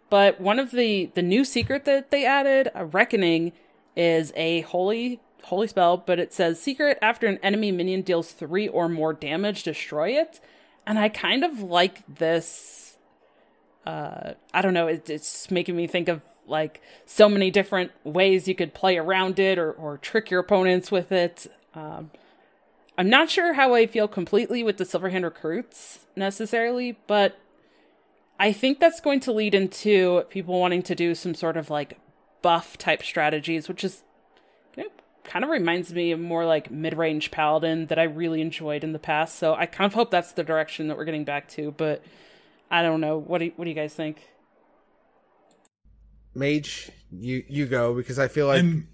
But 0.08 0.40
one 0.40 0.58
of 0.58 0.72
the 0.72 1.10
the 1.14 1.22
new 1.22 1.44
secret 1.44 1.84
that 1.84 2.10
they 2.10 2.26
added, 2.26 2.70
a 2.74 2.84
Reckoning, 2.84 3.52
is 3.96 4.32
a 4.36 4.62
holy 4.62 5.20
holy 5.44 5.68
spell, 5.68 5.96
but 5.96 6.18
it 6.18 6.32
says 6.34 6.60
secret 6.60 6.98
after 7.00 7.26
an 7.26 7.38
enemy 7.42 7.72
minion 7.72 8.02
deals 8.02 8.32
three 8.32 8.68
or 8.68 8.88
more 8.88 9.12
damage, 9.12 9.62
destroy 9.62 10.10
it. 10.10 10.40
And 10.86 10.98
I 10.98 11.08
kind 11.08 11.44
of 11.44 11.62
like 11.62 12.02
this. 12.06 12.98
Uh, 13.86 14.34
I 14.52 14.62
don't 14.62 14.74
know. 14.74 14.88
It, 14.88 15.08
it's 15.08 15.50
making 15.50 15.76
me 15.76 15.86
think 15.86 16.08
of 16.08 16.20
like 16.46 16.82
so 17.06 17.28
many 17.28 17.50
different 17.50 17.92
ways 18.04 18.48
you 18.48 18.54
could 18.54 18.74
play 18.74 18.98
around 18.98 19.38
it 19.38 19.58
or 19.58 19.72
or 19.72 19.98
trick 19.98 20.30
your 20.30 20.40
opponents 20.40 20.90
with 20.90 21.12
it. 21.12 21.46
Um, 21.74 22.10
I'm 22.98 23.08
not 23.08 23.30
sure 23.30 23.54
how 23.54 23.74
I 23.74 23.86
feel 23.86 24.08
completely 24.08 24.62
with 24.62 24.76
the 24.76 24.84
Silverhand 24.84 25.24
recruits 25.24 26.06
necessarily, 26.16 26.98
but 27.06 27.38
I 28.38 28.52
think 28.52 28.80
that's 28.80 29.00
going 29.00 29.20
to 29.20 29.32
lead 29.32 29.54
into 29.54 30.24
people 30.30 30.58
wanting 30.58 30.82
to 30.84 30.94
do 30.94 31.14
some 31.14 31.34
sort 31.34 31.56
of 31.56 31.70
like 31.70 31.98
buff 32.42 32.78
type 32.78 33.02
strategies, 33.02 33.68
which 33.68 33.84
is 33.84 34.02
you 34.76 34.84
know, 34.84 34.90
kind 35.24 35.44
of 35.44 35.50
reminds 35.50 35.92
me 35.92 36.12
of 36.12 36.20
more 36.20 36.44
like 36.44 36.70
mid 36.70 36.96
range 36.96 37.30
paladin 37.30 37.86
that 37.86 37.98
I 37.98 38.04
really 38.04 38.40
enjoyed 38.40 38.82
in 38.82 38.92
the 38.92 38.98
past. 38.98 39.38
So 39.38 39.54
I 39.54 39.66
kind 39.66 39.86
of 39.86 39.94
hope 39.94 40.10
that's 40.10 40.32
the 40.32 40.44
direction 40.44 40.88
that 40.88 40.96
we're 40.96 41.04
getting 41.04 41.24
back 41.24 41.48
to. 41.50 41.72
But 41.72 42.02
I 42.70 42.82
don't 42.82 43.00
know. 43.00 43.18
What 43.18 43.38
do 43.38 43.46
you, 43.46 43.52
what 43.56 43.64
do 43.64 43.70
you 43.70 43.76
guys 43.76 43.94
think? 43.94 44.26
Mage, 46.34 46.90
you 47.10 47.44
you 47.48 47.66
go 47.66 47.94
because 47.94 48.18
I 48.18 48.28
feel 48.28 48.46
like 48.46 48.60
I'm 48.60 48.88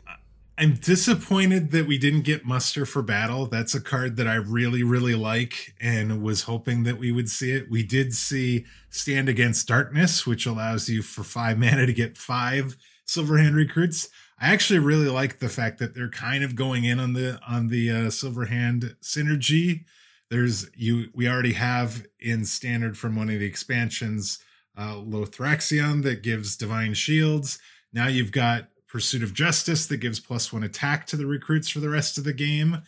I'm 0.58 0.74
disappointed 0.74 1.70
that 1.72 1.86
we 1.86 1.98
didn't 1.98 2.22
get 2.22 2.46
muster 2.46 2.86
for 2.86 3.02
battle. 3.02 3.44
That's 3.46 3.74
a 3.74 3.80
card 3.80 4.16
that 4.16 4.26
I 4.26 4.36
really 4.36 4.82
really 4.82 5.14
like 5.14 5.74
and 5.80 6.22
was 6.22 6.42
hoping 6.44 6.84
that 6.84 6.96
we 6.96 7.12
would 7.12 7.28
see 7.28 7.52
it. 7.52 7.70
We 7.70 7.82
did 7.82 8.14
see 8.14 8.64
stand 8.88 9.28
against 9.28 9.68
darkness, 9.68 10.26
which 10.26 10.46
allows 10.46 10.88
you 10.88 11.02
for 11.02 11.24
5 11.24 11.58
mana 11.58 11.84
to 11.84 11.92
get 11.92 12.16
5 12.16 12.76
silverhand 13.06 13.54
recruits. 13.54 14.08
I 14.40 14.52
actually 14.52 14.78
really 14.78 15.08
like 15.08 15.38
the 15.38 15.48
fact 15.50 15.78
that 15.78 15.94
they're 15.94 16.08
kind 16.08 16.42
of 16.42 16.56
going 16.56 16.84
in 16.84 17.00
on 17.00 17.12
the 17.12 17.38
on 17.46 17.68
the 17.68 17.90
uh, 17.90 17.94
silverhand 18.06 18.96
synergy. 19.02 19.84
There's 20.30 20.70
you 20.74 21.10
we 21.14 21.28
already 21.28 21.52
have 21.52 22.06
in 22.18 22.46
standard 22.46 22.96
from 22.96 23.14
one 23.14 23.28
of 23.28 23.40
the 23.40 23.46
expansions 23.46 24.38
uh, 24.76 24.94
Lothraxion 24.94 26.02
that 26.02 26.22
gives 26.22 26.56
divine 26.56 26.94
shields. 26.94 27.58
Now 27.92 28.08
you've 28.08 28.32
got 28.32 28.68
Pursuit 28.96 29.22
of 29.22 29.34
Justice 29.34 29.86
that 29.88 29.98
gives 29.98 30.20
plus 30.20 30.54
one 30.54 30.62
attack 30.62 31.06
to 31.06 31.18
the 31.18 31.26
recruits 31.26 31.68
for 31.68 31.80
the 31.80 31.90
rest 31.90 32.16
of 32.16 32.24
the 32.24 32.32
game. 32.32 32.78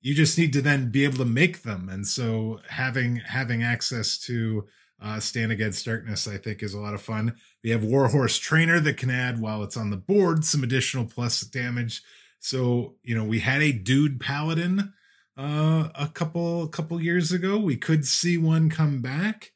You 0.00 0.14
just 0.14 0.38
need 0.38 0.52
to 0.52 0.62
then 0.62 0.92
be 0.92 1.02
able 1.02 1.16
to 1.18 1.24
make 1.24 1.62
them, 1.62 1.88
and 1.88 2.06
so 2.06 2.60
having 2.68 3.16
having 3.16 3.64
access 3.64 4.16
to 4.26 4.68
uh, 5.02 5.18
Stand 5.18 5.50
Against 5.50 5.84
Darkness, 5.84 6.28
I 6.28 6.38
think, 6.38 6.62
is 6.62 6.72
a 6.72 6.78
lot 6.78 6.94
of 6.94 7.02
fun. 7.02 7.34
We 7.64 7.70
have 7.70 7.82
Warhorse 7.82 8.38
Trainer 8.38 8.78
that 8.78 8.96
can 8.96 9.10
add 9.10 9.40
while 9.40 9.64
it's 9.64 9.76
on 9.76 9.90
the 9.90 9.96
board 9.96 10.44
some 10.44 10.62
additional 10.62 11.04
plus 11.04 11.40
damage. 11.40 12.00
So 12.38 12.94
you 13.02 13.16
know 13.16 13.24
we 13.24 13.40
had 13.40 13.60
a 13.60 13.72
dude 13.72 14.20
paladin 14.20 14.92
uh, 15.36 15.88
a 15.96 16.06
couple 16.14 16.68
couple 16.68 17.02
years 17.02 17.32
ago. 17.32 17.58
We 17.58 17.76
could 17.76 18.06
see 18.06 18.38
one 18.38 18.70
come 18.70 19.02
back. 19.02 19.50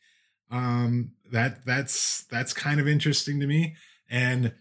Um, 0.51 1.13
that 1.31 1.65
that's 1.65 2.25
that's 2.25 2.53
kind 2.53 2.81
of 2.81 2.89
interesting 2.89 3.39
to 3.39 3.47
me, 3.47 3.77
and 4.09 4.55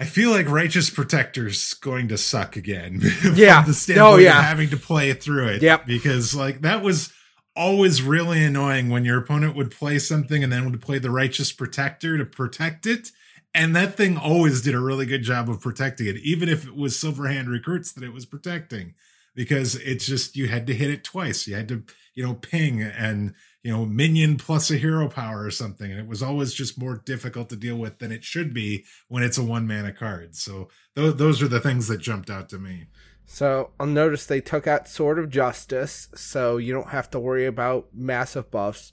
I 0.00 0.04
feel 0.06 0.30
like 0.30 0.48
Righteous 0.48 0.88
Protector's 0.90 1.74
going 1.74 2.08
to 2.08 2.16
suck 2.18 2.56
again. 2.56 3.00
Yeah. 3.34 3.62
the 3.62 3.70
oh, 3.70 3.72
standpoint 3.72 4.12
Oh, 4.12 4.16
yeah. 4.16 4.38
of 4.38 4.44
having 4.46 4.70
to 4.70 4.76
play 4.78 5.12
through 5.12 5.48
it. 5.48 5.62
Yep. 5.62 5.86
because 5.86 6.34
like 6.34 6.62
that 6.62 6.82
was 6.82 7.12
always 7.54 8.02
really 8.02 8.42
annoying 8.42 8.88
when 8.88 9.04
your 9.04 9.18
opponent 9.18 9.54
would 9.56 9.70
play 9.70 9.98
something 9.98 10.42
and 10.42 10.50
then 10.52 10.70
would 10.70 10.80
play 10.80 10.98
the 10.98 11.10
Righteous 11.10 11.52
Protector 11.52 12.16
to 12.16 12.24
protect 12.24 12.86
it. 12.86 13.10
And 13.54 13.74
that 13.76 13.96
thing 13.96 14.16
always 14.16 14.62
did 14.62 14.74
a 14.74 14.80
really 14.80 15.04
good 15.06 15.22
job 15.22 15.50
of 15.50 15.60
protecting 15.60 16.06
it, 16.06 16.16
even 16.18 16.48
if 16.48 16.66
it 16.66 16.74
was 16.76 16.96
Silverhand 16.96 17.48
recruits 17.48 17.92
that 17.92 18.04
it 18.04 18.12
was 18.14 18.24
protecting, 18.24 18.94
because 19.34 19.74
it's 19.74 20.06
just 20.06 20.36
you 20.36 20.46
had 20.48 20.66
to 20.68 20.74
hit 20.74 20.88
it 20.90 21.02
twice. 21.04 21.46
You 21.48 21.56
had 21.56 21.68
to, 21.68 21.82
you 22.14 22.24
know, 22.24 22.34
ping 22.34 22.80
and 22.80 23.34
you 23.62 23.72
know 23.72 23.84
minion 23.84 24.36
plus 24.36 24.70
a 24.70 24.76
hero 24.76 25.08
power 25.08 25.44
or 25.44 25.50
something, 25.50 25.90
and 25.90 26.00
it 26.00 26.06
was 26.06 26.22
always 26.22 26.54
just 26.54 26.78
more 26.78 27.02
difficult 27.04 27.48
to 27.50 27.56
deal 27.56 27.76
with 27.76 27.98
than 27.98 28.12
it 28.12 28.24
should 28.24 28.54
be 28.54 28.84
when 29.08 29.22
it's 29.22 29.38
a 29.38 29.44
one 29.44 29.66
mana 29.66 29.92
card. 29.92 30.34
So 30.34 30.68
those 30.94 31.16
those 31.16 31.42
are 31.42 31.48
the 31.48 31.60
things 31.60 31.88
that 31.88 31.98
jumped 31.98 32.30
out 32.30 32.48
to 32.50 32.58
me. 32.58 32.86
So 33.26 33.70
I'll 33.78 33.86
notice 33.86 34.26
they 34.26 34.40
took 34.40 34.66
out 34.66 34.88
Sword 34.88 35.18
of 35.18 35.30
Justice, 35.30 36.08
so 36.14 36.56
you 36.56 36.72
don't 36.72 36.88
have 36.88 37.10
to 37.10 37.20
worry 37.20 37.46
about 37.46 37.88
massive 37.94 38.50
buffs 38.50 38.92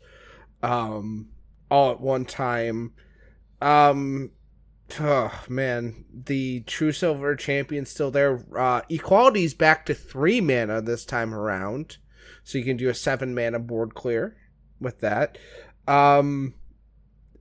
um, 0.61 1.29
all 1.71 1.91
at 1.91 2.01
one 2.01 2.25
time. 2.25 2.93
Um, 3.61 4.31
oh 4.99 5.31
man, 5.47 6.05
the 6.13 6.61
True 6.61 6.91
Silver 6.91 7.35
champion's 7.35 7.89
still 7.89 8.11
there. 8.11 8.45
Uh, 8.55 8.81
Equality's 8.89 9.53
back 9.53 9.85
to 9.85 9.93
three 9.93 10.41
mana 10.41 10.81
this 10.81 11.05
time 11.05 11.33
around, 11.33 11.97
so 12.43 12.57
you 12.57 12.65
can 12.65 12.77
do 12.77 12.89
a 12.89 12.93
seven 12.93 13.33
mana 13.33 13.59
board 13.59 13.95
clear 13.95 14.35
with 14.79 14.99
that. 14.99 15.37
Um, 15.87 16.53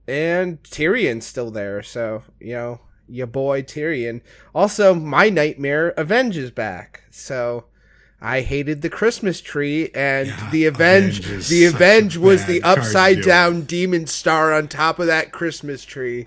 and 0.07 0.61
Tirion's 0.63 1.25
still 1.25 1.51
there, 1.51 1.83
so 1.83 2.23
you 2.39 2.53
know 2.53 2.81
your 3.07 3.27
boy 3.27 3.63
Tirion. 3.63 4.21
Also, 4.55 4.93
my 4.93 5.29
nightmare 5.29 5.93
Avenge 5.97 6.37
is 6.37 6.51
back, 6.51 7.03
so. 7.11 7.65
I 8.19 8.41
hated 8.41 8.81
the 8.81 8.89
Christmas 8.89 9.41
tree, 9.41 9.91
and 9.93 10.29
Yeah, 10.29 10.49
the 10.49 10.65
Avenge, 10.65 11.19
Avenge 11.19 11.49
the 11.49 11.65
Avenge 11.65 12.17
was 12.17 12.47
the 12.47 12.63
upside 12.63 13.21
down 13.21 13.61
demon 13.61 14.07
star 14.07 14.53
on 14.53 14.67
top 14.67 14.97
of 14.97 15.05
that 15.05 15.31
Christmas 15.31 15.85
tree, 15.85 16.25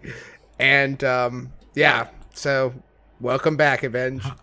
and 0.56 1.02
um, 1.02 1.52
yeah. 1.74 2.06
So, 2.32 2.72
welcome 3.20 3.56
back, 3.56 3.82
Avenge. 3.82 4.22
How 4.22 4.36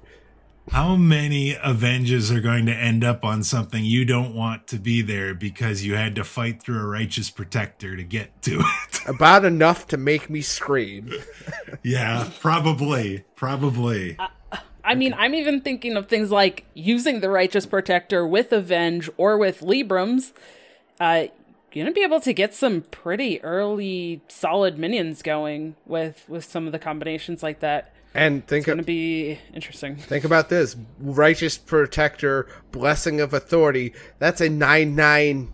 many 0.98 1.58
Avengers 1.64 2.32
are 2.32 2.42
going 2.42 2.66
to 2.66 2.74
end 2.74 3.04
up 3.04 3.24
on 3.24 3.44
something 3.44 3.84
you 3.84 4.06
don't 4.06 4.36
want 4.36 4.68
to 4.68 4.78
be 4.78 5.02
there 5.02 5.34
because 5.34 5.86
you 5.86 5.96
had 5.96 6.16
to 6.16 6.24
fight 6.24 6.62
through 6.62 6.80
a 6.80 6.86
righteous 6.86 7.30
protector 7.30 7.96
to 7.96 8.04
get 8.04 8.42
to 8.44 8.60
it? 8.62 9.00
About 9.08 9.46
enough 9.46 9.88
to 9.88 9.98
make 9.98 10.30
me 10.30 10.42
scream. 10.42 11.12
yeah, 11.84 12.30
probably. 12.40 13.24
Probably. 13.36 14.18
I 14.84 14.96
mean, 14.96 15.14
I'm 15.18 15.36
even 15.36 15.62
thinking 15.62 15.98
of 15.98 16.08
things 16.08 16.32
like 16.32 16.66
using 16.74 17.20
the 17.20 17.30
Righteous 17.30 17.66
Protector 17.66 18.26
with 18.26 18.54
Avenge 18.54 19.10
or 19.18 19.38
with 19.38 19.60
Librams. 19.62 20.32
Uh, 21.00 21.28
you're 21.74 21.86
gonna 21.86 21.94
be 21.94 22.04
able 22.04 22.22
to 22.22 22.34
get 22.34 22.56
some 22.56 22.82
pretty 22.82 23.44
early 23.44 24.22
solid 24.30 24.80
minions 24.80 25.22
going 25.22 25.76
with 25.86 26.24
with 26.28 26.46
some 26.46 26.66
of 26.66 26.72
the 26.72 26.80
combinations 26.80 27.44
like 27.44 27.60
that. 27.60 27.92
And 28.18 28.46
think 28.48 28.62
It's 28.64 28.68
gonna 28.68 28.82
be 28.82 29.38
interesting. 29.54 29.96
think 29.96 30.26
about 30.26 30.50
this: 30.50 30.76
righteous 31.00 31.56
protector, 31.56 32.48
blessing 32.72 33.22
of 33.22 33.32
authority. 33.32 33.94
That's 34.18 34.42
a 34.42 34.50
nine 34.50 34.96
nine 34.96 35.54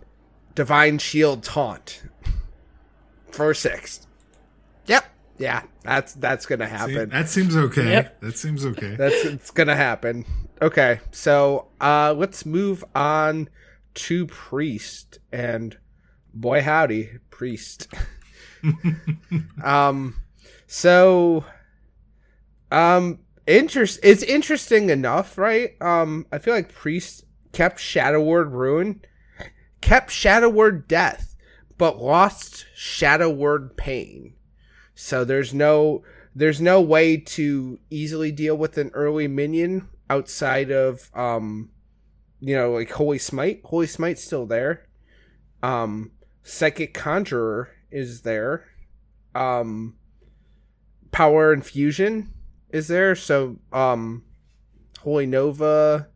divine 0.54 0.96
shield 0.96 1.42
taunt 1.42 2.02
for 3.30 3.52
six. 3.52 4.06
Yep. 4.86 5.04
Yeah, 5.36 5.64
that's 5.82 6.14
that's 6.14 6.46
gonna 6.46 6.64
See, 6.66 6.70
happen. 6.70 7.10
that 7.10 7.28
seems 7.28 7.54
okay. 7.54 7.90
Yep. 7.90 8.20
That 8.22 8.38
seems 8.38 8.64
okay. 8.64 8.94
That's 8.98 9.24
it's 9.26 9.50
gonna 9.50 9.76
happen. 9.76 10.24
Okay, 10.62 11.00
so 11.10 11.66
uh 11.82 12.14
let's 12.16 12.46
move 12.46 12.82
on 12.94 13.50
to 13.94 14.26
Priest 14.26 15.18
and 15.32 15.76
boy 16.32 16.62
howdy, 16.62 17.18
Priest. 17.28 17.88
um 19.64 20.16
so 20.66 21.44
um 22.70 23.20
interest 23.46 24.00
it's 24.02 24.22
interesting 24.22 24.90
enough, 24.90 25.38
right? 25.38 25.80
Um 25.80 26.26
I 26.32 26.38
feel 26.38 26.54
like 26.54 26.72
Priest 26.72 27.24
kept 27.52 27.80
Shadow 27.80 28.22
Word 28.22 28.52
Ruin, 28.52 29.02
kept 29.80 30.10
Shadow 30.10 30.48
Word 30.48 30.88
Death, 30.88 31.36
but 31.78 32.02
lost 32.02 32.66
Shadow 32.74 33.30
Word 33.30 33.76
Pain. 33.76 34.34
So 34.94 35.24
there's 35.24 35.54
no 35.54 36.02
there's 36.34 36.60
no 36.60 36.80
way 36.80 37.16
to 37.16 37.78
easily 37.90 38.32
deal 38.32 38.56
with 38.56 38.76
an 38.76 38.90
early 38.92 39.28
minion 39.28 39.88
outside 40.10 40.70
of 40.70 41.10
um 41.14 41.70
you 42.40 42.54
know 42.56 42.72
like 42.72 42.90
Holy 42.90 43.18
Smite. 43.18 43.62
Holy 43.64 43.86
Smite's 43.86 44.22
still 44.22 44.46
there. 44.46 44.86
Um 45.62 46.12
Psychic 46.42 46.92
Conjurer 46.92 47.70
is 47.90 48.22
there. 48.22 48.66
Um 49.34 49.96
Power 51.12 51.52
Infusion 51.52 52.33
is 52.74 52.88
there. 52.88 53.14
So 53.14 53.56
um 53.72 54.24
Holy 55.00 55.26
Nova. 55.26 56.08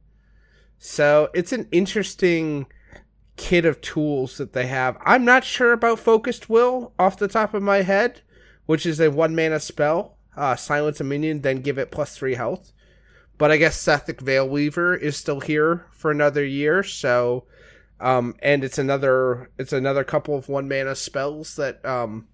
So 0.79 1.31
it's 1.35 1.53
an 1.53 1.69
interesting 1.73 2.67
kit 3.37 3.65
of 3.65 3.81
tools 3.81 4.37
that 4.39 4.53
they 4.53 4.67
have. 4.67 4.97
I'm 5.05 5.25
not 5.25 5.45
sure 5.45 5.73
about 5.73 5.99
Focused 5.99 6.49
Will 6.49 6.93
off 6.99 7.19
the 7.19 7.29
top 7.29 7.55
of 7.55 7.63
my 7.63 7.83
head 7.83 8.23
which 8.69 8.85
is 8.85 9.01
a 9.01 9.11
one 9.11 9.35
mana 9.35 9.59
spell. 9.59 10.19
Uh, 10.37 10.55
silence 10.55 11.01
a 11.01 11.05
minion, 11.05 11.41
then 11.41 11.63
give 11.63 11.79
it 11.79 11.91
plus 11.91 12.15
three 12.15 12.35
health. 12.35 12.71
But 13.39 13.51
I 13.51 13.57
guess 13.57 13.83
Sethekk 13.83 14.23
Veilweaver 14.23 15.01
is 15.01 15.17
still 15.17 15.41
here 15.41 15.87
for 15.91 16.11
another 16.11 16.45
year, 16.45 16.83
so 16.83 17.47
um, 17.99 18.35
and 18.43 18.63
it's 18.63 18.77
another 18.77 19.51
it's 19.59 19.73
another 19.73 20.05
couple 20.05 20.37
of 20.37 20.51
one 20.51 20.69
mana 20.69 20.95
spells 20.97 21.57
that 21.57 21.83
um, 21.83 22.29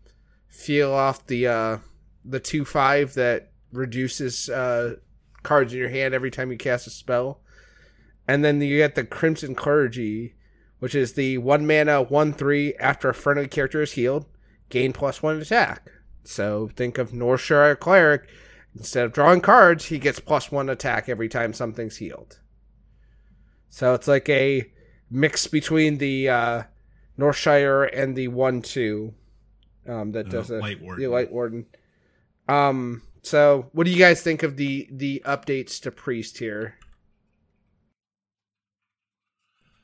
feel 0.49 0.93
off 0.93 1.25
the 1.29 1.47
uh, 1.47 1.79
the 2.25 2.41
two 2.41 2.65
five 2.65 3.15
that 3.15 3.53
reduces 3.75 4.49
uh, 4.49 4.97
cards 5.43 5.73
in 5.73 5.79
your 5.79 5.89
hand 5.89 6.15
every 6.15 6.31
time 6.31 6.51
you 6.51 6.59
cast 6.59 6.87
a 6.87 6.91
spell. 6.91 7.41
And 8.27 8.45
then 8.45 8.61
you 8.61 8.79
get 8.79 8.95
the 8.95 9.05
Crimson 9.05 9.55
Clergy, 9.55 10.35
which 10.79 10.95
is 10.95 11.13
the 11.13 11.39
one 11.39 11.67
mana 11.67 12.03
one 12.03 12.33
three 12.33 12.75
after 12.77 13.11
a 13.11 13.15
friendly 13.15 13.49
character 13.49 13.83
is 13.83 13.93
healed, 13.93 14.27
gain 14.71 14.93
plus 14.93 15.23
one 15.23 15.41
attack. 15.41 15.91
So 16.25 16.71
think 16.75 16.97
of 16.97 17.11
Northshire 17.13 17.79
Cleric. 17.79 18.29
Instead 18.77 19.05
of 19.05 19.13
drawing 19.13 19.41
cards, 19.41 19.85
he 19.87 19.99
gets 19.99 20.19
plus 20.19 20.51
one 20.51 20.69
attack 20.69 21.09
every 21.09 21.29
time 21.29 21.53
something's 21.53 21.99
healed. 21.99 22.41
So 23.69 23.95
it's 23.95 24.09
like 24.09 24.29
a 24.29 24.73
mix 25.11 25.47
between 25.47 25.99
the 25.99 26.29
uh, 26.29 26.63
Northshire 27.19 27.89
and 27.93 28.17
the 28.17 28.29
one 28.29 28.63
two 28.63 29.15
um, 29.87 30.13
that 30.13 30.27
Uh, 30.27 30.31
does 30.31 30.51
it. 30.51 30.61
Light 30.61 30.81
Warden. 30.81 31.03
The 31.05 31.11
Light 31.11 31.31
Warden. 31.31 31.67
Um. 32.49 33.03
So, 33.25 33.71
what 33.73 33.85
do 33.85 33.91
you 33.91 33.99
guys 33.99 34.21
think 34.21 34.43
of 34.43 34.57
the 34.57 34.87
the 34.91 35.23
updates 35.25 35.81
to 35.81 35.91
Priest 35.91 36.39
here? 36.39 36.77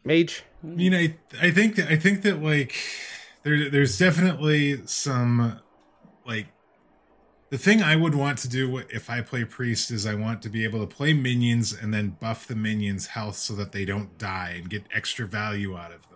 Mage. 0.05 0.45
I 0.63 0.67
mean, 0.67 0.95
I 0.95 1.17
I 1.41 1.51
think 1.51 1.77
that 1.77 1.89
I 1.89 1.97
think 1.97 2.23
that 2.23 2.43
like 2.43 2.77
there 3.43 3.71
there's 3.71 3.99
definitely 3.99 4.87
some 4.87 5.59
like 6.27 6.49
the 7.49 7.57
thing 7.57 7.83
I 7.83 7.97
would 7.97 8.15
want 8.15 8.39
to 8.41 8.49
do 8.49 8.79
if 8.79 9.09
I 9.09 9.23
play 9.23 9.45
priest 9.45 9.91
is 9.91 10.07
I 10.07 10.15
want 10.15 10.43
to 10.43 10.49
be 10.49 10.63
able 10.63 10.81
to 10.81 10.87
play 10.87 11.13
minions 11.15 11.73
and 11.73 11.93
then 11.93 12.17
buff 12.21 12.47
the 12.47 12.55
minions' 12.55 13.09
health 13.09 13.37
so 13.37 13.55
that 13.55 13.73
they 13.73 13.85
don't 13.85 14.17
die 14.19 14.55
and 14.57 14.71
get 14.71 14.85
extra 14.95 15.27
value 15.27 15.77
out 15.77 15.93
of. 15.93 16.10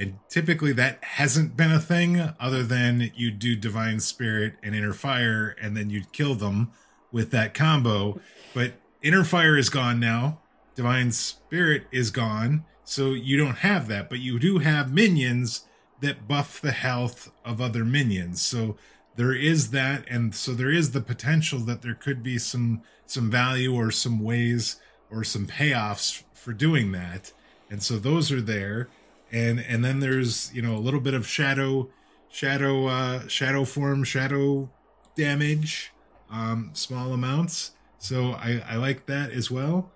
And 0.00 0.18
typically 0.30 0.72
that 0.72 1.04
hasn't 1.04 1.58
been 1.58 1.70
a 1.70 1.78
thing 1.78 2.32
other 2.40 2.62
than 2.62 3.12
you 3.14 3.30
do 3.30 3.54
divine 3.54 4.00
spirit 4.00 4.54
and 4.62 4.74
inner 4.74 4.94
fire 4.94 5.54
and 5.60 5.76
then 5.76 5.90
you'd 5.90 6.12
kill 6.12 6.34
them 6.34 6.72
with 7.12 7.30
that 7.32 7.52
combo. 7.52 8.18
But 8.54 8.74
inner 9.02 9.24
fire 9.24 9.58
is 9.58 9.68
gone 9.68 10.00
now. 10.00 10.40
Divine 10.74 11.12
spirit 11.12 11.84
is 11.92 12.10
gone. 12.10 12.64
So 12.82 13.10
you 13.10 13.36
don't 13.36 13.58
have 13.58 13.88
that, 13.88 14.08
but 14.08 14.20
you 14.20 14.38
do 14.38 14.58
have 14.58 14.90
minions 14.90 15.66
that 16.00 16.26
buff 16.26 16.62
the 16.62 16.72
health 16.72 17.30
of 17.44 17.60
other 17.60 17.84
minions. 17.84 18.40
So 18.40 18.78
there 19.16 19.34
is 19.34 19.70
that 19.72 20.08
and 20.08 20.34
so 20.34 20.54
there 20.54 20.70
is 20.70 20.92
the 20.92 21.02
potential 21.02 21.58
that 21.60 21.82
there 21.82 21.94
could 21.94 22.22
be 22.22 22.38
some 22.38 22.80
some 23.04 23.30
value 23.30 23.74
or 23.74 23.90
some 23.90 24.20
ways 24.20 24.76
or 25.10 25.24
some 25.24 25.46
payoffs 25.46 26.22
for 26.32 26.54
doing 26.54 26.92
that. 26.92 27.34
And 27.68 27.82
so 27.82 27.98
those 27.98 28.32
are 28.32 28.40
there. 28.40 28.88
And 29.32 29.60
and 29.60 29.84
then 29.84 30.00
there's, 30.00 30.52
you 30.54 30.62
know, 30.62 30.76
a 30.76 30.80
little 30.80 31.00
bit 31.00 31.14
of 31.14 31.26
shadow 31.26 31.90
shadow 32.28 32.86
uh 32.86 33.28
shadow 33.28 33.64
form, 33.64 34.04
shadow 34.04 34.70
damage, 35.16 35.92
um 36.30 36.70
small 36.74 37.12
amounts. 37.12 37.72
So 37.98 38.32
I 38.32 38.62
I 38.68 38.76
like 38.76 39.06
that 39.06 39.30
as 39.30 39.50
well. 39.50 39.92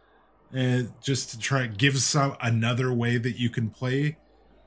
And 0.52 0.92
just 1.02 1.30
to 1.30 1.38
try 1.38 1.66
give 1.66 1.98
some 1.98 2.36
another 2.40 2.92
way 2.92 3.18
that 3.18 3.38
you 3.38 3.50
can 3.50 3.70
play 3.70 4.18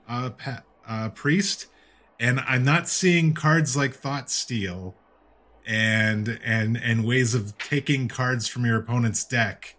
uh, 0.07 0.31
pa- 0.31 0.63
uh 0.87 1.09
priest 1.09 1.67
and 2.19 2.39
i'm 2.41 2.63
not 2.63 2.87
seeing 2.87 3.33
cards 3.33 3.75
like 3.75 3.93
thought 3.93 4.29
steal 4.29 4.95
and 5.65 6.39
and 6.43 6.77
and 6.77 7.05
ways 7.05 7.33
of 7.33 7.57
taking 7.57 8.07
cards 8.07 8.47
from 8.47 8.65
your 8.65 8.77
opponent's 8.79 9.23
deck 9.25 9.75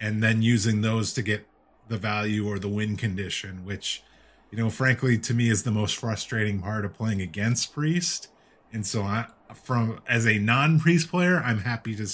and 0.00 0.22
then 0.22 0.42
using 0.42 0.80
those 0.80 1.12
to 1.12 1.22
get 1.22 1.46
the 1.88 1.98
value 1.98 2.48
or 2.48 2.58
the 2.58 2.68
win 2.68 2.96
condition 2.96 3.64
which 3.64 4.02
you 4.50 4.58
know 4.58 4.70
frankly 4.70 5.18
to 5.18 5.34
me 5.34 5.48
is 5.48 5.62
the 5.62 5.70
most 5.70 5.96
frustrating 5.96 6.60
part 6.60 6.84
of 6.84 6.94
playing 6.94 7.20
against 7.20 7.72
priest 7.72 8.28
and 8.72 8.86
so 8.86 9.02
i 9.02 9.26
from 9.54 10.00
as 10.08 10.26
a 10.26 10.38
non-priest 10.38 11.10
player 11.10 11.38
i'm 11.44 11.60
happy 11.60 11.94
to 11.94 12.06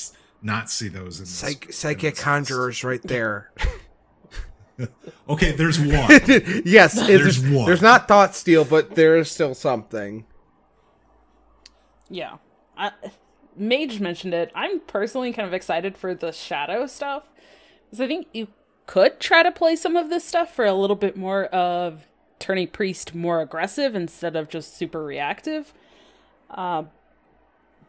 not 0.43 0.71
see 0.71 0.89
those 0.89 1.19
in 1.19 1.25
this, 1.25 1.31
Psych- 1.31 1.67
in 1.67 1.73
psychic 1.73 2.15
this 2.15 2.25
conjurers 2.25 2.85
right 2.85 3.03
there. 3.03 3.53
okay 5.29 5.53
there's 5.53 5.79
one 5.81 6.09
yes, 6.65 6.95
There's 6.95 7.39
there's 7.39 7.41
one. 7.41 7.67
There's 7.67 7.83
not 7.83 8.09
thought 8.09 8.35
steal, 8.35 8.65
but 8.65 8.95
there 8.95 9.17
is 9.17 9.31
still 9.31 9.55
something. 9.55 10.25
Yeah. 12.09 12.39
I, 12.77 12.93
Mage 13.57 14.01
mentioned 14.01 14.35
it. 14.35 14.51
I'm 14.55 14.81
personally 14.81 15.33
kind 15.33 15.47
of 15.47 15.55
excited 15.55 15.97
for 15.97 16.15
the 16.15 16.33
shadow 16.33 16.87
stuff. 16.87 17.25
Because 17.85 18.01
I 18.01 18.07
think 18.07 18.29
you 18.33 18.49
could 18.87 19.21
try 19.21 19.43
to 19.43 19.53
play 19.53 19.77
some 19.77 19.97
of 19.97 20.11
this 20.11 20.25
stuff 20.25 20.55
for 20.55 20.65
a 20.65 20.75
little 20.75 20.97
bit 20.97 21.17
more 21.17 21.45
of 21.47 22.07
turning 22.43 22.67
Priest 22.67 23.15
more 23.15 23.41
aggressive 23.41 23.95
instead 23.95 24.35
of 24.35 24.49
just 24.49 24.77
super 24.77 25.03
reactive. 25.05 25.73
Uh, 26.51 26.85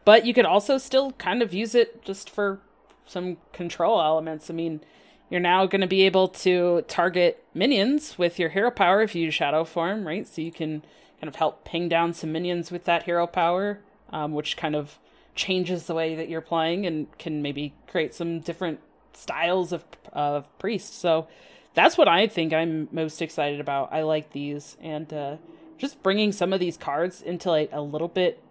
but 0.04 0.24
you 0.24 0.32
could 0.32 0.46
also 0.46 0.78
still 0.78 1.10
kind 1.12 1.42
of 1.42 1.52
use 1.52 1.74
it 1.74 2.04
just 2.04 2.30
for 2.30 2.60
some 3.04 3.36
control 3.52 4.00
elements. 4.00 4.48
I 4.48 4.54
mean, 4.54 4.80
you're 5.28 5.40
now 5.40 5.66
going 5.66 5.80
to 5.80 5.88
be 5.88 6.02
able 6.02 6.28
to 6.28 6.84
target 6.86 7.44
minions 7.52 8.16
with 8.16 8.38
your 8.38 8.50
hero 8.50 8.70
power 8.70 9.02
if 9.02 9.14
you 9.14 9.24
use 9.24 9.34
shadow 9.34 9.64
form, 9.64 10.06
right? 10.06 10.26
So 10.26 10.40
you 10.40 10.52
can 10.52 10.82
kind 11.20 11.28
of 11.28 11.34
help 11.34 11.64
ping 11.64 11.88
down 11.88 12.14
some 12.14 12.30
minions 12.30 12.70
with 12.70 12.84
that 12.84 13.02
hero 13.02 13.26
power, 13.26 13.80
um, 14.10 14.32
which 14.32 14.56
kind 14.56 14.76
of 14.76 14.98
changes 15.34 15.86
the 15.86 15.94
way 15.94 16.14
that 16.14 16.28
you're 16.28 16.40
playing 16.40 16.86
and 16.86 17.18
can 17.18 17.42
maybe 17.42 17.74
create 17.88 18.14
some 18.14 18.38
different 18.38 18.78
styles 19.14 19.72
of 19.72 19.84
of 20.12 20.46
priest. 20.58 21.00
So 21.00 21.26
that's 21.74 21.98
what 21.98 22.08
I 22.08 22.26
think 22.26 22.52
I'm 22.52 22.88
most 22.92 23.20
excited 23.20 23.60
about. 23.60 23.92
I 23.92 24.02
like 24.02 24.32
these 24.32 24.76
and 24.80 25.12
uh, 25.12 25.36
just 25.76 26.02
bringing 26.02 26.32
some 26.32 26.52
of 26.52 26.60
these 26.60 26.76
cards 26.76 27.20
into 27.20 27.50
like 27.50 27.70
a 27.72 27.82
little 27.82 28.08
bit 28.08 28.42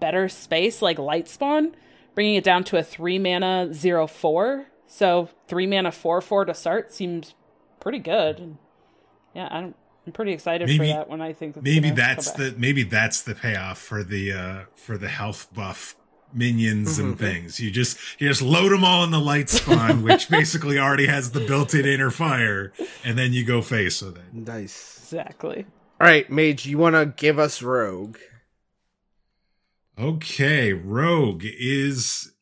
better 0.00 0.28
space, 0.28 0.82
like 0.82 0.98
light 0.98 1.28
spawn, 1.28 1.74
bringing 2.14 2.34
it 2.34 2.44
down 2.44 2.64
to 2.64 2.76
a 2.76 2.82
three 2.82 3.18
mana 3.18 3.72
zero 3.72 4.06
four. 4.06 4.66
So 4.86 5.30
three 5.46 5.66
mana 5.66 5.92
four 5.92 6.20
four 6.20 6.44
to 6.44 6.52
start 6.52 6.92
seems 6.92 7.34
pretty 7.80 8.00
good. 8.00 8.38
And 8.38 8.58
yeah, 9.34 9.48
I'm 9.50 9.74
I'm 10.04 10.12
pretty 10.12 10.32
excited 10.32 10.66
maybe, 10.66 10.78
for 10.78 10.86
that 10.86 11.08
when 11.08 11.20
I 11.20 11.32
think 11.32 11.62
maybe 11.62 11.90
that's 11.90 12.32
the 12.32 12.54
maybe 12.58 12.82
that's 12.82 13.22
the 13.22 13.36
payoff 13.36 13.78
for 13.78 14.02
the 14.02 14.32
uh 14.32 14.60
for 14.74 14.98
the 14.98 15.08
health 15.08 15.48
buff 15.54 15.94
minions 16.34 16.98
and 16.98 17.14
mm-hmm. 17.14 17.24
things. 17.24 17.60
You 17.60 17.70
just 17.70 17.98
you 18.18 18.28
just 18.28 18.42
load 18.42 18.72
them 18.72 18.84
all 18.84 19.04
in 19.04 19.10
the 19.10 19.20
light 19.20 19.48
spawn, 19.48 20.02
which 20.04 20.28
basically 20.28 20.78
already 20.78 21.06
has 21.06 21.32
the 21.32 21.46
built-in 21.46 21.86
inner 21.86 22.10
fire, 22.10 22.72
and 23.04 23.18
then 23.18 23.32
you 23.32 23.44
go 23.44 23.62
face 23.62 24.02
with 24.02 24.16
it. 24.16 24.32
Nice. 24.32 24.98
Exactly. 25.02 25.66
All 26.00 26.06
right, 26.06 26.30
Mage, 26.30 26.66
you 26.66 26.78
want 26.78 26.96
to 26.96 27.06
give 27.06 27.38
us 27.38 27.62
Rogue? 27.62 28.16
Okay, 29.98 30.72
Rogue 30.72 31.44
is 31.44 32.32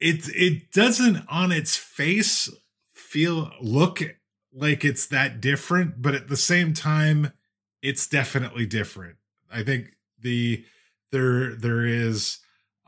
it 0.00 0.28
it 0.34 0.72
doesn't 0.72 1.24
on 1.28 1.52
its 1.52 1.76
face 1.76 2.48
feel 2.92 3.52
look 3.60 4.00
like 4.52 4.84
it's 4.84 5.06
that 5.06 5.40
different, 5.40 6.02
but 6.02 6.14
at 6.14 6.28
the 6.28 6.36
same 6.36 6.72
time 6.72 7.32
it's 7.82 8.06
definitely 8.06 8.66
different. 8.66 9.16
I 9.52 9.62
think 9.62 9.90
the 10.18 10.64
there 11.12 11.54
there 11.54 11.86
is 11.86 12.38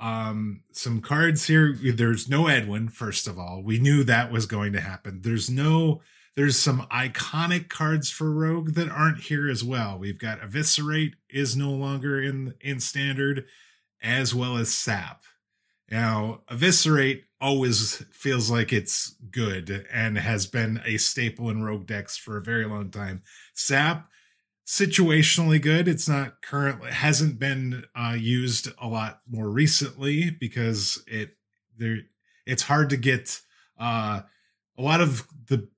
um 0.01 0.63
some 0.73 1.01
cards 1.01 1.47
here 1.47 1.79
there's 1.95 2.29
no 2.29 2.49
Edwin 2.49 2.89
first 2.89 3.29
of 3.29 3.39
all. 3.39 3.63
We 3.63 3.79
knew 3.79 4.03
that 4.05 4.33
was 4.33 4.47
going 4.47 4.73
to 4.73 4.81
happen. 4.81 5.21
There's 5.23 5.49
no 5.49 6.01
there's 6.37 6.59
some 6.59 6.83
iconic 6.91 7.69
cards 7.69 8.11
for 8.11 8.31
Rogue 8.33 8.75
that 8.75 8.91
aren't 8.91 9.21
here 9.21 9.49
as 9.49 9.63
well. 9.63 9.99
We've 9.99 10.19
got 10.19 10.43
Eviscerate 10.43 11.15
is 11.31 11.57
no 11.57 11.71
longer 11.71 12.21
in 12.21 12.55
in 12.61 12.81
standard, 12.81 13.47
as 14.03 14.35
well 14.35 14.57
as 14.57 14.75
Sap. 14.75 15.23
Now, 15.91 16.41
Eviscerate 16.51 17.25
always 17.41 18.05
feels 18.11 18.51
like 18.51 18.73
it's 18.73 19.15
good 19.31 19.87
and 19.93 20.19
has 20.19 20.47
been 20.47 20.81
a 20.85 20.97
staple 20.97 21.51
in 21.51 21.63
Rogue 21.63 21.87
decks 21.87 22.17
for 22.17 22.37
a 22.37 22.43
very 22.43 22.65
long 22.65 22.91
time. 22.91 23.23
Sap, 23.53 24.09
situationally 24.67 25.61
good. 25.61 25.89
It's 25.89 26.09
not 26.09 26.43
currently 26.43 26.91
hasn't 26.91 27.39
been 27.39 27.85
uh, 27.95 28.17
used 28.19 28.69
a 28.81 28.89
lot 28.89 29.21
more 29.29 29.49
recently 29.51 30.31
because 30.31 31.03
it 31.07 31.37
there 31.77 31.99
it's 32.47 32.65
hard 32.65 32.91
to 32.91 32.97
get 32.97 33.41
uh, 33.79 34.23
a 34.79 34.83
lot 34.83 35.01
of 35.01 35.27
the 35.49 35.69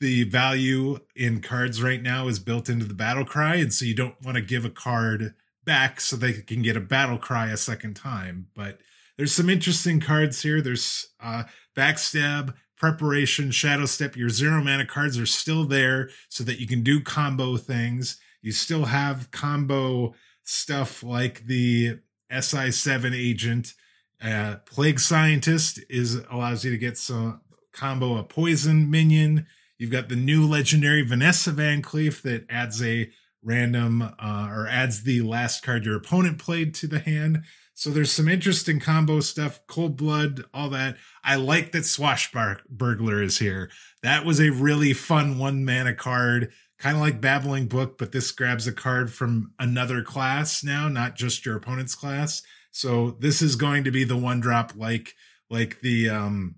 the 0.00 0.24
value 0.24 0.98
in 1.16 1.40
cards 1.40 1.82
right 1.82 2.02
now 2.02 2.28
is 2.28 2.38
built 2.38 2.68
into 2.68 2.84
the 2.84 2.94
battle 2.94 3.24
cry, 3.24 3.56
and 3.56 3.72
so 3.72 3.84
you 3.84 3.94
don't 3.94 4.20
want 4.22 4.36
to 4.36 4.42
give 4.42 4.64
a 4.64 4.70
card 4.70 5.34
back 5.64 6.00
so 6.00 6.16
they 6.16 6.34
can 6.34 6.62
get 6.62 6.76
a 6.76 6.80
battle 6.80 7.16
cry 7.16 7.48
a 7.48 7.56
second 7.56 7.94
time. 7.94 8.48
But 8.54 8.78
there's 9.16 9.32
some 9.32 9.48
interesting 9.48 10.00
cards 10.00 10.42
here. 10.42 10.60
There's 10.60 11.08
uh, 11.22 11.44
backstab, 11.76 12.54
preparation, 12.76 13.50
shadow 13.50 13.86
step. 13.86 14.16
Your 14.16 14.28
zero 14.28 14.62
mana 14.62 14.84
cards 14.84 15.18
are 15.18 15.26
still 15.26 15.64
there 15.64 16.10
so 16.28 16.44
that 16.44 16.60
you 16.60 16.66
can 16.66 16.82
do 16.82 17.00
combo 17.00 17.56
things. 17.56 18.18
You 18.44 18.52
still 18.52 18.84
have 18.84 19.30
combo 19.30 20.14
stuff 20.44 21.02
like 21.02 21.46
the 21.46 21.98
SI7 22.30 23.14
agent. 23.14 23.74
Uh, 24.22 24.56
Plague 24.66 25.00
Scientist 25.00 25.80
is 25.90 26.20
allows 26.30 26.64
you 26.64 26.70
to 26.70 26.78
get 26.78 26.96
some 26.96 27.40
combo 27.72 28.16
a 28.16 28.22
poison 28.22 28.90
minion 28.90 29.46
You've 29.78 29.90
got 29.90 30.08
the 30.08 30.16
new 30.16 30.46
legendary 30.46 31.02
Vanessa 31.02 31.50
Van 31.50 31.82
Cleef 31.82 32.22
that 32.22 32.46
adds 32.48 32.82
a 32.82 33.10
random 33.42 34.02
uh, 34.02 34.48
or 34.50 34.68
adds 34.68 35.02
the 35.02 35.20
last 35.20 35.62
card 35.62 35.84
your 35.84 35.96
opponent 35.96 36.38
played 36.38 36.74
to 36.76 36.86
the 36.86 37.00
hand. 37.00 37.42
So 37.74 37.90
there's 37.90 38.12
some 38.12 38.28
interesting 38.28 38.78
combo 38.78 39.18
stuff, 39.18 39.60
cold 39.66 39.96
blood, 39.96 40.44
all 40.54 40.70
that. 40.70 40.96
I 41.24 41.34
like 41.36 41.72
that 41.72 41.84
Swashbuckler 41.84 43.22
is 43.22 43.38
here. 43.38 43.68
That 44.02 44.24
was 44.24 44.40
a 44.40 44.50
really 44.50 44.92
fun 44.92 45.38
one 45.38 45.64
mana 45.64 45.94
card, 45.94 46.52
kind 46.84 46.98
of 46.98 47.00
like 47.00 47.18
Babbling 47.18 47.66
Book, 47.66 47.96
but 47.96 48.12
this 48.12 48.30
grabs 48.30 48.66
a 48.66 48.72
card 48.72 49.10
from 49.10 49.52
another 49.58 50.02
class 50.02 50.62
now, 50.62 50.86
not 50.86 51.16
just 51.16 51.46
your 51.46 51.56
opponent's 51.56 51.94
class. 51.94 52.42
So 52.72 53.12
this 53.20 53.40
is 53.40 53.56
going 53.56 53.84
to 53.84 53.90
be 53.90 54.04
the 54.04 54.18
one 54.18 54.38
drop 54.38 54.74
like 54.76 55.14
like 55.48 55.80
the 55.80 56.10
um 56.10 56.56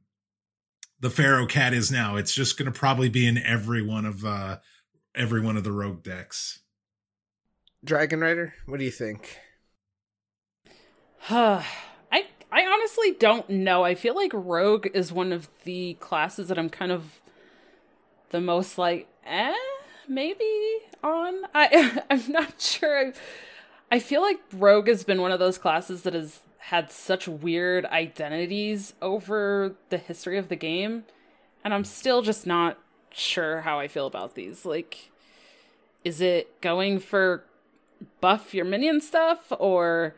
the 0.98 1.10
Pharaoh 1.10 1.46
Cat 1.46 1.72
is 1.72 1.92
now. 1.92 2.16
It's 2.16 2.34
just 2.34 2.58
going 2.58 2.66
to 2.66 2.76
probably 2.76 3.08
be 3.08 3.24
in 3.24 3.38
every 3.38 3.82
one 3.82 4.04
of 4.04 4.24
uh 4.24 4.56
every 5.14 5.40
one 5.40 5.56
of 5.56 5.62
the 5.62 5.70
rogue 5.70 6.02
decks. 6.02 6.58
Dragon 7.84 8.18
Rider, 8.18 8.52
what 8.66 8.80
do 8.80 8.84
you 8.84 8.90
think? 8.90 9.38
Huh 11.20 11.62
i 12.10 12.24
I 12.50 12.66
honestly 12.66 13.12
don't 13.12 13.48
know. 13.48 13.84
I 13.84 13.94
feel 13.94 14.16
like 14.16 14.32
rogue 14.34 14.88
is 14.92 15.12
one 15.12 15.32
of 15.32 15.48
the 15.62 15.94
classes 16.00 16.48
that 16.48 16.58
I'm 16.58 16.68
kind 16.68 16.90
of 16.90 17.20
the 18.30 18.40
most 18.40 18.76
like 18.76 19.06
eh 19.24 19.54
maybe 20.08 20.44
on. 21.02 21.34
I 21.54 22.02
I'm 22.10 22.30
not 22.30 22.60
sure. 22.60 23.12
I, 23.90 23.98
feel 23.98 24.20
like 24.22 24.40
rogue 24.52 24.88
has 24.88 25.04
been 25.04 25.20
one 25.20 25.32
of 25.32 25.38
those 25.38 25.58
classes 25.58 26.02
that 26.02 26.14
has 26.14 26.40
had 26.58 26.90
such 26.90 27.28
weird 27.28 27.86
identities 27.86 28.94
over 29.00 29.76
the 29.90 29.98
history 29.98 30.36
of 30.36 30.48
the 30.48 30.56
game 30.56 31.04
and 31.62 31.72
i'm 31.72 31.84
still 31.84 32.22
just 32.22 32.44
not 32.44 32.76
sure 33.12 33.60
how 33.60 33.78
i 33.78 33.86
feel 33.86 34.06
about 34.06 34.34
these 34.34 34.66
like 34.66 35.10
is 36.02 36.20
it 36.20 36.60
going 36.60 36.98
for 36.98 37.44
buff 38.20 38.52
your 38.52 38.64
minion 38.64 39.00
stuff 39.00 39.52
or 39.60 40.16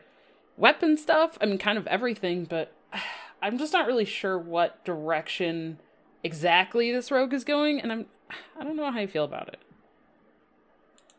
weapon 0.57 0.97
stuff 0.97 1.37
i 1.39 1.45
mean 1.45 1.59
kind 1.59 1.77
of 1.77 1.85
everything 1.85 2.45
but 2.45 2.73
i'm 3.43 3.59
just 3.59 3.71
not 3.71 3.85
really 3.85 4.05
sure 4.05 4.37
what 4.37 4.83
direction 4.83 5.79
exactly 6.23 6.91
this 6.91 7.11
rogue 7.11 7.31
is 7.31 7.43
going 7.43 7.79
and 7.79 7.91
i'm 7.91 8.05
i 8.59 8.63
don't 8.63 8.75
know 8.75 8.91
how 8.91 8.97
i 8.97 9.05
feel 9.05 9.23
about 9.23 9.47
it 9.49 9.59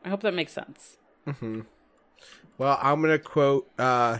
i 0.04 0.08
hope 0.08 0.22
that 0.22 0.34
makes 0.34 0.52
sense. 0.52 0.96
Mm-hmm. 1.26 1.60
well 2.58 2.78
i'm 2.82 3.00
gonna 3.02 3.18
quote 3.18 3.68
uh 3.78 4.18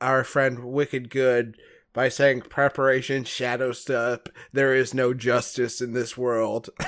our 0.00 0.22
friend 0.24 0.64
Wicked 0.64 1.08
Good 1.08 1.56
by 1.94 2.08
saying 2.10 2.42
preparation 2.42 3.24
shadow 3.24 3.72
step 3.72 4.28
there 4.52 4.74
is 4.74 4.92
no 4.92 5.14
justice 5.14 5.80
in 5.80 5.92
this 5.94 6.16
world. 6.16 6.68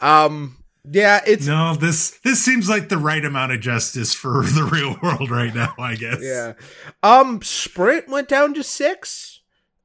Um 0.00 0.56
yeah 0.90 1.20
it's 1.26 1.46
no 1.46 1.74
this 1.76 2.18
this 2.24 2.42
seems 2.42 2.68
like 2.68 2.88
the 2.88 2.98
right 2.98 3.24
amount 3.24 3.52
of 3.52 3.60
justice 3.60 4.12
for 4.14 4.42
the 4.42 4.64
real 4.72 4.96
world 5.00 5.30
right 5.30 5.54
now 5.54 5.72
i 5.78 5.94
guess. 5.94 6.18
Yeah. 6.20 6.54
Um 7.02 7.40
sprint 7.42 8.08
went 8.08 8.28
down 8.28 8.54
to 8.54 8.62
six. 8.64 9.40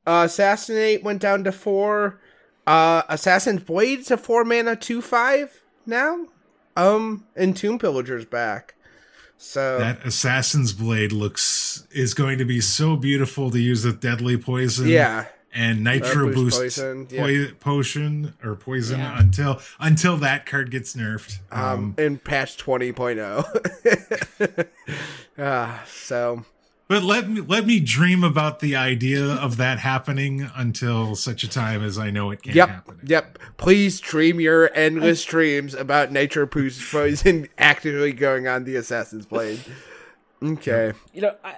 Uh 0.08 0.24
assassinate 0.26 1.04
went 1.04 1.22
down 1.22 1.44
to 1.44 1.52
four. 1.52 2.20
Uh 2.66 3.04
assassin's 3.10 3.62
blade's 3.64 4.10
a 4.10 4.18
four 4.18 4.44
mana 4.44 4.76
two 4.76 5.02
five 5.02 5.62
now 5.88 6.28
um 6.76 7.26
and 7.36 7.58
tomb 7.58 7.80
pillager's 7.80 8.26
back 8.26 8.76
so 9.38 9.80
that 9.80 10.06
assassin's 10.06 10.74
blade 10.74 11.12
looks 11.12 11.88
is 11.92 12.14
going 12.14 12.38
to 12.40 12.46
be 12.46 12.60
so 12.60 12.96
beautiful 12.96 13.52
to 13.52 13.60
use 13.60 13.86
with 13.86 14.00
deadly 14.00 14.38
poison. 14.38 14.88
Yeah. 14.88 15.26
And 15.54 15.84
nitro 15.84 16.34
boost, 16.34 16.60
poison, 16.60 17.08
yeah. 17.10 17.48
potion 17.60 18.34
or 18.44 18.56
poison 18.56 19.00
yeah. 19.00 19.20
until 19.20 19.60
until 19.80 20.18
that 20.18 20.46
card 20.46 20.70
gets 20.70 20.96
nerfed. 20.96 21.40
Um, 21.52 21.62
um 21.62 21.96
in 21.98 22.20
patch 22.20 22.58
20.0. 22.58 24.68
uh, 25.38 25.78
so 25.86 26.46
but 26.88 27.04
let 27.04 27.30
me 27.30 27.42
let 27.42 27.66
me 27.66 27.80
dream 27.80 28.24
about 28.24 28.60
the 28.60 28.76
idea 28.76 29.24
of 29.24 29.58
that 29.58 29.80
happening 29.80 30.50
until 30.56 31.16
such 31.16 31.44
a 31.44 31.50
time 31.50 31.84
as 31.84 31.98
I 31.98 32.12
know 32.12 32.32
it 32.32 32.42
can't 32.42 32.56
yep, 32.56 32.70
happen. 32.70 33.00
Yep. 33.04 33.40
Please 33.58 34.00
dream 34.00 34.40
your 34.40 34.74
endless 34.74 35.24
dreams 35.26 35.74
about 35.74 36.12
nature 36.12 36.48
poison 36.48 37.50
actively 37.58 38.14
going 38.14 38.48
on 38.48 38.64
the 38.64 38.76
assassin's 38.76 39.26
blade. 39.26 39.60
Okay. 40.42 40.94
You 41.14 41.22
know, 41.22 41.36
I 41.44 41.56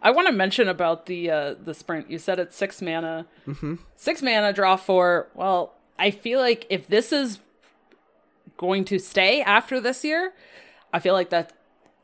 I 0.00 0.10
want 0.12 0.28
to 0.28 0.32
mention 0.32 0.68
about 0.68 1.06
the 1.06 1.30
uh 1.30 1.54
the 1.54 1.74
sprint. 1.74 2.10
You 2.10 2.18
said 2.18 2.38
it's 2.38 2.56
six 2.56 2.80
mana. 2.80 3.26
Mm-hmm. 3.46 3.76
Six 3.96 4.22
mana, 4.22 4.52
draw 4.52 4.76
four. 4.76 5.28
Well, 5.34 5.74
I 5.98 6.10
feel 6.10 6.38
like 6.38 6.66
if 6.70 6.86
this 6.86 7.12
is 7.12 7.40
going 8.56 8.84
to 8.86 8.98
stay 8.98 9.42
after 9.42 9.80
this 9.80 10.04
year, 10.04 10.32
I 10.92 11.00
feel 11.00 11.14
like 11.14 11.30
that 11.30 11.52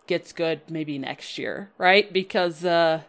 gets 0.07 0.33
good 0.33 0.61
maybe 0.69 0.99
next 0.99 1.39
year, 1.39 1.71
right? 1.79 2.13
Because 2.13 2.65
uh 2.65 3.03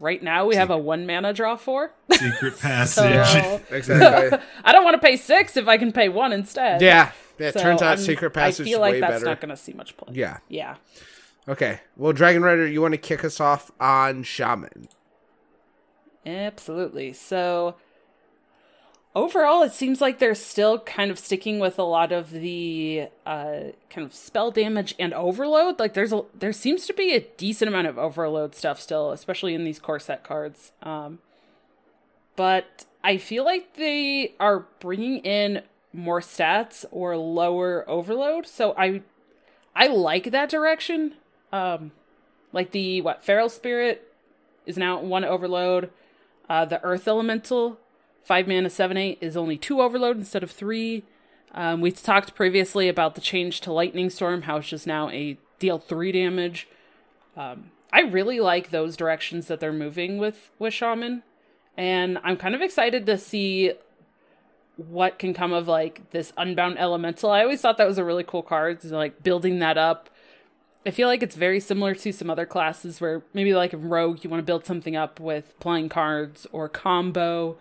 right 0.00 0.22
now 0.22 0.46
we 0.46 0.54
have 0.56 0.70
a 0.70 0.78
one 0.78 1.06
mana 1.06 1.32
draw 1.32 1.56
four. 1.56 1.92
Secret 2.12 2.58
passage. 2.60 3.26
So 3.26 3.60
Exactly. 3.74 4.38
I 4.64 4.72
don't 4.72 4.84
want 4.84 4.94
to 4.94 5.06
pay 5.06 5.16
six 5.16 5.56
if 5.56 5.68
I 5.68 5.76
can 5.78 5.92
pay 5.92 6.08
one 6.08 6.32
instead. 6.32 6.80
yeah. 6.82 7.12
It 7.38 7.54
So 7.54 7.60
turns 7.60 7.82
out 7.82 7.88
I'm- 7.90 7.98
Secret 7.98 8.30
Passage 8.32 8.66
I 8.66 8.70
feel 8.70 8.78
is 8.78 8.80
like 8.80 8.92
way 8.94 9.00
that's 9.00 9.12
better. 9.14 9.24
not 9.26 9.40
going 9.40 9.50
to 9.50 9.56
see 9.56 9.72
much 9.72 9.96
play. 9.96 10.12
yeah. 10.14 10.38
Yeah. 10.48 10.76
Okay. 11.46 11.80
Well, 11.96 12.12
Dragon 12.12 12.42
Rider, 12.42 12.66
you 12.66 12.82
want 12.82 12.92
to 12.94 12.98
kick 12.98 13.24
us 13.24 13.38
off 13.40 13.70
on 13.80 14.22
Shaman? 14.24 14.88
Absolutely. 16.26 17.12
So 17.12 17.76
overall, 19.14 19.62
it 19.62 19.72
seems 19.72 20.00
like 20.00 20.18
they're 20.18 20.34
still 20.34 20.78
kind 20.80 21.10
of 21.10 21.18
sticking 21.18 21.58
with 21.58 21.78
a 21.78 21.82
lot 21.82 22.12
of 22.12 22.30
the 22.30 23.08
uh, 23.26 23.60
kind 23.90 24.06
of 24.06 24.14
spell 24.14 24.50
damage 24.50 24.94
and 24.98 25.12
overload. 25.14 25.78
Like 25.78 25.94
there's 25.94 26.12
a 26.12 26.22
there 26.38 26.52
seems 26.52 26.86
to 26.86 26.92
be 26.92 27.14
a 27.14 27.20
decent 27.20 27.68
amount 27.68 27.86
of 27.86 27.98
overload 27.98 28.54
stuff 28.54 28.80
still, 28.80 29.12
especially 29.12 29.54
in 29.54 29.64
these 29.64 29.78
core 29.78 29.98
set 29.98 30.24
cards. 30.24 30.72
Um, 30.82 31.18
but 32.36 32.86
I 33.02 33.16
feel 33.16 33.44
like 33.44 33.74
they 33.74 34.34
are 34.38 34.66
bringing 34.80 35.18
in 35.18 35.62
more 35.92 36.20
stats 36.20 36.84
or 36.90 37.16
lower 37.16 37.88
overload. 37.88 38.46
So 38.46 38.74
I 38.76 39.02
I 39.74 39.86
like 39.86 40.30
that 40.30 40.48
direction. 40.48 41.14
Um, 41.52 41.92
like 42.52 42.72
the 42.72 43.00
what 43.00 43.24
feral 43.24 43.48
spirit 43.48 44.12
is 44.66 44.76
now 44.76 45.00
one 45.00 45.24
overload. 45.24 45.90
Uh, 46.48 46.64
the 46.64 46.82
Earth 46.82 47.06
Elemental, 47.06 47.78
five 48.28 48.46
mana, 48.46 48.68
seven 48.68 48.98
eight, 48.98 49.16
is 49.22 49.38
only 49.38 49.56
two 49.56 49.80
overload 49.80 50.18
instead 50.18 50.42
of 50.42 50.50
three. 50.50 51.02
Um, 51.54 51.80
we 51.80 51.90
talked 51.90 52.34
previously 52.34 52.86
about 52.86 53.14
the 53.14 53.22
change 53.22 53.62
to 53.62 53.72
Lightning 53.72 54.10
Storm, 54.10 54.42
how 54.42 54.58
it's 54.58 54.68
just 54.68 54.86
now 54.86 55.08
a 55.08 55.38
deal 55.58 55.78
three 55.78 56.12
damage. 56.12 56.68
Um, 57.38 57.70
I 57.90 58.00
really 58.00 58.38
like 58.38 58.68
those 58.68 58.98
directions 58.98 59.46
that 59.46 59.60
they're 59.60 59.72
moving 59.72 60.18
with 60.18 60.50
with 60.58 60.74
Shaman, 60.74 61.22
and 61.74 62.18
I'm 62.22 62.36
kind 62.36 62.54
of 62.54 62.60
excited 62.60 63.06
to 63.06 63.16
see 63.16 63.72
what 64.76 65.18
can 65.18 65.32
come 65.32 65.54
of 65.54 65.66
like 65.66 66.10
this 66.10 66.34
Unbound 66.36 66.78
Elemental. 66.78 67.30
I 67.30 67.42
always 67.42 67.62
thought 67.62 67.78
that 67.78 67.88
was 67.88 67.96
a 67.96 68.04
really 68.04 68.24
cool 68.24 68.42
card, 68.42 68.82
so, 68.82 68.94
like 68.94 69.22
building 69.22 69.58
that 69.60 69.78
up. 69.78 70.10
I 70.84 70.90
feel 70.90 71.08
like 71.08 71.22
it's 71.22 71.34
very 71.34 71.60
similar 71.60 71.94
to 71.94 72.12
some 72.12 72.28
other 72.28 72.44
classes 72.44 73.00
where 73.00 73.22
maybe 73.32 73.54
like 73.54 73.72
in 73.72 73.88
Rogue 73.88 74.22
you 74.22 74.28
want 74.28 74.40
to 74.42 74.46
build 74.46 74.66
something 74.66 74.96
up 74.96 75.18
with 75.18 75.58
playing 75.60 75.88
cards 75.88 76.46
or 76.52 76.68
combo. 76.68 77.56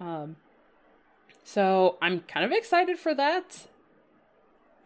Um, 0.00 0.36
so 1.44 1.96
I'm 2.00 2.20
kind 2.20 2.44
of 2.44 2.52
excited 2.52 2.98
for 2.98 3.14
that. 3.14 3.66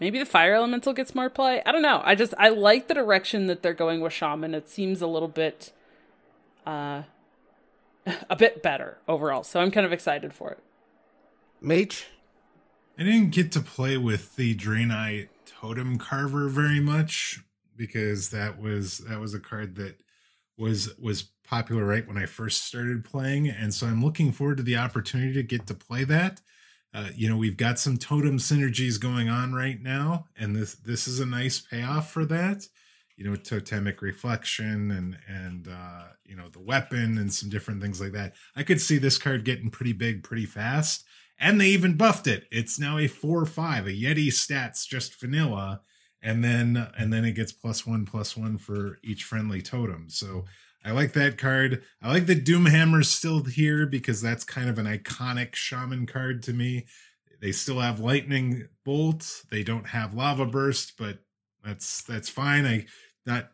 Maybe 0.01 0.19
the 0.19 0.27
fire 0.27 0.55
elemental 0.55 0.93
gets 0.93 1.15
more 1.15 1.31
play. 1.31 1.63
I 1.65 1.73
don't 1.73 1.83
know. 1.83 2.03
I 2.05 2.15
just 2.15 2.35
I 2.39 2.49
like 2.49 2.89
the 2.89 2.95
direction 2.95 3.47
that 3.47 3.63
they're 3.63 3.75
going 3.75 4.01
with 4.01 4.13
shaman. 4.13 4.55
It 4.55 4.69
seems 4.69 5.01
a 5.01 5.07
little 5.07 5.29
bit 5.29 5.73
uh 6.67 7.03
a 8.31 8.37
bit 8.37 8.63
better 8.63 8.99
overall. 9.07 9.43
So 9.43 9.61
I'm 9.61 9.71
kind 9.71 9.87
of 9.87 9.93
excited 9.93 10.33
for 10.33 10.51
it. 10.51 10.59
Mage? 11.61 12.07
I 12.99 13.05
didn't 13.05 13.31
get 13.31 13.53
to 13.53 13.61
play 13.61 13.97
with 13.97 14.37
the 14.37 14.55
Draenei 14.55 15.29
Totem 15.47 15.99
Carver 15.99 16.49
very 16.49 16.81
much 16.81 17.41
because 17.77 18.31
that 18.31 18.61
was 18.61 18.99
that 19.09 19.21
was 19.21 19.35
a 19.35 19.41
card 19.41 19.77
that 19.77 19.97
was 20.59 20.97
was 20.99 21.31
popular 21.53 21.85
right 21.85 22.09
when 22.09 22.17
I 22.17 22.25
first 22.25 22.65
started 22.65 23.05
playing, 23.05 23.47
and 23.47 23.75
so 23.75 23.87
I'm 23.87 24.03
looking 24.03 24.33
forward 24.33 24.57
to 24.57 24.63
the 24.63 24.79
opportunity 24.79 25.35
to 25.35 25.43
get 25.43 25.67
to 25.67 25.75
play 25.75 26.03
that. 26.05 26.41
Uh, 26.95 27.09
you 27.15 27.29
know, 27.29 27.37
we've 27.37 27.59
got 27.59 27.79
some 27.79 27.99
totem 27.99 28.39
synergies 28.39 28.99
going 28.99 29.29
on 29.29 29.53
right 29.53 29.79
now, 29.79 30.29
and 30.35 30.57
this 30.57 30.75
this 30.77 31.07
is 31.07 31.21
a 31.21 31.27
nice 31.27 31.61
payoff 31.61 32.11
for 32.11 32.25
that. 32.25 32.67
You 33.17 33.25
know, 33.29 33.37
totemic 33.37 34.01
reflection 34.01 34.91
and 34.91 35.19
and 35.29 35.69
uh, 35.69 36.05
you 36.25 36.37
know 36.37 36.49
the 36.49 36.59
weapon 36.59 37.19
and 37.19 37.31
some 37.31 37.51
different 37.51 37.83
things 37.83 38.01
like 38.01 38.13
that. 38.13 38.33
I 38.57 38.63
could 38.63 38.81
see 38.81 38.97
this 38.97 39.19
card 39.19 39.45
getting 39.45 39.69
pretty 39.69 39.93
big 39.93 40.23
pretty 40.23 40.47
fast 40.47 41.05
and 41.39 41.61
they 41.61 41.67
even 41.67 41.99
buffed 41.99 42.27
it. 42.27 42.47
It's 42.51 42.79
now 42.79 42.97
a 42.97 43.09
four 43.09 43.45
five, 43.45 43.87
a 43.87 43.91
Yeti 43.91 44.29
stats 44.29 44.87
just 44.87 45.21
vanilla, 45.21 45.83
and 46.23 46.43
then 46.43 46.89
and 46.97 47.13
then 47.13 47.27
it 47.27 47.33
gets 47.33 47.53
plus 47.53 47.87
one 47.87 48.07
plus 48.07 48.39
one 48.39 48.57
for 48.57 48.99
each 49.03 49.25
friendly 49.25 49.61
totem. 49.61 50.09
So 50.09 50.47
I 50.85 50.91
like 50.91 51.13
that 51.13 51.39
card. 51.39 51.83
I 52.03 52.09
like 52.11 52.27
that 52.27 52.45
Doomhammer's 52.45 53.09
still 53.09 53.45
here 53.45 53.87
because 53.87 54.21
that's 54.21 54.45
kind 54.45 54.69
of 54.69 54.79
an 54.79 54.87
iconic 54.87 55.55
shaman 55.55 56.07
card 56.07 56.43
to 56.45 56.53
me. 56.53 56.87
They 57.41 57.53
still 57.53 57.81
have 57.81 58.01
lightning 58.01 58.69
bolt. 58.85 59.43
They 59.51 59.63
don't 59.63 59.89
have 59.89 60.15
lava 60.15 60.47
burst, 60.47 60.95
but 60.99 61.19
that's 61.65 62.03
that's 62.03 62.29
fine. 62.29 62.67
I 62.67 62.87
not 63.27 63.51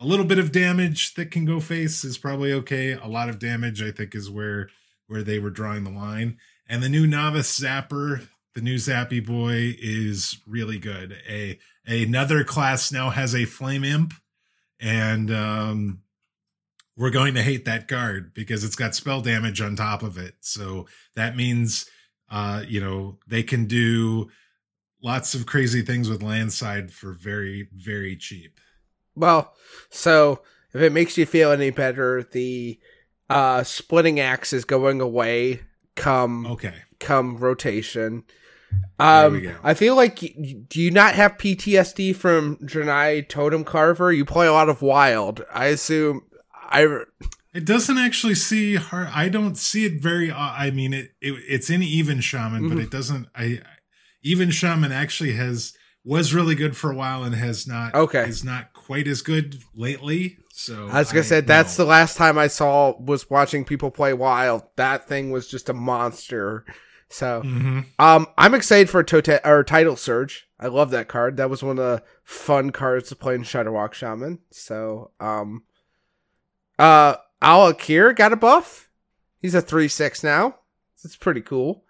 a 0.00 0.06
little 0.06 0.24
bit 0.24 0.38
of 0.38 0.52
damage 0.52 1.14
that 1.14 1.30
can 1.30 1.44
go 1.44 1.60
face 1.60 2.04
is 2.04 2.16
probably 2.16 2.52
okay. 2.52 2.92
A 2.92 3.06
lot 3.06 3.28
of 3.28 3.38
damage, 3.38 3.82
I 3.82 3.90
think, 3.90 4.14
is 4.14 4.30
where 4.30 4.68
where 5.06 5.22
they 5.22 5.38
were 5.38 5.50
drawing 5.50 5.84
the 5.84 5.90
line. 5.90 6.38
And 6.68 6.82
the 6.82 6.88
new 6.88 7.06
novice 7.06 7.58
zapper, 7.58 8.28
the 8.54 8.60
new 8.60 8.76
zappy 8.76 9.24
boy, 9.24 9.74
is 9.78 10.38
really 10.46 10.78
good. 10.78 11.18
A 11.28 11.58
another 11.86 12.44
class 12.44 12.92
now 12.92 13.10
has 13.10 13.34
a 13.34 13.44
flame 13.44 13.84
imp, 13.84 14.14
and 14.78 15.30
um, 15.30 16.00
we're 17.00 17.10
going 17.10 17.32
to 17.34 17.42
hate 17.42 17.64
that 17.64 17.88
card 17.88 18.34
because 18.34 18.62
it's 18.62 18.76
got 18.76 18.94
spell 18.94 19.22
damage 19.22 19.60
on 19.62 19.74
top 19.74 20.02
of 20.02 20.18
it. 20.18 20.34
So 20.40 20.86
that 21.16 21.34
means, 21.34 21.86
uh, 22.30 22.62
you 22.68 22.78
know, 22.80 23.18
they 23.26 23.42
can 23.42 23.64
do 23.64 24.28
lots 25.02 25.34
of 25.34 25.46
crazy 25.46 25.80
things 25.80 26.10
with 26.10 26.22
landside 26.22 26.92
for 26.92 27.12
very 27.14 27.68
very 27.74 28.16
cheap. 28.16 28.60
Well, 29.16 29.54
so 29.88 30.42
if 30.74 30.82
it 30.82 30.92
makes 30.92 31.16
you 31.16 31.24
feel 31.26 31.50
any 31.52 31.70
better, 31.70 32.22
the 32.22 32.78
uh 33.30 33.62
splitting 33.62 34.20
axe 34.20 34.52
is 34.52 34.64
going 34.64 35.00
away 35.00 35.60
come 35.96 36.46
Okay. 36.46 36.74
come 36.98 37.38
rotation. 37.38 38.24
Um. 38.98 39.56
I 39.64 39.74
feel 39.74 39.96
like 39.96 40.20
y- 40.22 40.54
do 40.68 40.80
you 40.80 40.90
not 40.90 41.14
have 41.14 41.38
PTSD 41.38 42.14
from 42.14 42.56
Janai 42.58 43.26
Totem 43.28 43.64
Carver? 43.64 44.12
You 44.12 44.24
play 44.24 44.46
a 44.46 44.52
lot 44.52 44.68
of 44.68 44.82
Wild. 44.82 45.44
I 45.52 45.66
assume 45.66 46.22
I 46.70 46.86
It 47.52 47.64
doesn't 47.64 47.98
actually 47.98 48.36
see 48.36 48.76
hard. 48.76 49.08
I 49.12 49.28
don't 49.28 49.56
see 49.56 49.84
it 49.84 50.00
very. 50.00 50.30
uh, 50.30 50.36
I 50.36 50.70
mean, 50.70 50.92
it, 50.94 51.10
it 51.20 51.34
it's 51.48 51.68
in 51.70 51.82
even 51.82 52.20
shaman, 52.20 52.68
but 52.68 52.78
Mhm. 52.78 52.84
it 52.84 52.90
doesn't. 52.90 53.26
I 53.34 53.60
even 54.22 54.50
shaman 54.50 54.92
actually 54.92 55.32
has 55.32 55.72
was 56.04 56.32
really 56.32 56.54
good 56.54 56.76
for 56.76 56.90
a 56.90 56.94
while 56.96 57.24
and 57.24 57.34
has 57.34 57.66
not. 57.66 57.94
Okay. 57.94 58.24
is 58.28 58.44
not 58.44 58.72
quite 58.72 59.06
as 59.08 59.20
good 59.22 59.62
lately. 59.74 60.38
So 60.52 60.88
I 60.90 60.98
was 61.00 61.10
gonna 61.12 61.24
say 61.24 61.40
that's 61.40 61.78
no. 61.78 61.84
the 61.84 61.90
last 61.90 62.16
time 62.16 62.38
I 62.38 62.46
saw 62.46 62.94
was 63.00 63.28
watching 63.28 63.64
people 63.64 63.90
play 63.90 64.12
Wild. 64.12 64.62
That 64.76 65.08
thing 65.08 65.30
was 65.30 65.48
just 65.48 65.68
a 65.68 65.72
monster. 65.74 66.64
So 67.08 67.42
Mhm. 67.44 67.86
Um, 67.98 68.28
I'm 68.38 68.54
excited 68.54 68.88
for 68.88 69.02
Tote 69.02 69.40
or 69.44 69.64
Tidal 69.64 69.96
Surge. 69.96 70.46
I 70.60 70.68
love 70.68 70.90
that 70.92 71.08
card. 71.08 71.36
That 71.38 71.50
was 71.50 71.62
one 71.62 71.78
of 71.78 71.84
the 71.84 72.02
fun 72.22 72.70
cards 72.70 73.08
to 73.08 73.16
play 73.16 73.34
in 73.34 73.42
Shudderwock 73.42 73.92
Shaman. 73.94 74.38
So, 74.52 75.10
um, 75.18 75.64
uh, 76.80 77.16
Al'Akir 77.42 78.16
got 78.16 78.32
a 78.32 78.36
buff. 78.36 78.88
He's 79.40 79.54
a 79.54 79.62
three 79.62 79.88
six 79.88 80.22
now. 80.22 80.56
It's 81.04 81.16
pretty 81.16 81.40
cool. 81.40 81.84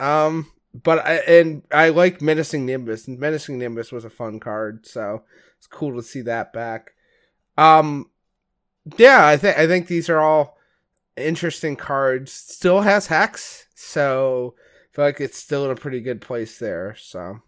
Um, 0.00 0.50
but 0.74 0.98
I 1.06 1.14
and 1.16 1.62
I 1.72 1.90
like 1.90 2.20
Menacing 2.20 2.66
Nimbus. 2.66 3.06
Menacing 3.06 3.58
Nimbus 3.58 3.92
was 3.92 4.04
a 4.04 4.10
fun 4.10 4.40
card, 4.40 4.86
so 4.86 5.22
it's 5.56 5.66
cool 5.66 5.94
to 5.96 6.02
see 6.02 6.22
that 6.22 6.52
back. 6.52 6.92
Um, 7.56 8.10
yeah, 8.98 9.26
I 9.26 9.36
think 9.36 9.58
I 9.58 9.66
think 9.66 9.86
these 9.86 10.08
are 10.08 10.20
all 10.20 10.58
interesting 11.16 11.76
cards. 11.76 12.32
Still 12.32 12.80
has 12.80 13.06
Hex, 13.06 13.66
so 13.74 14.54
I 14.58 14.96
feel 14.96 15.04
like 15.04 15.20
it's 15.20 15.38
still 15.38 15.64
in 15.64 15.70
a 15.70 15.76
pretty 15.76 16.00
good 16.00 16.20
place 16.20 16.58
there. 16.58 16.96
So, 16.98 17.40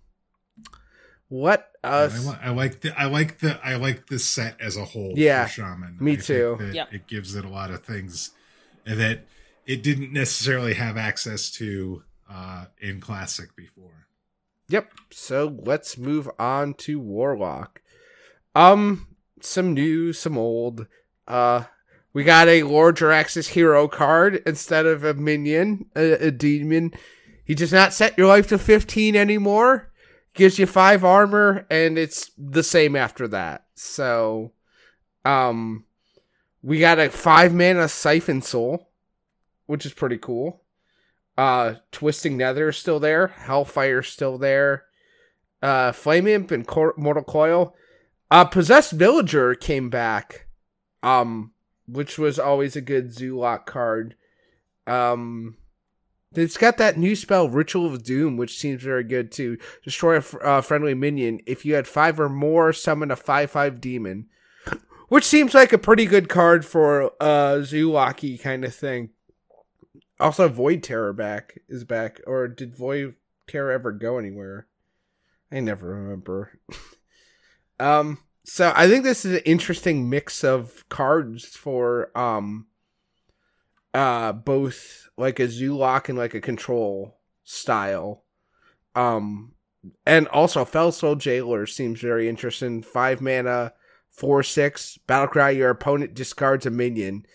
what 1.29 1.70
Yeah, 1.83 1.91
else? 1.91 2.27
I, 2.27 2.31
li- 2.31 2.39
I 2.43 2.51
like 2.51 2.81
the 2.81 3.01
I 3.01 3.07
like 3.07 3.39
the 3.41 3.59
I 3.64 3.77
like 3.77 4.07
the 4.07 4.18
set 4.18 4.61
as 4.61 4.77
a 4.77 4.85
whole. 4.85 5.12
Yeah, 5.16 5.47
for 5.47 5.53
shaman. 5.53 5.97
me 6.01 6.12
I 6.12 6.16
too. 6.16 6.57
that 6.61 6.74
Yep. 6.74 6.93
It 6.95 7.07
gives 7.07 7.35
it 7.35 7.45
a 7.45 7.49
lot 7.49 7.70
of 7.70 7.83
things 7.85 8.31
that 8.85 9.24
it 9.66 9.83
didn't 9.83 10.12
necessarily 10.12 10.74
have 10.74 10.97
access 10.97 11.51
to 11.53 12.03
uh 12.31 12.66
in 12.81 13.01
classic 13.01 13.55
before. 13.57 14.07
Yep. 14.68 14.91
So 15.12 15.57
let's 15.64 15.97
move 15.99 16.29
on 16.39 16.74
to 16.74 16.99
Warlock. 16.99 17.81
Um, 18.55 19.09
some 19.41 19.74
new, 19.74 20.12
some 20.12 20.37
old. 20.39 20.87
Uh, 21.29 21.64
we 22.12 22.24
got 22.24 22.49
a 22.49 22.62
Lord 22.62 22.97
Jaraxxus 22.97 23.49
hero 23.49 23.87
card 23.87 24.43
instead 24.47 24.87
of 24.87 25.05
a 25.05 25.14
minion, 25.14 25.87
a, 25.95 26.29
a 26.29 26.31
demon. 26.31 26.93
He 27.45 27.55
does 27.55 27.72
not 27.72 27.93
set 27.93 28.16
your 28.18 28.27
life 28.27 28.49
to 28.49 28.59
15 28.59 29.14
anymore. 29.14 29.93
Gives 30.37 30.59
you 30.59 30.66
five 30.66 31.05
armor, 31.05 31.66
and 31.70 31.99
it's 31.99 32.30
the 32.37 32.62
same 32.62 32.95
after 32.95 33.26
that. 33.28 33.64
So, 33.74 34.53
um, 35.24 35.84
we 36.62 36.78
got 36.78 36.99
a 36.99 37.09
five 37.11 37.55
mana 37.55 37.89
Siphon 37.89 38.43
Soul, 38.43 38.91
which 39.66 39.87
is 39.87 39.95
pretty 39.95 40.18
cool. 40.18 40.62
Uh, 41.39 41.74
Twisting 41.91 42.37
Nether 42.37 42.68
is 42.68 42.76
still 42.76 43.01
there. 43.01 43.28
Hellfire 43.28 44.01
is 44.01 44.09
still 44.09 44.39
there. 44.39 44.84
Uh, 45.62 45.93
Flame 45.93 46.26
Imp 46.26 46.51
and 46.51 46.66
Cor- 46.66 46.95
Mortal 46.97 47.24
Coil. 47.24 47.74
Uh 48.30 48.45
Possessed 48.45 48.93
Villager 48.93 49.55
came 49.55 49.89
back, 49.89 50.47
um, 51.03 51.53
which 51.87 52.18
was 52.18 52.39
always 52.39 52.76
a 52.76 52.80
good 52.80 53.09
Zoolock 53.09 53.66
card. 53.66 54.16
Um, 54.87 55.57
it's 56.37 56.57
got 56.57 56.78
that 56.78 56.99
new 56.99 57.16
spell 57.16 57.49
Ritual 57.49 57.87
of 57.87 58.03
Doom, 58.03 58.37
which 58.37 58.59
seems 58.59 58.82
very 58.82 59.05
good 59.05 59.30
too. 59.32 59.59
Destroy 59.82 60.18
a 60.18 60.39
uh, 60.39 60.61
friendly 60.61 60.95
minion. 60.95 61.41
If 61.47 61.64
you 61.64 61.74
had 61.74 61.87
five 61.87 62.18
or 62.20 62.28
more, 62.28 62.72
summon 62.72 63.11
a 63.11 63.16
five-five 63.16 63.80
demon, 63.80 64.26
which 65.09 65.24
seems 65.24 65.55
like 65.55 65.72
a 65.72 65.78
pretty 65.78 66.07
good 66.07 66.28
card 66.28 66.64
for 66.64 67.12
uh 67.20 67.59
Zoolocky 67.62 68.41
kind 68.41 68.64
of 68.64 68.74
thing. 68.74 69.11
Also, 70.18 70.49
Void 70.49 70.82
Terror 70.82 71.12
back 71.12 71.59
is 71.68 71.84
back, 71.84 72.20
or 72.26 72.49
did 72.49 72.74
Void 72.74 73.14
Terror 73.47 73.72
ever 73.72 73.93
go 73.93 74.18
anywhere? 74.18 74.66
I 75.53 75.61
never 75.61 75.89
remember. 75.89 76.59
um, 77.80 78.18
so 78.45 78.72
I 78.74 78.89
think 78.89 79.05
this 79.05 79.24
is 79.24 79.34
an 79.34 79.43
interesting 79.45 80.09
mix 80.09 80.43
of 80.43 80.89
cards 80.89 81.45
for 81.45 82.16
um, 82.16 82.66
uh, 83.93 84.32
both 84.32 85.06
like 85.17 85.41
a 85.41 85.49
Zoolock 85.49 86.09
and 86.09 86.19
like 86.19 86.35
a 86.35 86.41
control 86.41 87.19
style. 87.45 88.25
Um, 88.95 89.53
and 90.05 90.27
also 90.29 90.64
Felsoul 90.64 91.17
Jailor 91.17 91.69
seems 91.69 92.01
very 92.01 92.29
interesting. 92.29 92.83
Five 92.83 93.21
mana, 93.21 93.73
four 94.11 94.43
six 94.43 94.99
battlecry. 95.09 95.57
Your 95.57 95.71
opponent 95.71 96.14
discards 96.14 96.67
a 96.67 96.71
minion. 96.71 97.27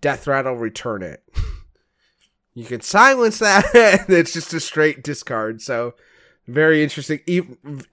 Death 0.00 0.26
Rattle, 0.26 0.56
return 0.56 1.02
it. 1.02 1.22
you 2.54 2.64
can 2.64 2.80
silence 2.80 3.38
that. 3.38 3.64
it's 4.08 4.32
just 4.32 4.54
a 4.54 4.60
straight 4.60 5.02
discard. 5.02 5.60
So 5.60 5.94
very 6.46 6.82
interesting. 6.82 7.20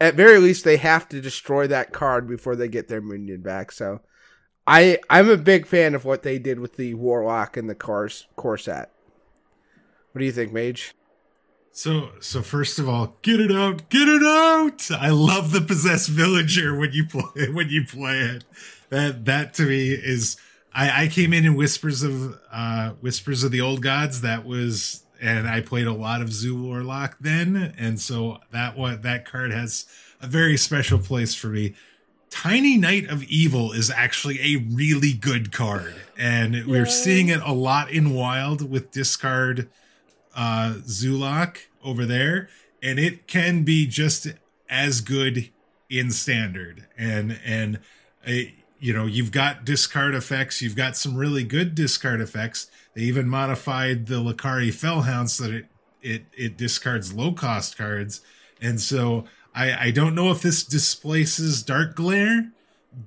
At 0.02 0.16
very 0.16 0.40
least, 0.40 0.64
they 0.64 0.78
have 0.78 1.08
to 1.10 1.22
destroy 1.22 1.68
that 1.68 1.94
card 1.94 2.28
before 2.28 2.56
they 2.56 2.68
get 2.68 2.88
their 2.88 3.02
minion 3.02 3.42
back. 3.42 3.72
So, 3.72 4.02
I 4.66 5.00
I'm 5.10 5.30
a 5.30 5.38
big 5.38 5.66
fan 5.68 5.94
of 5.94 6.06
what 6.06 6.24
they 6.24 6.40
did 6.40 6.60
with 6.60 6.76
the 6.76 6.96
Warlock 6.96 7.58
and 7.58 7.70
the 7.70 7.76
Cars 7.76 8.28
core 8.36 8.58
set. 8.58 8.92
What 10.12 10.20
do 10.20 10.26
you 10.26 10.32
think, 10.32 10.52
Mage? 10.52 10.94
So, 11.72 12.10
so 12.20 12.42
first 12.42 12.80
of 12.80 12.90
all, 12.90 13.16
get 13.22 13.40
it 13.40 13.52
out, 13.52 13.90
get 13.90 14.10
it 14.10 14.24
out! 14.24 14.90
I 14.92 15.10
love 15.12 15.52
the 15.52 15.62
possessed 15.62 16.10
villager 16.10 16.78
when 16.78 16.92
you 16.92 17.06
play 17.06 17.50
when 17.54 17.70
you 17.70 17.86
play 17.86 18.20
it. 18.20 18.44
That 18.90 19.26
that 19.26 19.54
to 19.56 19.64
me 19.64 19.92
is. 19.92 20.38
I, 20.72 21.06
I 21.06 21.08
came 21.08 21.34
in 21.34 21.46
in 21.46 21.56
whispers 21.56 22.04
of 22.04 22.40
uh 22.52 22.92
whispers 23.02 23.44
of 23.44 23.52
the 23.52 23.62
old 23.62 23.82
gods. 23.82 24.22
That 24.22 24.46
was 24.46 25.04
and 25.22 25.48
I 25.48 25.62
played 25.62 25.88
a 25.88 25.94
lot 25.94 26.22
of 26.22 26.32
Zoo 26.32 26.62
Warlock 26.62 27.18
then, 27.20 27.74
and 27.78 28.00
so 28.00 28.40
that 28.52 28.78
what 28.78 29.04
that 29.04 29.26
card 29.26 29.52
has 29.52 29.86
a 30.22 30.28
very 30.28 30.58
special 30.58 31.00
place 31.00 31.36
for 31.36 31.48
me. 31.48 31.76
Tiny 32.30 32.78
Knight 32.78 33.10
of 33.10 33.24
Evil 33.24 33.72
is 33.72 33.90
actually 33.90 34.40
a 34.42 34.58
really 34.72 35.14
good 35.14 35.52
card, 35.52 35.96
and 36.18 36.66
we're 36.68 36.86
seeing 36.86 37.30
it 37.30 37.42
a 37.44 37.54
lot 37.54 37.90
in 37.90 38.14
Wild 38.14 38.70
with 38.70 38.92
discard 38.92 39.70
uh 40.36 40.76
Zoolock 40.82 41.58
over 41.84 42.06
there, 42.06 42.50
and 42.82 43.00
it 43.00 43.28
can 43.28 43.64
be 43.64 43.88
just 43.88 44.28
as 44.70 45.02
good 45.02 45.50
in 45.90 46.12
standard. 46.12 46.86
And 46.98 47.40
and 47.44 47.80
uh, 48.28 48.32
you 48.80 48.94
know 48.94 49.06
you've 49.06 49.32
got 49.32 49.66
discard 49.66 50.16
effects, 50.16 50.62
you've 50.62 50.76
got 50.76 50.96
some 50.96 51.16
really 51.16 51.44
good 51.44 51.76
discard 51.76 52.22
effects. 52.22 52.70
They 52.94 53.02
even 53.02 53.28
modified 53.28 54.08
the 54.08 54.16
Lakkari 54.16 54.70
Felhound 54.70 55.30
so 55.30 55.44
that 55.46 55.54
it 55.54 55.66
it 56.02 56.26
it 56.38 56.58
discards 56.58 57.14
low 57.14 57.34
cost 57.34 57.78
cards, 57.78 58.22
and 58.62 58.80
so 58.80 59.26
I 59.54 59.88
I 59.88 59.92
don't 59.92 60.16
know 60.16 60.32
if 60.32 60.42
this 60.42 60.64
displaces 60.64 61.64
Dark 61.64 61.96
Glare, 61.96 62.52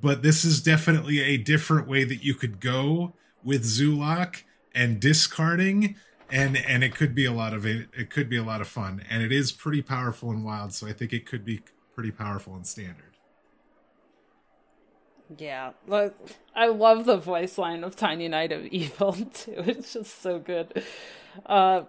but 0.00 0.22
this 0.22 0.44
is 0.44 0.60
definitely 0.62 1.20
a 1.20 1.36
different 1.36 1.88
way 1.88 2.04
that 2.04 2.22
you 2.22 2.34
could 2.34 2.60
go 2.60 3.14
with 3.44 3.64
Zoolock 3.64 4.42
and 4.74 5.00
discarding 5.00 5.96
and 6.32 6.56
and 6.56 6.84
it 6.84 6.94
could 6.96 7.14
be 7.14 7.26
a 7.26 7.32
lot 7.32 7.54
of 7.54 7.66
it 7.66 7.88
it 7.94 8.10
could 8.10 8.28
be 8.30 8.38
a 8.38 8.44
lot 8.44 8.62
of 8.62 8.68
fun 8.68 9.04
and 9.10 9.22
it 9.22 9.32
is 9.32 9.52
pretty 9.52 9.82
powerful 9.82 10.30
and 10.30 10.44
wild 10.44 10.74
so 10.74 10.88
i 10.88 10.94
think 10.94 11.12
it 11.12 11.26
could 11.26 11.44
be 11.44 11.62
pretty 11.94 12.12
powerful 12.12 12.56
and 12.56 12.66
standard 12.66 13.16
Yeah, 15.38 15.72
look, 15.86 16.14
I 16.54 16.66
love 16.66 17.06
the 17.06 17.16
voice 17.16 17.56
line 17.56 17.84
of 17.84 17.96
Tiny 17.96 18.28
Knight 18.28 18.52
of 18.52 18.66
Evil 18.66 19.12
too. 19.34 19.54
It's 19.66 19.94
just 19.94 20.20
so 20.20 20.38
good. 20.38 20.84
Uh, 21.46 21.82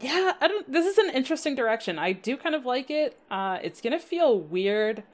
yeah, 0.00 0.34
I 0.40 0.48
don't. 0.48 0.70
This 0.70 0.86
is 0.86 0.98
an 0.98 1.10
interesting 1.14 1.54
direction. 1.56 1.98
I 1.98 2.12
do 2.12 2.36
kind 2.36 2.54
of 2.54 2.66
like 2.66 2.90
it. 2.90 3.18
Uh, 3.30 3.58
it's 3.62 3.80
gonna 3.82 3.98
feel 4.00 4.38
weird 4.40 5.04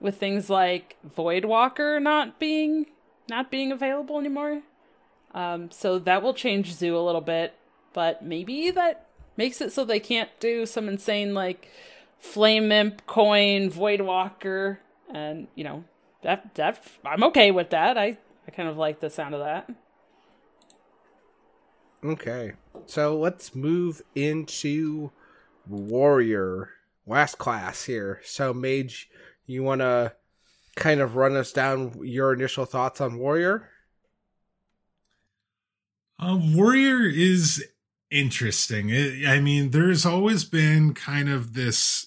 with 0.00 0.18
things 0.18 0.50
like 0.50 0.96
Voidwalker 1.16 2.02
not 2.02 2.38
being 2.40 2.86
not 3.28 3.50
being 3.50 3.72
available 3.72 4.18
anymore. 4.18 4.62
Um, 5.34 5.70
so 5.70 5.98
that 6.00 6.22
will 6.22 6.34
change 6.34 6.74
Zoo 6.74 6.96
a 6.96 7.00
little 7.00 7.20
bit, 7.22 7.54
but 7.92 8.24
maybe 8.24 8.70
that 8.70 9.06
makes 9.36 9.60
it 9.60 9.72
so 9.72 9.84
they 9.84 10.00
can't 10.00 10.30
do 10.40 10.66
some 10.66 10.88
insane 10.88 11.34
like 11.34 11.68
Flame 12.18 12.70
Imp 12.70 13.06
coin 13.06 13.70
void 13.70 14.02
walker 14.02 14.80
and 15.12 15.48
you 15.54 15.64
know 15.64 15.84
that 16.22 16.54
that 16.54 16.84
I'm 17.04 17.24
okay 17.24 17.50
with 17.50 17.70
that. 17.70 17.96
I 17.96 18.18
I 18.46 18.50
kind 18.50 18.68
of 18.68 18.76
like 18.76 19.00
the 19.00 19.10
sound 19.10 19.34
of 19.34 19.40
that. 19.40 19.70
Okay, 22.02 22.52
so 22.86 23.18
let's 23.18 23.54
move 23.54 24.00
into 24.14 25.10
warrior 25.66 26.70
last 27.06 27.38
class 27.38 27.84
here. 27.84 28.20
So 28.24 28.54
mage, 28.54 29.10
you 29.46 29.62
want 29.62 29.82
to 29.82 30.14
kind 30.76 31.00
of 31.00 31.16
run 31.16 31.36
us 31.36 31.52
down 31.52 32.00
your 32.02 32.32
initial 32.32 32.64
thoughts 32.64 33.00
on 33.00 33.18
warrior? 33.18 33.68
Uh, 36.18 36.38
warrior 36.40 37.02
is 37.06 37.64
interesting. 38.10 38.90
It, 38.90 39.26
I 39.26 39.40
mean, 39.40 39.70
there's 39.70 40.04
always 40.04 40.44
been 40.44 40.94
kind 40.94 41.28
of 41.28 41.54
this 41.54 42.06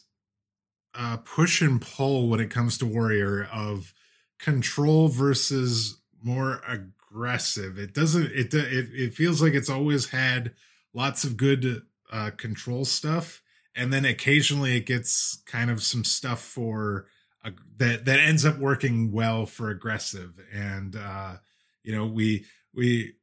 uh, 0.95 1.18
push 1.18 1.62
and 1.62 1.82
pull 1.82 2.30
when 2.30 2.39
it 2.39 2.49
comes 2.51 2.78
to 2.78 2.86
warrior 2.86 3.47
of 3.51 3.93
control 4.39 5.08
versus 5.08 6.01
more 6.22 6.62
aggressive. 6.68 7.78
It 7.78 7.93
doesn't. 7.93 8.32
It 8.32 8.54
it 8.54 8.89
it 8.93 9.14
feels 9.14 9.41
like 9.41 9.54
it's 9.54 9.70
always 9.70 10.10
had 10.10 10.54
lots 10.93 11.24
of 11.24 11.38
good 11.38 11.82
uh, 12.12 12.32
control 12.38 12.86
stuff, 12.86 13.41
and 13.76 13.91
then 13.91 14.06
occasionally 14.06 14.78
it 14.78 14.86
gets 14.86 15.41
kind 15.45 15.72
of 15.72 15.82
some 15.82 16.04
stuff 16.04 16.41
for 16.41 17.08
uh, 17.43 17.51
that 17.78 18.06
that 18.06 18.20
ends 18.20 18.45
up 18.45 18.58
working 18.58 19.12
well 19.12 19.45
for 19.45 19.70
aggressive. 19.70 20.34
And 20.54 20.95
uh, 20.95 21.38
you 21.84 21.95
know, 21.95 22.06
we 22.06 22.45
we 22.74 23.16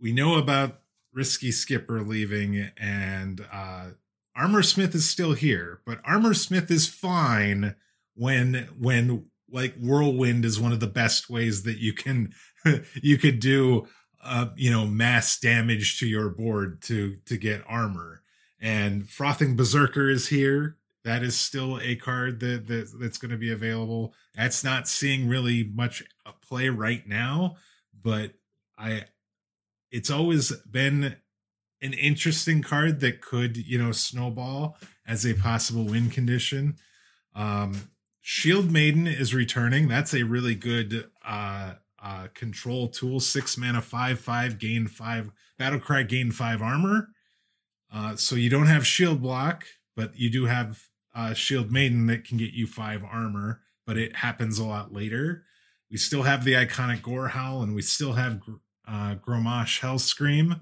we 0.00 0.12
know 0.12 0.36
about 0.36 0.80
risky 1.14 1.52
skipper 1.52 2.02
leaving 2.02 2.70
and 2.76 3.46
uh 3.52 3.86
armor 4.36 4.62
smith 4.62 4.94
is 4.94 5.08
still 5.08 5.32
here 5.32 5.80
but 5.86 6.00
armor 6.04 6.34
smith 6.34 6.70
is 6.70 6.88
fine 6.88 7.74
when 8.14 8.68
when 8.78 9.26
like 9.50 9.74
whirlwind 9.76 10.44
is 10.44 10.60
one 10.60 10.72
of 10.72 10.80
the 10.80 10.86
best 10.86 11.30
ways 11.30 11.62
that 11.62 11.78
you 11.78 11.92
can 11.92 12.32
you 13.02 13.16
could 13.16 13.38
do 13.38 13.86
uh 14.22 14.46
you 14.56 14.70
know 14.70 14.86
mass 14.86 15.38
damage 15.38 15.98
to 15.98 16.06
your 16.06 16.28
board 16.28 16.82
to 16.82 17.16
to 17.26 17.36
get 17.36 17.62
armor. 17.66 18.22
And 18.60 19.08
frothing 19.08 19.56
berserker 19.56 20.08
is 20.08 20.28
here. 20.28 20.78
That 21.04 21.22
is 21.22 21.36
still 21.36 21.78
a 21.80 21.96
card 21.96 22.40
that, 22.40 22.66
that 22.66 22.90
that's 22.98 23.18
going 23.18 23.30
to 23.30 23.36
be 23.36 23.52
available. 23.52 24.14
That's 24.34 24.64
not 24.64 24.88
seeing 24.88 25.28
really 25.28 25.64
much 25.64 26.02
play 26.42 26.68
right 26.68 27.06
now 27.06 27.56
but 28.04 28.32
i 28.78 29.04
it's 29.94 30.10
always 30.10 30.52
been 30.70 31.16
an 31.80 31.92
interesting 31.92 32.62
card 32.62 33.00
that 33.00 33.20
could 33.20 33.56
you 33.56 33.78
know 33.82 33.92
snowball 33.92 34.76
as 35.06 35.24
a 35.24 35.34
possible 35.34 35.84
win 35.84 36.10
condition 36.10 36.76
um 37.34 37.88
Shield 38.26 38.72
Maiden 38.72 39.06
is 39.06 39.34
returning. 39.34 39.86
That's 39.86 40.14
a 40.14 40.22
really 40.22 40.54
good 40.54 41.10
uh, 41.22 41.74
uh, 42.02 42.28
control 42.32 42.88
tool. 42.88 43.20
Six 43.20 43.58
mana, 43.58 43.82
five 43.82 44.18
five, 44.18 44.58
gain 44.58 44.86
five 44.86 45.30
battle 45.58 45.78
cry, 45.78 46.04
gain 46.04 46.32
five 46.32 46.62
armor. 46.62 47.08
Uh, 47.92 48.16
so 48.16 48.34
you 48.34 48.48
don't 48.48 48.66
have 48.66 48.86
shield 48.86 49.20
block, 49.20 49.66
but 49.94 50.16
you 50.18 50.30
do 50.30 50.46
have 50.46 50.88
uh, 51.14 51.34
Shield 51.34 51.70
Maiden 51.70 52.06
that 52.06 52.24
can 52.24 52.38
get 52.38 52.52
you 52.52 52.66
five 52.66 53.04
armor, 53.04 53.60
but 53.86 53.98
it 53.98 54.16
happens 54.16 54.58
a 54.58 54.64
lot 54.64 54.90
later. 54.90 55.44
We 55.90 55.98
still 55.98 56.22
have 56.22 56.44
the 56.44 56.54
iconic 56.54 57.02
Gore 57.02 57.28
Howl, 57.28 57.62
and 57.62 57.74
we 57.74 57.82
still 57.82 58.14
have 58.14 58.40
uh, 58.86 59.16
Grommash 59.16 59.80
Hellscream, 59.80 60.60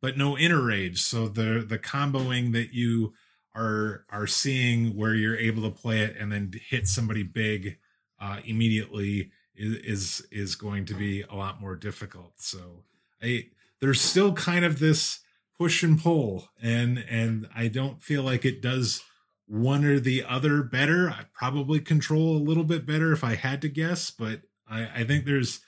but 0.00 0.16
no 0.16 0.36
Inner 0.36 0.62
Rage. 0.62 1.00
So 1.00 1.28
the 1.28 1.64
the 1.66 1.78
comboing 1.78 2.52
that 2.52 2.72
you 2.72 3.14
are 3.54 4.04
are 4.10 4.26
seeing 4.26 4.96
where 4.96 5.14
you're 5.14 5.36
able 5.36 5.62
to 5.62 5.70
play 5.70 6.00
it 6.00 6.16
and 6.18 6.32
then 6.32 6.52
hit 6.68 6.86
somebody 6.86 7.22
big 7.22 7.78
uh, 8.20 8.38
immediately 8.44 9.30
is, 9.54 9.76
is 9.76 10.26
is 10.30 10.54
going 10.54 10.84
to 10.86 10.94
be 10.94 11.22
a 11.22 11.34
lot 11.34 11.60
more 11.60 11.76
difficult. 11.76 12.32
So 12.36 12.84
I 13.22 13.46
there's 13.80 14.00
still 14.00 14.32
kind 14.32 14.64
of 14.64 14.78
this 14.78 15.20
push 15.58 15.82
and 15.82 16.00
pull, 16.00 16.48
and 16.60 17.04
and 17.08 17.48
I 17.54 17.68
don't 17.68 18.02
feel 18.02 18.22
like 18.22 18.44
it 18.44 18.62
does 18.62 19.02
one 19.46 19.84
or 19.84 20.00
the 20.00 20.24
other 20.24 20.62
better. 20.62 21.10
I 21.10 21.24
probably 21.34 21.80
control 21.80 22.36
a 22.36 22.42
little 22.42 22.64
bit 22.64 22.86
better 22.86 23.12
if 23.12 23.22
I 23.22 23.34
had 23.34 23.60
to 23.62 23.68
guess, 23.68 24.10
but 24.10 24.42
I, 24.68 24.88
I 25.00 25.04
think 25.04 25.24
there's 25.24 25.60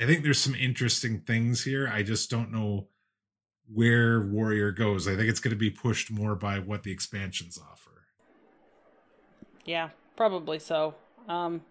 I 0.00 0.06
think 0.06 0.22
there's 0.22 0.40
some 0.40 0.54
interesting 0.54 1.20
things 1.20 1.64
here. 1.64 1.88
I 1.88 2.02
just 2.02 2.30
don't 2.30 2.50
know 2.50 2.88
where 3.72 4.20
Warrior 4.20 4.72
goes. 4.72 5.06
I 5.06 5.16
think 5.16 5.28
it's 5.28 5.40
going 5.40 5.54
to 5.54 5.58
be 5.58 5.70
pushed 5.70 6.10
more 6.10 6.34
by 6.34 6.58
what 6.58 6.82
the 6.82 6.90
expansions 6.90 7.58
offer. 7.58 8.06
Yeah, 9.64 9.90
probably 10.16 10.58
so. 10.58 10.94
Um, 11.28 11.62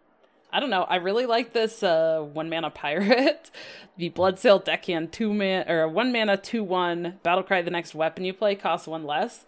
I 0.51 0.59
don't 0.59 0.69
know. 0.69 0.83
I 0.83 0.97
really 0.97 1.25
like 1.25 1.53
this 1.53 1.83
uh, 1.83 2.25
one 2.33 2.49
mana 2.49 2.69
pirate. 2.69 3.51
the 3.97 4.09
Blood 4.09 4.35
Bloodsail 4.35 4.63
Deckhand 4.63 5.11
two 5.11 5.33
man 5.33 5.69
or 5.69 5.87
one 5.87 6.11
mana 6.11 6.37
two 6.37 6.63
one 6.63 7.19
battlecry. 7.23 7.63
The 7.63 7.71
next 7.71 7.95
weapon 7.95 8.25
you 8.25 8.33
play 8.33 8.55
costs 8.55 8.87
one 8.87 9.05
less. 9.05 9.45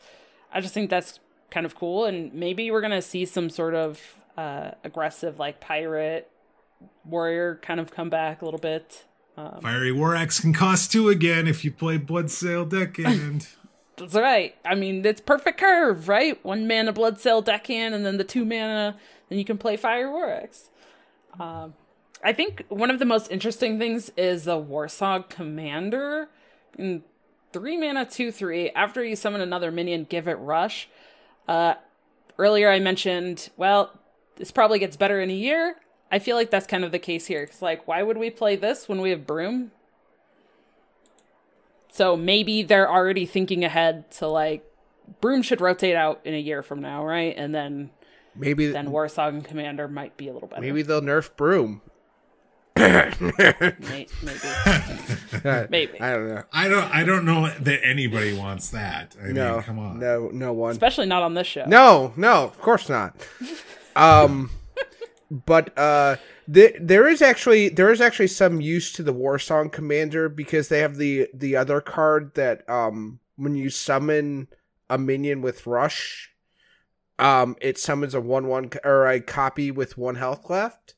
I 0.52 0.62
just 0.62 0.74
think 0.74 0.90
that's 0.90 1.20
kind 1.50 1.66
of 1.66 1.76
cool, 1.76 2.06
and 2.06 2.34
maybe 2.34 2.72
we're 2.72 2.82
gonna 2.82 3.02
see 3.02 3.26
some 3.26 3.50
sort 3.50 3.76
of 3.76 4.16
uh, 4.38 4.72
aggressive 4.84 5.40
like 5.40 5.60
pirate 5.60 6.30
warrior 7.06 7.60
kind 7.62 7.80
of 7.80 7.92
come 7.92 8.10
back 8.10 8.42
a 8.42 8.46
little 8.46 8.60
bit. 8.60 9.06
Um, 9.36 9.60
Fiery 9.62 9.92
War 9.92 10.16
Axe 10.16 10.40
can 10.40 10.54
cost 10.54 10.92
two 10.92 11.10
again 11.10 11.48
if 11.48 11.66
you 11.66 11.72
play 11.72 11.98
Blood 11.98 12.26
Bloodsail 12.26 12.70
Deckhand. 12.70 13.48
That's 13.98 14.16
right. 14.16 14.56
I 14.66 14.76
mean, 14.76 15.06
it's 15.06 15.22
perfect 15.22 15.60
curve, 15.60 16.08
right? 16.08 16.44
One 16.44 16.68
mana 16.68 16.94
Blood 16.94 17.16
Bloodsail 17.16 17.44
Deckhand, 17.44 17.94
and 17.94 18.06
then 18.06 18.18
the 18.18 18.24
two 18.24 18.46
mana, 18.46 18.98
then 19.30 19.38
you 19.38 19.46
can 19.46 19.58
play 19.58 19.78
Fiery 19.78 20.10
War 20.10 20.30
Axe. 20.30 20.70
Um, 21.40 21.74
I 22.24 22.34
think 22.34 22.64
one 22.70 22.90
of 22.90 23.00
the 23.00 23.06
most 23.06 23.32
interesting 23.32 23.80
things 23.80 24.12
is 24.16 24.46
the 24.46 24.56
Warsong 24.56 25.30
Commander. 25.30 26.30
In 26.78 27.04
three 27.52 27.78
mana, 27.78 28.06
two 28.06 28.32
three. 28.32 28.70
After 28.72 29.04
you 29.04 29.16
summon 29.16 29.42
another 29.42 29.72
minion, 29.72 30.06
give 30.10 30.28
it 30.28 30.36
rush. 30.36 30.90
Uh, 31.48 31.76
earlier 32.38 32.70
I 32.70 32.80
mentioned, 32.80 33.50
well, 33.58 34.00
this 34.38 34.52
probably 34.52 34.80
gets 34.80 34.96
better 34.96 35.22
in 35.22 35.30
a 35.30 35.36
year. 35.36 35.76
I 36.12 36.20
feel 36.20 36.36
like 36.36 36.52
that's 36.52 36.68
kind 36.68 36.84
of 36.84 36.92
the 36.92 37.00
case 37.00 37.26
here. 37.26 37.42
It's 37.42 37.62
like, 37.62 37.88
why 37.88 38.04
would 38.04 38.18
we 38.18 38.30
play 38.30 38.56
this 38.56 38.88
when 38.88 39.02
we 39.02 39.10
have 39.10 39.26
Broom? 39.26 39.72
So 41.92 42.16
maybe 42.18 42.64
they're 42.64 42.90
already 42.90 43.26
thinking 43.26 43.64
ahead 43.64 44.10
to 44.12 44.28
like, 44.28 44.64
Broom 45.22 45.42
should 45.42 45.62
rotate 45.62 45.96
out 45.96 46.22
in 46.24 46.34
a 46.34 46.40
year 46.40 46.64
from 46.64 46.82
now, 46.82 47.06
right? 47.06 47.36
And 47.38 47.54
then 47.54 47.92
maybe 48.36 48.68
then 48.68 48.88
Warsong 48.88 49.44
Commander 49.44 49.88
might 49.88 50.18
be 50.18 50.28
a 50.28 50.34
little 50.34 50.48
better. 50.48 50.62
Maybe 50.62 50.82
they'll 50.82 51.02
nerf 51.02 51.36
Broom. 51.36 51.82
maybe. 52.76 54.08
maybe. 55.70 56.02
I 56.02 56.12
don't 56.12 56.28
know. 56.30 56.44
I 56.52 56.68
don't. 56.68 56.96
I 56.96 57.04
don't 57.04 57.26
know 57.26 57.50
that 57.50 57.86
anybody 57.86 58.34
wants 58.36 58.72
that. 58.72 59.16
I 59.22 59.28
no, 59.28 59.54
mean, 59.54 59.62
come 59.64 59.80
on. 59.80 60.00
No, 60.00 60.30
no 60.34 60.54
one. 60.54 60.72
Especially 60.72 61.06
not 61.06 61.22
on 61.22 61.36
this 61.36 61.48
show. 61.48 61.66
No, 61.66 62.14
no, 62.18 62.44
of 62.44 62.60
course 62.60 62.90
not. 62.90 63.16
um, 63.96 64.50
but 65.46 65.78
uh, 65.78 66.18
there 66.48 67.08
is 67.08 67.22
actually 67.22 67.70
there 67.70 67.92
is 67.92 68.02
actually 68.02 68.28
some 68.28 68.62
use 68.62 68.92
to 68.94 69.04
the 69.04 69.14
Warsong 69.14 69.72
Commander 69.72 70.30
because 70.30 70.68
they 70.68 70.80
have 70.80 70.98
the 70.98 71.28
the 71.34 71.56
other 71.56 71.82
card 71.82 72.34
that 72.36 72.70
um 72.70 73.20
when 73.36 73.56
you 73.56 73.70
summon 73.70 74.48
a 74.90 74.98
minion 74.98 75.42
with 75.42 75.66
Rush, 75.66 76.32
um, 77.18 77.56
it 77.62 77.78
summons 77.78 78.14
a 78.14 78.22
one 78.22 78.48
one 78.48 78.70
or 78.84 79.08
a 79.08 79.20
copy 79.20 79.72
with 79.72 79.98
one 79.98 80.16
health 80.16 80.50
left 80.50 80.94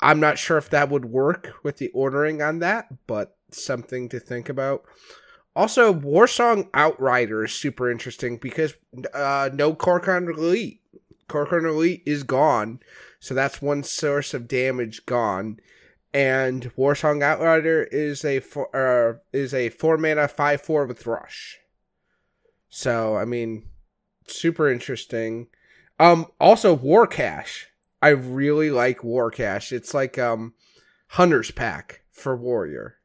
I'm 0.00 0.20
not 0.20 0.38
sure 0.38 0.58
if 0.58 0.70
that 0.70 0.90
would 0.90 1.06
work 1.06 1.54
with 1.62 1.78
the 1.78 1.88
ordering 1.88 2.42
on 2.42 2.58
that, 2.60 2.88
but 3.06 3.36
something 3.50 4.08
to 4.10 4.20
think 4.20 4.48
about. 4.48 4.84
Also, 5.54 5.92
Warsong 5.92 6.68
Outrider 6.74 7.44
is 7.44 7.52
super 7.52 7.90
interesting 7.90 8.36
because 8.36 8.74
uh, 9.14 9.48
no 9.54 9.74
Kor'kron 9.74 10.28
Elite. 10.28 10.82
Kor'kron 11.28 11.68
Elite 11.68 12.02
is 12.04 12.22
gone, 12.24 12.80
so 13.20 13.34
that's 13.34 13.62
one 13.62 13.82
source 13.82 14.34
of 14.34 14.48
damage 14.48 15.06
gone. 15.06 15.60
And 16.12 16.74
Warsong 16.76 17.22
Outrider 17.22 17.84
is 17.84 18.24
a 18.24 18.40
four, 18.40 18.74
uh, 18.74 19.18
is 19.32 19.52
a 19.52 19.68
four 19.68 19.98
mana 19.98 20.28
five 20.28 20.62
four 20.62 20.86
with 20.86 21.06
Rush. 21.06 21.58
So 22.68 23.16
I 23.16 23.24
mean, 23.24 23.68
super 24.26 24.70
interesting. 24.70 25.48
Um, 25.98 26.26
also 26.40 26.74
War 26.74 27.06
Cache 27.06 27.68
I 28.02 28.10
really 28.10 28.70
like 28.70 29.02
War 29.02 29.30
Cache. 29.30 29.72
It's 29.72 29.94
like 29.94 30.18
um 30.18 30.54
Hunter's 31.08 31.50
Pack 31.50 32.02
for 32.10 32.36
Warrior, 32.36 32.96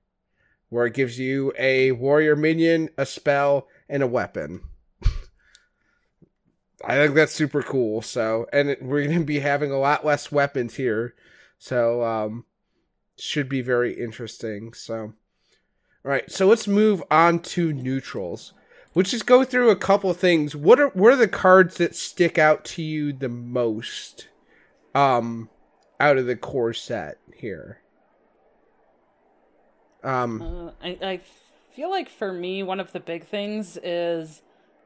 where 0.70 0.86
it 0.86 0.94
gives 0.94 1.18
you 1.18 1.54
a 1.58 1.92
warrior 1.94 2.36
minion, 2.36 2.90
a 2.98 3.06
spell, 3.06 3.68
and 3.88 4.04
a 4.04 4.08
weapon. 4.08 4.62
I 6.86 6.96
think 6.96 7.16
that's 7.16 7.34
super 7.34 7.62
cool. 7.62 8.02
So, 8.02 8.48
and 8.52 8.70
it, 8.70 8.82
we're 8.82 9.06
going 9.06 9.20
to 9.20 9.26
be 9.26 9.40
having 9.40 9.72
a 9.72 9.80
lot 9.80 10.06
less 10.06 10.32
weapons 10.32 10.76
here. 10.76 11.16
So, 11.58 12.04
um, 12.04 12.46
should 13.18 13.50
be 13.50 13.62
very 13.62 13.94
interesting. 13.94 14.74
So, 14.74 14.96
all 14.98 15.14
right. 16.12 16.30
So 16.32 16.48
let's 16.48 16.68
move 16.68 17.04
on 17.12 17.40
to 17.40 17.72
neutrals. 17.72 18.54
Let's 18.96 19.12
just 19.12 19.26
go 19.26 19.44
through 19.44 19.70
a 19.70 19.76
couple 19.76 20.14
things. 20.14 20.56
What 20.56 20.80
are 20.80 20.90
what 20.90 21.14
are 21.14 21.18
the 21.18 21.28
cards 21.28 21.78
that 21.78 21.96
stick 21.96 22.38
out 22.38 22.66
to 22.66 22.82
you 22.82 23.14
the 23.14 23.30
most? 23.30 24.28
um 24.94 25.50
out 26.00 26.18
of 26.18 26.26
the 26.26 26.36
core 26.36 26.74
set 26.74 27.18
here. 27.36 27.82
Um 30.04 30.42
uh, 30.42 30.72
I 30.84 30.98
I 31.02 31.22
feel 31.74 31.90
like 31.90 32.10
for 32.10 32.34
me 32.34 32.64
one 32.64 32.80
of 32.80 32.92
the 32.92 33.00
big 33.00 33.26
things 33.26 33.78
is 33.84 34.42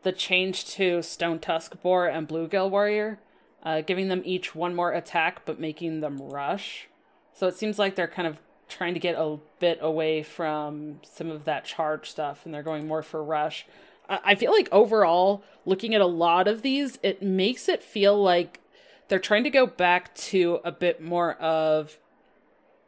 the 0.05 0.11
change 0.11 0.65
to 0.65 0.99
Stonetusk 0.99 1.81
Boar 1.81 2.05
and 2.05 2.27
Bluegill 2.27 2.69
Warrior, 2.69 3.19
uh, 3.63 3.81
giving 3.81 4.07
them 4.07 4.21
each 4.23 4.53
one 4.53 4.75
more 4.75 4.93
attack 4.93 5.41
but 5.45 5.59
making 5.59 5.99
them 5.99 6.19
rush. 6.21 6.87
So 7.33 7.47
it 7.47 7.55
seems 7.55 7.79
like 7.79 7.95
they're 7.95 8.07
kind 8.07 8.27
of 8.27 8.39
trying 8.69 8.93
to 8.93 8.99
get 8.99 9.15
a 9.17 9.39
bit 9.59 9.79
away 9.81 10.21
from 10.21 11.01
some 11.03 11.31
of 11.31 11.45
that 11.45 11.65
charge 11.65 12.07
stuff 12.07 12.45
and 12.45 12.53
they're 12.53 12.61
going 12.61 12.87
more 12.87 13.01
for 13.01 13.23
rush. 13.23 13.65
I 14.07 14.35
feel 14.35 14.51
like 14.51 14.69
overall, 14.71 15.43
looking 15.65 15.95
at 15.95 16.01
a 16.01 16.05
lot 16.05 16.47
of 16.47 16.61
these, 16.61 16.99
it 17.01 17.23
makes 17.23 17.67
it 17.67 17.81
feel 17.81 18.21
like 18.21 18.59
they're 19.07 19.17
trying 19.17 19.43
to 19.45 19.49
go 19.49 19.65
back 19.65 20.13
to 20.15 20.59
a 20.63 20.71
bit 20.71 21.01
more 21.01 21.33
of 21.33 21.97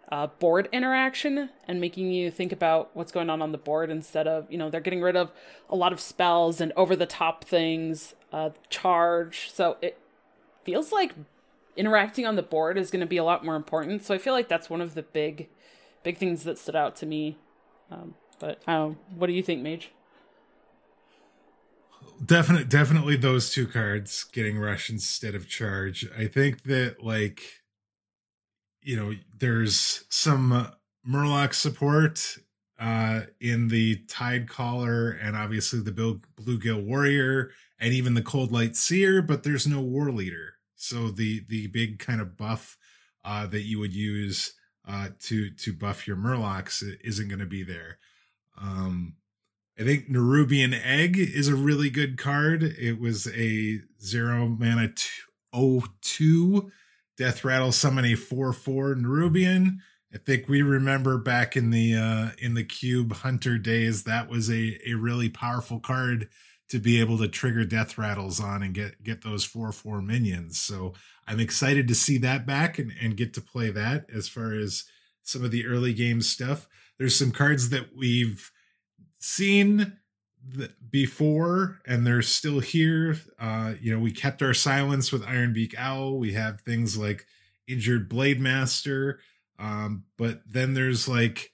uh, 0.10 0.28
board 0.28 0.70
interaction 0.72 1.50
and 1.68 1.82
making 1.82 2.12
you 2.12 2.32
think 2.32 2.52
about 2.52 2.90
what's 2.94 3.12
going 3.12 3.30
on 3.30 3.42
on 3.42 3.52
the 3.52 3.58
board 3.58 3.90
instead 3.90 4.28
of 4.28 4.50
you 4.50 4.58
know 4.58 4.70
they're 4.70 4.82
getting 4.82 5.02
rid 5.02 5.16
of 5.16 5.32
a 5.70 5.76
lot 5.76 5.92
of 5.92 6.00
spells 6.00 6.62
and 6.62 6.72
over 6.76 6.96
the 6.96 7.06
top 7.06 7.44
things 7.44 8.16
uh, 8.32 8.50
charge. 8.70 9.52
So 9.52 9.78
it 9.82 9.98
feels 10.64 10.92
like 10.92 11.14
interacting 11.76 12.26
on 12.26 12.36
the 12.36 12.44
board 12.44 12.78
is 12.78 12.90
going 12.90 13.02
to 13.02 13.06
be 13.06 13.18
a 13.18 13.24
lot 13.24 13.46
more 13.46 13.56
important. 13.56 14.04
So 14.04 14.14
i 14.14 14.18
feel 14.18 14.34
like 14.34 14.48
that's 14.48 14.70
one 14.70 14.82
of 14.82 14.94
the 14.94 15.04
big 15.04 15.50
big 16.04 16.18
things 16.18 16.44
that 16.44 16.58
stood 16.58 16.76
out 16.76 16.96
to 16.98 17.06
me. 17.06 17.38
Um, 17.92 18.16
but 18.40 18.62
um, 18.68 18.98
what 19.16 19.28
do 19.28 19.34
you 19.34 19.44
think 19.44 19.62
mage? 19.62 19.92
Definitely 22.26 22.66
definitely 22.66 23.18
those 23.18 23.52
two 23.52 23.68
cards 23.68 24.24
getting 24.24 24.58
rush 24.58 24.90
instead 24.90 25.36
of 25.36 25.50
charge. 25.50 26.08
I 26.18 26.28
think 26.28 26.64
that 26.64 27.04
like 27.04 27.42
you 28.88 28.96
know 28.96 29.14
there's 29.38 30.06
some 30.10 30.72
murloc 31.08 31.54
support 31.54 32.38
uh 32.80 33.22
in 33.42 33.68
the 33.68 33.98
Tidecaller 34.08 35.18
and 35.22 35.36
obviously 35.36 35.82
the 35.82 35.92
Bill 35.92 36.22
bluegill 36.42 36.86
warrior 36.86 37.52
and 37.80 37.94
even 37.94 38.14
the 38.14 38.22
Coldlight 38.22 38.78
Seer 38.78 39.22
but 39.22 39.44
there's 39.44 39.68
no 39.68 39.82
war 39.82 40.10
leader 40.10 40.54
so 40.76 41.10
the 41.10 41.44
the 41.50 41.68
big 41.68 42.00
kind 42.00 42.22
of 42.22 42.38
buff 42.38 42.78
uh 43.26 43.46
that 43.48 43.64
you 43.64 43.78
would 43.78 43.94
use 43.94 44.54
uh 44.88 45.10
to 45.20 45.50
to 45.52 45.74
buff 45.74 46.08
your 46.08 46.18
murlocs 46.18 46.82
isn't 47.04 47.28
going 47.28 47.40
to 47.40 47.46
be 47.46 47.64
there 47.64 47.98
um 48.58 49.16
I 49.78 49.84
think 49.84 50.10
Nerubian 50.10 50.74
Egg 50.74 51.20
is 51.20 51.48
a 51.48 51.56
really 51.56 51.92
good 51.92 52.18
card. 52.18 52.64
It 52.64 53.00
was 53.00 53.28
a 53.28 53.80
zero 54.02 54.48
mana 54.48 54.88
two, 54.88 55.84
02 56.02 56.72
Death 57.18 57.44
Rattle 57.44 57.72
summon 57.72 58.06
a 58.06 58.16
4 58.16 58.54
4 58.54 58.96
Nerubian. 58.96 59.78
I 60.14 60.18
think 60.20 60.48
we 60.48 60.62
remember 60.62 61.18
back 61.18 61.58
in 61.58 61.72
the 61.72 61.96
uh 61.96 62.30
in 62.38 62.54
the 62.54 62.64
cube 62.64 63.12
hunter 63.12 63.58
days 63.58 64.04
that 64.04 64.30
was 64.30 64.50
a 64.50 64.80
a 64.88 64.94
really 64.94 65.30
powerful 65.30 65.80
card 65.80 66.30
to 66.70 66.80
be 66.80 67.00
able 67.00 67.18
to 67.18 67.28
trigger 67.28 67.66
death 67.66 67.98
rattles 67.98 68.40
on 68.40 68.62
and 68.62 68.74
get 68.74 69.04
get 69.04 69.24
those 69.24 69.44
4 69.44 69.72
4 69.72 70.02
minions. 70.02 70.60
So 70.60 70.94
I'm 71.28 71.40
excited 71.40 71.88
to 71.88 71.96
see 71.96 72.18
that 72.20 72.46
back 72.46 72.80
and, 72.80 72.94
and 73.02 73.18
get 73.18 73.34
to 73.34 73.42
play 73.42 73.72
that 73.72 74.06
as 74.14 74.30
far 74.30 74.54
as 74.54 74.86
some 75.24 75.44
of 75.44 75.52
the 75.52 75.66
early 75.66 75.94
game 75.94 76.22
stuff. 76.22 76.68
There's 76.98 77.18
some 77.18 77.32
cards 77.32 77.70
that 77.70 77.96
we've 77.96 78.52
seen 79.20 79.98
before 80.90 81.80
and 81.86 82.06
they're 82.06 82.22
still 82.22 82.60
here. 82.60 83.18
Uh, 83.40 83.74
you 83.82 83.94
know, 83.94 84.00
we 84.00 84.12
kept 84.12 84.42
our 84.42 84.54
silence 84.54 85.12
with 85.12 85.26
Ironbeak 85.26 85.76
Owl. 85.78 86.18
We 86.18 86.34
have 86.34 86.62
things 86.62 86.98
like 86.98 87.26
Injured 87.68 88.10
Blade 88.10 88.40
Master. 88.40 89.20
Um, 89.60 90.06
but 90.18 90.42
then 90.48 90.74
there's 90.74 91.08
like 91.08 91.52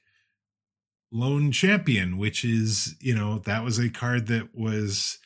Lone 1.12 1.52
Champion, 1.52 2.18
which 2.18 2.44
is, 2.44 2.96
you 3.00 3.16
know, 3.16 3.40
that 3.40 3.64
was 3.64 3.80
a 3.80 3.90
card 3.90 4.28
that 4.28 4.56
was 4.56 5.20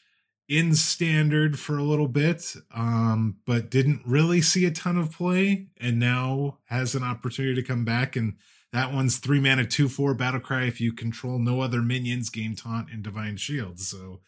in 0.50 0.74
standard 0.76 1.60
for 1.60 1.78
a 1.78 1.84
little 1.84 2.08
bit, 2.08 2.56
um, 2.74 3.38
but 3.46 3.70
didn't 3.70 4.02
really 4.06 4.42
see 4.42 4.66
a 4.66 4.72
ton 4.72 4.98
of 4.98 5.12
play, 5.12 5.68
and 5.80 6.00
now 6.00 6.58
has 6.66 6.96
an 6.96 7.04
opportunity 7.04 7.56
to 7.56 7.68
come 7.68 7.84
back. 7.84 8.16
And 8.16 8.36
that 8.74 8.94
one's 8.94 9.18
three 9.18 9.40
mana, 9.40 9.66
two 9.66 9.90
four 9.90 10.14
battle 10.14 10.40
cry. 10.40 10.64
If 10.64 10.82
you 10.82 10.94
control 10.94 11.40
no 11.40 11.62
other 11.62 11.82
minions, 11.82 12.30
gain 12.30 12.56
taunt 12.56 12.90
and 12.92 13.04
divine 13.04 13.38
shield. 13.38 13.80
So 13.80 14.20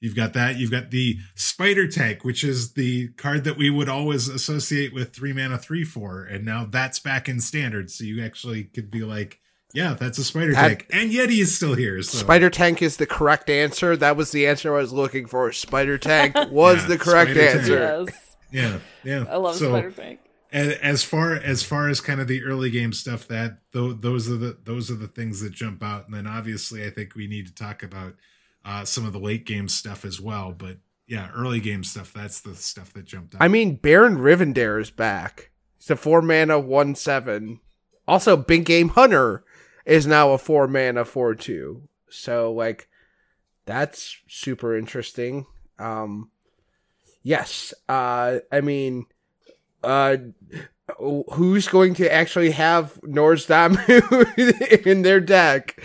you've 0.00 0.16
got 0.16 0.32
that. 0.34 0.56
You've 0.56 0.70
got 0.70 0.90
the 0.90 1.18
spider 1.34 1.88
tank, 1.88 2.24
which 2.24 2.44
is 2.44 2.74
the 2.74 3.08
card 3.16 3.44
that 3.44 3.56
we 3.56 3.70
would 3.70 3.88
always 3.88 4.28
associate 4.28 4.92
with 4.92 5.14
three 5.14 5.32
mana, 5.32 5.58
three 5.58 5.84
four, 5.84 6.24
and 6.24 6.44
now 6.44 6.66
that's 6.70 6.98
back 6.98 7.28
in 7.28 7.40
standard. 7.40 7.90
So 7.90 8.04
you 8.04 8.22
actually 8.22 8.64
could 8.64 8.90
be 8.90 9.04
like 9.04 9.40
yeah, 9.74 9.94
that's 9.94 10.16
a 10.18 10.24
spider 10.24 10.54
That- 10.54 10.68
tank, 10.68 10.86
and 10.90 11.10
Yeti 11.10 11.40
is 11.40 11.54
still 11.54 11.74
here. 11.74 12.00
So. 12.02 12.18
Spider 12.18 12.48
Tank 12.48 12.80
is 12.80 12.96
the 12.96 13.06
correct 13.06 13.50
answer. 13.50 13.96
That 13.96 14.16
was 14.16 14.32
the 14.32 14.46
answer 14.46 14.74
I 14.74 14.80
was 14.80 14.92
looking 14.92 15.26
for. 15.26 15.52
Spider 15.52 15.98
Tank 15.98 16.34
was 16.50 16.78
Yeah, 16.82 16.88
the 16.88 16.98
correct 16.98 17.36
answer. 17.36 18.04
Yes. 18.06 18.36
yeah, 18.50 18.78
yeah. 19.04 19.24
I 19.28 19.36
love 19.36 19.56
so, 19.56 19.68
Spider 19.68 19.90
Tank. 19.90 20.20
As 20.50 21.04
far 21.04 21.34
as 21.34 21.62
far 21.62 21.88
as 21.88 22.00
kind 22.00 22.20
of 22.20 22.26
the 22.26 22.42
early 22.42 22.70
game 22.70 22.94
stuff, 22.94 23.28
that 23.28 23.58
tho- 23.72 23.92
those 23.92 24.30
are 24.30 24.36
the 24.36 24.56
those 24.64 24.90
are 24.90 24.94
the 24.96 25.08
things 25.08 25.42
that 25.42 25.52
jump 25.52 25.82
out, 25.82 26.06
and 26.06 26.14
then 26.14 26.26
obviously 26.26 26.86
I 26.86 26.90
think 26.90 27.14
we 27.14 27.26
need 27.26 27.46
to 27.48 27.54
talk 27.54 27.82
about 27.82 28.14
uh, 28.64 28.84
some 28.84 29.04
of 29.04 29.12
the 29.12 29.18
late 29.18 29.44
game 29.44 29.68
stuff 29.68 30.06
as 30.06 30.20
well. 30.20 30.52
But 30.56 30.78
yeah, 31.06 31.30
early 31.34 31.60
game 31.60 31.84
stuff. 31.84 32.12
That's 32.14 32.40
the 32.40 32.54
stuff 32.54 32.94
that 32.94 33.04
jumped 33.04 33.34
out. 33.34 33.42
I 33.42 33.48
mean, 33.48 33.76
Baron 33.76 34.16
Rivendare 34.16 34.80
is 34.80 34.90
back. 34.90 35.50
He's 35.78 35.90
a 35.90 35.96
four 35.96 36.22
mana 36.22 36.58
one 36.58 36.94
seven. 36.94 37.60
Also, 38.06 38.36
Big 38.36 38.64
Game 38.64 38.88
Hunter 38.90 39.44
is 39.84 40.06
now 40.06 40.32
a 40.32 40.38
four 40.38 40.66
mana 40.66 41.04
four 41.04 41.34
two. 41.34 41.88
So 42.08 42.52
like, 42.52 42.88
that's 43.66 44.16
super 44.28 44.76
interesting. 44.76 45.44
Um, 45.78 46.30
yes. 47.22 47.74
Uh, 47.86 48.38
I 48.50 48.62
mean, 48.62 49.06
uh, 49.82 50.16
who's 51.32 51.68
going 51.68 51.94
to 51.94 52.12
actually 52.12 52.50
have 52.52 53.00
Nozdormu 53.02 54.86
in 54.86 55.02
their 55.02 55.20
deck? 55.20 55.80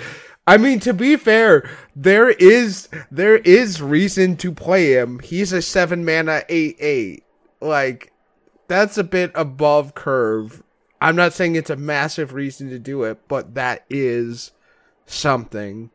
I 0.45 0.57
mean, 0.57 0.79
to 0.81 0.93
be 0.93 1.15
fair, 1.15 1.69
there 1.95 2.29
is 2.29 2.89
there 3.09 3.37
is 3.37 3.81
reason 3.81 4.35
to 4.37 4.51
play 4.51 4.91
him. 4.93 5.19
He's 5.19 5.53
a 5.53 5.61
seven 5.61 6.03
mana 6.03 6.43
eight 6.49 6.75
eight. 6.79 7.23
Like 7.61 8.11
that's 8.67 8.97
a 8.97 9.03
bit 9.03 9.31
above 9.35 9.95
curve. 9.95 10.63
I'm 10.99 11.15
not 11.15 11.33
saying 11.33 11.55
it's 11.55 11.69
a 11.69 11.75
massive 11.75 12.33
reason 12.33 12.69
to 12.69 12.79
do 12.79 13.03
it, 13.03 13.19
but 13.27 13.55
that 13.55 13.85
is 13.89 14.51
something. 15.05 15.91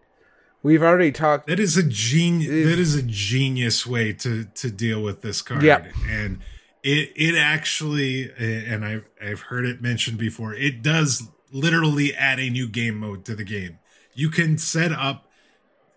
We've 0.62 0.82
already 0.82 1.12
talked. 1.12 1.46
that 1.46 1.60
is 1.60 1.76
a 1.76 1.82
genius. 1.82 2.68
That 2.68 2.78
is 2.78 2.94
a 2.94 3.02
genius 3.02 3.86
way 3.86 4.12
to 4.14 4.44
to 4.44 4.70
deal 4.70 5.02
with 5.02 5.20
this 5.20 5.42
card. 5.42 5.62
Yeah. 5.62 5.86
and 6.08 6.40
it 6.82 7.12
it 7.16 7.36
actually, 7.36 8.32
and 8.38 8.84
I've 8.84 9.04
I've 9.22 9.40
heard 9.42 9.66
it 9.66 9.82
mentioned 9.82 10.18
before. 10.18 10.54
It 10.54 10.82
does 10.82 11.28
literally 11.52 12.14
add 12.14 12.38
a 12.38 12.50
new 12.50 12.68
game 12.68 12.96
mode 12.96 13.24
to 13.26 13.34
the 13.34 13.44
game. 13.44 13.78
You 14.14 14.30
can 14.30 14.58
set 14.58 14.92
up, 14.92 15.28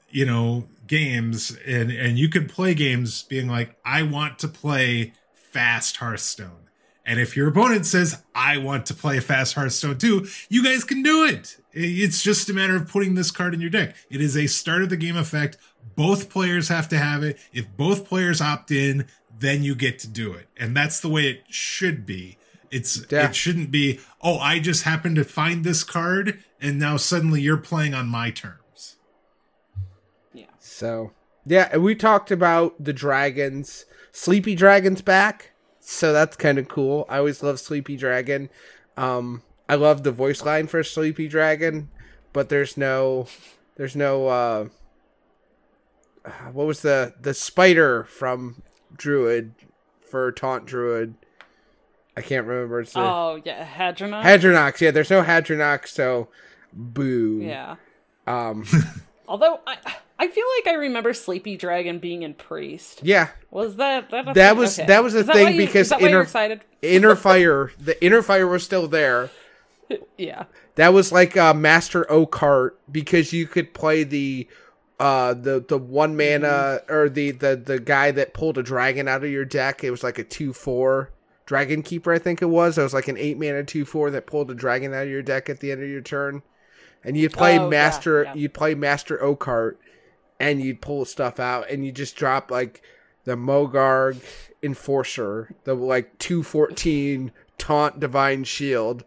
you 0.10 0.26
know, 0.26 0.68
games, 0.88 1.58
and 1.66 1.92
and 1.92 2.18
you 2.18 2.30
can 2.30 2.48
play 2.48 2.74
games 2.74 3.24
being 3.24 3.48
like, 3.48 3.76
I 3.86 4.04
want 4.04 4.40
to 4.40 4.48
play 4.48 5.14
fast 5.34 5.98
Hearthstone. 5.98 6.70
And 7.04 7.20
if 7.20 7.36
your 7.36 7.48
opponent 7.48 7.86
says, 7.86 8.22
I 8.36 8.58
want 8.58 8.86
to 8.86 8.94
play 8.94 9.20
fast 9.20 9.56
Hearthstone 9.56 9.98
too, 9.98 10.28
you 10.50 10.64
guys 10.64 10.84
can 10.84 11.02
do 11.02 11.26
it. 11.26 11.58
It's 11.74 12.22
just 12.22 12.50
a 12.50 12.54
matter 12.54 12.76
of 12.76 12.88
putting 12.88 13.16
this 13.16 13.32
card 13.32 13.54
in 13.54 13.62
your 13.62 13.70
deck. 13.70 13.96
It 14.10 14.22
is 14.22 14.38
a 14.38 14.48
start 14.48 14.84
of 14.84 14.90
the 14.90 14.98
game 14.98 15.18
effect. 15.18 15.58
Both 15.96 16.30
players 16.30 16.68
have 16.68 16.88
to 16.90 16.98
have 16.98 17.24
it. 17.24 17.40
If 17.54 17.66
both 17.76 18.08
players 18.08 18.40
opt 18.40 18.72
in, 18.72 19.08
then 19.42 19.64
you 19.64 19.76
get 19.76 20.00
to 20.00 20.08
do 20.08 20.34
it. 20.34 20.48
And 20.58 20.76
that's 20.76 21.00
the 21.00 21.10
way 21.10 21.28
it 21.28 21.44
should 21.50 22.06
be. 22.06 22.38
It's 22.72 23.06
Yeah. 23.10 23.28
it 23.28 23.36
shouldn't 23.36 23.70
be, 23.72 24.00
oh, 24.22 24.38
I 24.40 24.60
just 24.60 24.84
happened 24.84 25.18
to 25.18 25.24
find 25.26 25.64
this 25.64 25.84
card 25.84 26.44
and 26.62 26.80
now 26.80 26.96
suddenly 26.98 27.42
you're 27.42 27.58
playing 27.58 27.94
on 27.94 28.08
my 28.08 28.32
terms. 28.32 28.96
Yeah. 30.34 30.46
So 30.60 31.12
yeah, 31.46 31.70
and 31.74 31.84
we 31.84 31.96
talked 31.96 32.32
about 32.32 32.82
the 32.84 32.94
dragons. 32.94 33.86
Sleepy 34.14 34.56
Dragon's 34.56 35.02
back, 35.02 35.52
so 35.80 36.14
that's 36.14 36.36
kind 36.36 36.58
of 36.58 36.68
cool. 36.68 37.06
I 37.10 37.18
always 37.18 37.42
love 37.42 37.60
Sleepy 37.60 37.98
Dragon. 37.98 38.50
Um, 38.98 39.42
I 39.68 39.76
love 39.76 40.04
the 40.04 40.12
voice 40.12 40.44
line 40.44 40.68
for 40.68 40.84
Sleepy 40.84 41.28
Dragon, 41.28 41.90
but 42.34 42.50
there's 42.50 42.78
no, 42.78 43.28
there's 43.78 43.96
no. 43.96 44.28
uh 44.28 44.68
What 46.52 46.68
was 46.68 46.82
the 46.82 47.14
the 47.20 47.34
spider 47.34 48.04
from 48.04 48.62
Druid 48.96 49.54
for 50.10 50.32
Taunt 50.32 50.66
Druid? 50.66 51.16
I 52.18 52.22
can't 52.22 52.46
remember. 52.46 52.82
It's 52.82 52.94
the, 52.94 53.00
Oh 53.00 53.42
yeah, 53.44 53.66
Hadronox. 53.66 54.24
Hadronox. 54.24 54.82
Yeah, 54.82 54.92
there's 54.92 55.10
no 55.10 55.24
Hadronox, 55.24 55.88
so 55.90 56.28
boo. 56.74 57.40
yeah. 57.42 57.76
Um. 58.28 58.66
Although 59.28 59.62
I, 59.66 59.78
I 60.20 60.28
feel 60.28 60.46
like 60.58 60.74
I 60.74 60.78
remember 60.78 61.14
Sleepy 61.14 61.56
Dragon 61.56 62.00
being 62.00 62.24
in 62.24 62.34
Priest. 62.34 63.00
Yeah. 63.02 63.30
Was 63.50 63.78
that 63.78 64.10
that? 64.10 64.28
a 64.28 64.34
That 64.34 64.50
thing? 64.52 64.58
was- 64.60 64.78
Okay. 64.80 64.88
that 64.88 65.04
was 65.04 65.16
a 65.16 65.20
Is 65.20 65.26
that 65.28 65.36
thing 65.36 65.46
why 65.46 65.50
you- 65.52 65.58
because 65.66 65.88
is 65.88 65.90
that 65.90 66.02
why 66.02 66.10
you're 66.10 66.22
excited? 66.22 66.62
Inner 66.82 67.16
fire. 67.16 67.72
The 67.80 68.04
inner 68.04 68.22
fire 68.22 68.46
was 68.48 68.64
still 68.64 68.88
there. 68.90 69.30
Yeah. 70.18 70.46
That 70.76 70.94
was 70.94 71.12
like 71.12 71.38
uh, 71.38 71.54
Master 71.54 72.06
Oakheart 72.10 72.72
because 72.92 73.32
you 73.34 73.46
could 73.48 73.74
play 73.74 74.04
the 74.04 74.48
uh 75.02 75.34
the 75.34 75.66
the 75.68 75.80
one 75.80 76.16
mana 76.16 76.82
or 76.88 77.10
the 77.10 77.32
the 77.32 77.56
the 77.56 77.80
guy 77.80 78.12
that 78.12 78.36
pulled 78.36 78.58
a 78.60 78.64
dragon 78.64 79.08
out 79.08 79.24
of 79.24 79.32
your 79.32 79.46
deck. 79.46 79.84
It 79.84 79.90
was 79.90 80.04
like 80.04 80.20
a 80.20 80.24
two 80.24 80.54
four 80.54 81.10
dragon 81.48 81.82
keeper, 81.82 82.14
I 82.14 82.20
think 82.20 82.42
it 82.42 82.46
was. 82.46 82.78
It 82.78 82.84
was 82.84 82.94
like 82.94 83.08
an 83.08 83.18
eight 83.18 83.40
mana 83.40 83.64
two 83.64 83.84
four 83.84 84.12
that 84.12 84.28
pulled 84.28 84.52
a 84.52 84.56
dragon 84.56 84.94
out 84.94 85.04
of 85.04 85.10
your 85.10 85.24
deck 85.24 85.50
at 85.50 85.60
the 85.60 85.72
end 85.72 85.82
of 85.82 85.90
your 85.90 86.02
turn. 86.02 86.44
And 87.04 87.18
you'd 87.18 87.34
play 87.34 87.58
Oh, 87.58 87.68
Master 87.68 88.24
yeah. 88.26 88.34
you'd 88.36 88.54
play 88.54 88.76
Master 88.76 89.18
Oakheart 89.18 89.78
and 90.40 90.62
you'd 90.62 90.82
pull 90.82 91.04
stuff 91.06 91.40
out 91.40 91.68
and 91.72 91.84
you 91.84 91.92
just 91.92 92.16
drop 92.16 92.52
like 92.52 92.84
the 93.24 93.36
Mosh'Ogg 93.36 94.22
Enforcer, 94.62 95.56
the 95.64 95.74
like 95.74 96.20
two 96.20 96.44
fourteen 96.44 97.32
taunt 97.58 98.00
divine 98.00 98.44
shield 98.44 99.04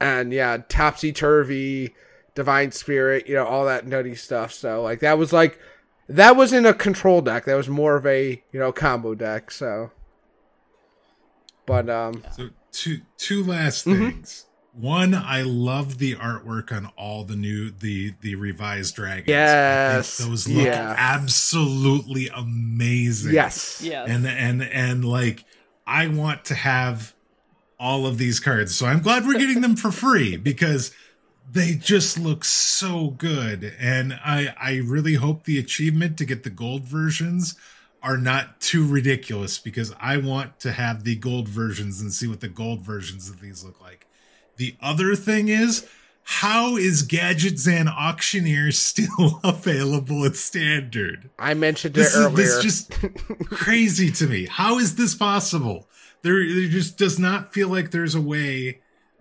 and 0.00 0.32
yeah, 0.32 0.56
topsy 0.68 1.12
turvy, 1.12 1.94
divine 2.34 2.72
spirit, 2.72 3.28
you 3.28 3.34
know, 3.34 3.46
all 3.46 3.64
that 3.66 3.86
nutty 3.86 4.14
stuff. 4.14 4.52
So 4.52 4.82
like 4.82 5.00
that 5.00 5.18
was 5.18 5.32
like 5.32 5.58
that 6.08 6.36
wasn't 6.36 6.66
a 6.66 6.74
control 6.74 7.20
deck. 7.20 7.44
That 7.44 7.54
was 7.56 7.68
more 7.68 7.96
of 7.96 8.06
a 8.06 8.42
you 8.52 8.58
know 8.60 8.72
combo 8.72 9.14
deck. 9.14 9.50
So, 9.50 9.90
but 11.66 11.88
um, 11.88 12.22
So 12.36 12.50
two 12.72 13.00
two 13.18 13.44
last 13.44 13.86
Mm-hmm. 13.86 14.08
things. 14.10 14.46
One, 14.72 15.14
I 15.14 15.42
love 15.42 15.98
the 15.98 16.14
artwork 16.14 16.70
on 16.70 16.86
all 16.96 17.24
the 17.24 17.34
new 17.34 17.70
the 17.70 18.14
the 18.20 18.36
revised 18.36 18.94
dragons. 18.94 19.28
I 19.28 19.32
Yes, 19.32 20.18
those 20.18 20.48
look 20.48 20.66
yeah. 20.66 20.94
absolutely 20.96 22.28
amazing. 22.28 23.34
yes, 23.34 23.80
Yes. 23.82 24.08
and 24.08 24.26
and 24.26 24.62
and 24.62 25.04
like 25.04 25.44
I 25.86 26.06
want 26.06 26.44
to 26.46 26.54
have 26.54 27.14
all 27.80 28.06
of 28.06 28.16
these 28.18 28.38
cards. 28.38 28.74
So 28.76 28.86
I'm 28.86 29.00
glad 29.00 29.26
we're 29.26 29.38
getting 29.38 29.60
them 29.60 29.74
for 29.74 29.90
free 29.90 30.36
because 30.36 30.92
they 31.52 31.74
just 31.74 32.18
look 32.18 32.44
so 32.44 33.08
good. 33.08 33.74
And 33.80 34.14
I 34.24 34.54
I 34.60 34.80
really 34.84 35.14
hope 35.14 35.44
the 35.44 35.58
achievement 35.58 36.18
to 36.18 36.24
get 36.24 36.42
the 36.44 36.50
gold 36.50 36.84
versions 36.84 37.56
are 38.02 38.16
not 38.16 38.60
too 38.60 38.86
ridiculous 38.86 39.58
because 39.58 39.92
I 40.00 40.16
want 40.16 40.58
to 40.60 40.72
have 40.72 41.04
the 41.04 41.16
gold 41.16 41.48
versions 41.48 42.00
and 42.00 42.12
see 42.12 42.26
what 42.26 42.40
the 42.40 42.48
gold 42.48 42.80
versions 42.80 43.28
of 43.28 43.40
these 43.40 43.62
look 43.62 43.80
like. 43.80 44.06
The 44.56 44.76
other 44.80 45.14
thing 45.14 45.48
is 45.48 45.86
how 46.22 46.76
is 46.76 47.06
Gadgetzan 47.06 47.88
Auctioneer 47.88 48.70
still 48.72 49.40
available 49.44 50.24
at 50.24 50.36
standard? 50.36 51.30
I 51.38 51.54
mentioned 51.54 51.96
it 51.96 52.00
this 52.00 52.14
is 52.14 52.26
earlier. 52.26 52.36
this 52.36 52.62
just 52.62 52.92
crazy 53.46 54.10
to 54.12 54.26
me. 54.26 54.46
How 54.46 54.78
is 54.78 54.94
this 54.94 55.14
possible? 55.14 55.88
There, 56.22 56.34
there 56.34 56.68
just 56.68 56.98
does 56.98 57.18
not 57.18 57.52
feel 57.52 57.68
like 57.68 57.90
there's 57.90 58.14
a 58.14 58.20
way 58.20 58.80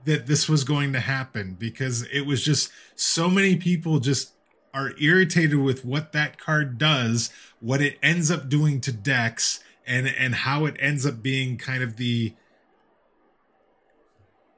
that 0.10 0.26
this 0.26 0.50
was 0.50 0.64
going 0.64 0.92
to 0.92 1.00
happen 1.00 1.56
because 1.60 2.02
it 2.12 2.22
was 2.22 2.44
just 2.44 2.72
so 2.96 3.30
many 3.30 3.56
people 3.56 4.00
just 4.00 4.32
are 4.74 4.92
irritated 5.00 5.60
with 5.60 5.86
what 5.86 6.14
that 6.14 6.40
card 6.40 6.80
does, 6.80 7.30
what 7.60 7.80
it 7.80 8.00
ends 8.02 8.32
up 8.32 8.50
doing 8.50 8.82
to 8.82 8.92
decks, 8.92 9.64
and 9.86 10.08
and 10.08 10.34
how 10.34 10.66
it 10.66 10.76
ends 10.80 11.06
up 11.06 11.22
being 11.22 11.58
kind 11.58 11.84
of 11.84 11.98
the 11.98 12.34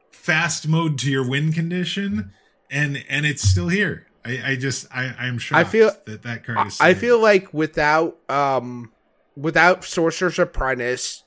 fast 0.09 0.69
mode 0.69 0.97
to 0.99 1.11
your 1.11 1.27
win 1.27 1.51
condition, 1.51 2.31
and 2.69 3.03
and 3.09 3.25
it's 3.25 3.41
still 3.43 3.67
here. 3.67 4.07
I, 4.23 4.51
I 4.51 4.55
just 4.55 4.87
I 4.95 5.13
I'm 5.19 5.37
sure 5.37 5.57
I 5.57 5.65
feel- 5.65 5.91
that 6.05 6.23
that 6.23 6.45
card 6.45 6.65
is. 6.67 6.79
I 6.79 6.93
still 6.93 7.01
feel 7.01 7.21
like 7.21 7.53
without 7.53 8.17
um 8.29 8.93
without 9.35 9.83
Sorcerer's 9.83 10.39
Apprentice, 10.39 11.23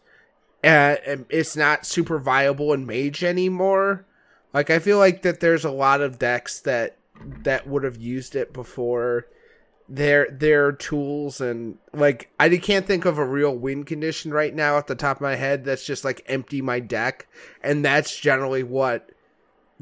uh, 0.63 0.97
it's 1.29 1.57
not 1.57 1.85
super 1.85 2.19
viable 2.19 2.73
in 2.73 2.87
Mage 2.87 3.23
anymore. 3.23 4.07
Like 4.55 4.71
I 4.71 4.79
feel 4.79 4.99
like 4.99 5.23
that 5.23 5.41
there's 5.41 5.65
a 5.65 5.71
lot 5.71 6.01
of 6.01 6.21
decks 6.21 6.61
that 6.61 6.97
that 7.43 7.67
would 7.67 7.83
have 7.83 7.97
used 7.97 8.37
it 8.37 8.53
before, 8.53 9.27
their 9.89 10.31
their 10.31 10.73
tools 10.73 11.41
and 11.41 11.77
like 11.93 12.31
I 12.41 12.49
can't 12.57 12.87
think 12.87 13.05
of 13.05 13.19
a 13.19 13.27
real 13.27 13.55
win 13.55 13.85
condition 13.85 14.33
right 14.33 14.55
now 14.55 14.79
at 14.79 14.87
the 14.87 14.95
top 14.95 15.19
of 15.19 15.23
my 15.23 15.35
head 15.35 15.65
that's 15.65 15.85
just 15.85 16.05
like 16.05 16.25
empty 16.27 16.63
my 16.63 16.81
deck. 16.81 17.27
And 17.63 17.85
that's 17.85 18.19
generally 18.19 18.63
what 18.63 19.11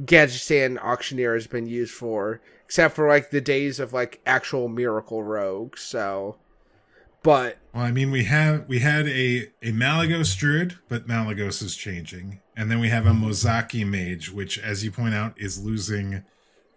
Gadgetzan 0.00 0.82
Auctioneer 0.82 1.34
has 1.34 1.46
been 1.46 1.66
used 1.66 1.94
for 1.94 2.40
except 2.64 2.96
for 2.96 3.06
like 3.06 3.30
the 3.30 3.42
days 3.42 3.78
of 3.78 3.92
like 3.92 4.20
actual 4.26 4.68
miracle 4.68 5.22
rogue 5.22 5.76
so. 5.76 6.38
But 7.22 7.58
well 7.72 7.84
I 7.84 7.92
mean 7.92 8.10
we 8.10 8.24
have 8.24 8.66
we 8.68 8.78
had 8.80 9.06
a 9.06 9.50
a 9.62 9.70
Malygos 9.70 10.36
druid 10.36 10.78
but 10.88 11.06
Malygos 11.06 11.62
is 11.62 11.76
changing 11.76 12.40
and 12.56 12.70
then 12.70 12.80
we 12.80 12.88
have 12.88 13.06
a 13.06 13.10
Mozaki 13.10 13.86
mage 13.86 14.30
which 14.30 14.58
as 14.58 14.84
you 14.84 14.90
point 14.90 15.14
out 15.14 15.34
is 15.36 15.62
losing 15.62 16.24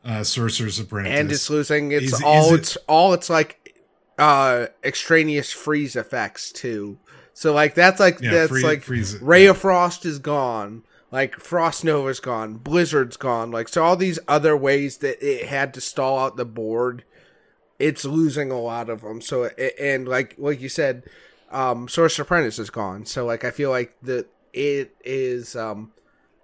uh, 0.05 0.23
Sorcerer's 0.23 0.79
Apprentice, 0.79 1.19
and 1.19 1.31
it's 1.31 1.49
losing. 1.49 1.91
It's 1.91 2.13
is, 2.13 2.21
all. 2.21 2.45
Is 2.45 2.51
it, 2.51 2.59
it's 2.59 2.77
all. 2.87 3.13
It's 3.13 3.29
like 3.29 3.73
uh 4.17 4.67
extraneous 4.83 5.51
freeze 5.51 5.95
effects 5.95 6.51
too. 6.51 6.97
So 7.33 7.53
like 7.53 7.75
that's 7.75 7.99
like 7.99 8.21
yeah, 8.21 8.31
that's 8.31 8.49
free, 8.49 8.63
like 8.63 8.81
freeze, 8.83 9.19
Ray 9.19 9.45
yeah. 9.45 9.49
of 9.49 9.57
Frost 9.57 10.05
is 10.05 10.19
gone. 10.19 10.83
Like 11.11 11.35
Frost 11.39 11.83
Nova's 11.83 12.19
gone, 12.19 12.55
Blizzard's 12.55 13.17
gone. 13.17 13.51
Like 13.51 13.67
so, 13.67 13.83
all 13.83 13.95
these 13.95 14.19
other 14.27 14.55
ways 14.55 14.97
that 14.97 15.25
it 15.25 15.47
had 15.47 15.73
to 15.73 15.81
stall 15.81 16.19
out 16.19 16.37
the 16.37 16.45
board, 16.45 17.03
it's 17.79 18.05
losing 18.05 18.51
a 18.51 18.59
lot 18.59 18.89
of 18.89 19.01
them. 19.01 19.21
So 19.21 19.45
and 19.45 20.07
like 20.07 20.35
like 20.37 20.61
you 20.61 20.69
said, 20.69 21.03
um, 21.51 21.87
Source 21.87 22.19
Apprentice 22.19 22.59
is 22.59 22.69
gone. 22.69 23.05
So 23.05 23.25
like 23.25 23.43
I 23.43 23.51
feel 23.51 23.69
like 23.69 23.95
that 24.03 24.27
it 24.55 24.95
is 25.03 25.55
um 25.55 25.91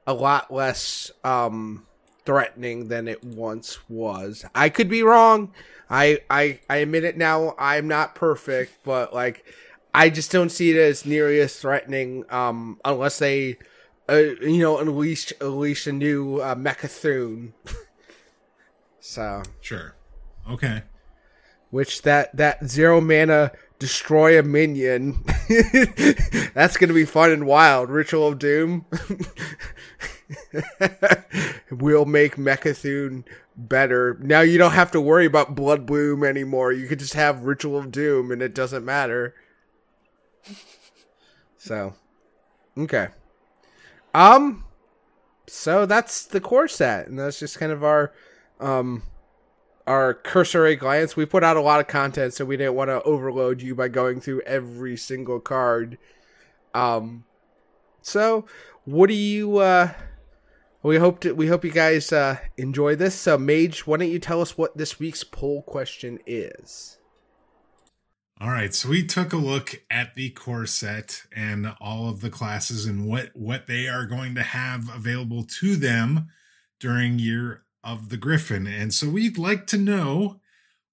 a 0.05 0.13
lot 0.13 0.53
less 0.53 1.11
um 1.23 1.88
threatening 2.25 2.89
than 2.89 3.07
it 3.07 3.23
once 3.23 3.79
was. 3.89 4.45
I 4.53 4.69
could 4.69 4.89
be 4.89 5.01
wrong. 5.01 5.53
I 5.89 6.19
I 6.29 6.59
I 6.69 6.77
admit 6.77 7.05
it 7.05 7.17
now. 7.17 7.55
I'm 7.57 7.88
not 7.88 8.13
perfect, 8.13 8.83
but 8.83 9.13
like 9.13 9.45
I 9.93 10.09
just 10.09 10.31
don't 10.31 10.49
see 10.49 10.71
it 10.71 10.77
as 10.77 11.05
nearly 11.05 11.39
as 11.39 11.57
threatening 11.57 12.25
um 12.29 12.79
unless 12.85 13.17
they 13.19 13.57
uh, 14.09 14.15
you 14.15 14.59
know 14.59 14.77
unleash 14.77 15.31
unleash 15.39 15.88
a 15.88 15.91
new 15.93 16.39
uh, 16.39 16.55
Mecha'thun. 16.55 17.53
so 18.99 19.41
sure. 19.61 19.95
Okay. 20.49 20.83
Which 21.69 22.01
that 22.01 22.35
that 22.35 22.65
zero 22.67 22.99
mana 22.99 23.53
destroy 23.81 24.39
a 24.39 24.43
minion. 24.43 25.25
That's 26.53 26.77
gonna 26.77 26.93
be 26.93 27.03
fun 27.03 27.31
and 27.31 27.47
wild. 27.47 27.89
Ritual 27.89 28.27
of 28.27 28.37
Doom. 28.37 28.85
we'll 31.71 32.05
make 32.05 32.35
Mecha'thun 32.35 33.23
better. 33.57 34.17
Now 34.21 34.41
you 34.41 34.59
don't 34.59 34.73
have 34.73 34.91
to 34.91 35.01
worry 35.01 35.25
about 35.25 35.55
Blood 35.55 35.87
Bloom 35.87 36.23
anymore. 36.23 36.71
You 36.71 36.87
could 36.87 36.99
just 36.99 37.15
have 37.15 37.43
Ritual 37.43 37.75
of 37.75 37.91
Doom 37.91 38.31
and 38.31 38.41
it 38.41 38.55
doesn't 38.55 38.85
matter. 38.85 39.35
So, 41.57 41.93
okay. 42.75 43.09
Um, 44.15 44.65
so 45.45 45.85
that's 45.85 46.25
the 46.25 46.41
core 46.41 46.67
set, 46.67 47.05
and 47.05 47.19
that's 47.19 47.37
just 47.37 47.59
kind 47.59 47.71
of 47.71 47.83
our, 47.83 48.11
um, 48.59 49.03
our 49.87 50.13
cursory 50.13 50.75
glance. 50.75 51.15
We 51.15 51.25
put 51.25 51.43
out 51.43 51.57
a 51.57 51.61
lot 51.61 51.79
of 51.79 51.87
content, 51.87 52.33
so 52.33 52.45
we 52.45 52.57
didn't 52.57 52.75
want 52.75 52.89
to 52.89 53.01
overload 53.03 53.61
you 53.61 53.75
by 53.75 53.87
going 53.87 54.21
through 54.21 54.41
every 54.41 54.97
single 54.97 55.39
card. 55.39 55.97
Um, 56.73 57.25
so 58.01 58.45
what 58.85 59.07
do 59.07 59.13
you, 59.13 59.57
uh, 59.57 59.91
we 60.83 60.97
hope 60.97 61.19
to, 61.21 61.33
we 61.33 61.47
hope 61.47 61.63
you 61.63 61.71
guys 61.71 62.11
uh, 62.11 62.37
enjoy 62.57 62.95
this. 62.95 63.15
So, 63.15 63.37
Mage, 63.37 63.85
why 63.85 63.97
don't 63.97 64.09
you 64.09 64.19
tell 64.19 64.41
us 64.41 64.57
what 64.57 64.77
this 64.77 64.99
week's 64.99 65.23
poll 65.23 65.61
question 65.63 66.19
is? 66.25 66.97
All 68.39 68.49
right, 68.49 68.73
so 68.73 68.89
we 68.89 69.05
took 69.05 69.33
a 69.33 69.37
look 69.37 69.83
at 69.91 70.15
the 70.15 70.31
core 70.31 70.65
set 70.65 71.25
and 71.35 71.75
all 71.79 72.09
of 72.09 72.21
the 72.21 72.31
classes 72.31 72.87
and 72.87 73.05
what 73.07 73.29
what 73.35 73.67
they 73.67 73.87
are 73.87 74.07
going 74.07 74.33
to 74.33 74.41
have 74.41 74.89
available 74.89 75.43
to 75.59 75.75
them 75.75 76.29
during 76.79 77.19
Year 77.19 77.61
of 77.83 78.09
the 78.09 78.17
Griffin. 78.17 78.67
And 78.67 78.93
so 78.93 79.09
we'd 79.09 79.37
like 79.37 79.67
to 79.67 79.77
know 79.77 80.39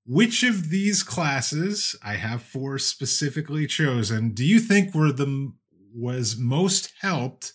which 0.07 0.43
of 0.43 0.71
these 0.71 1.03
classes 1.03 1.95
I 2.03 2.15
have 2.15 2.43
four 2.43 2.79
specifically 2.79 3.67
chosen 3.67 4.31
do 4.31 4.45
you 4.45 4.59
think 4.59 4.95
were 4.95 5.13
the 5.13 5.53
was 5.95 6.37
most 6.37 6.93
helped 7.01 7.53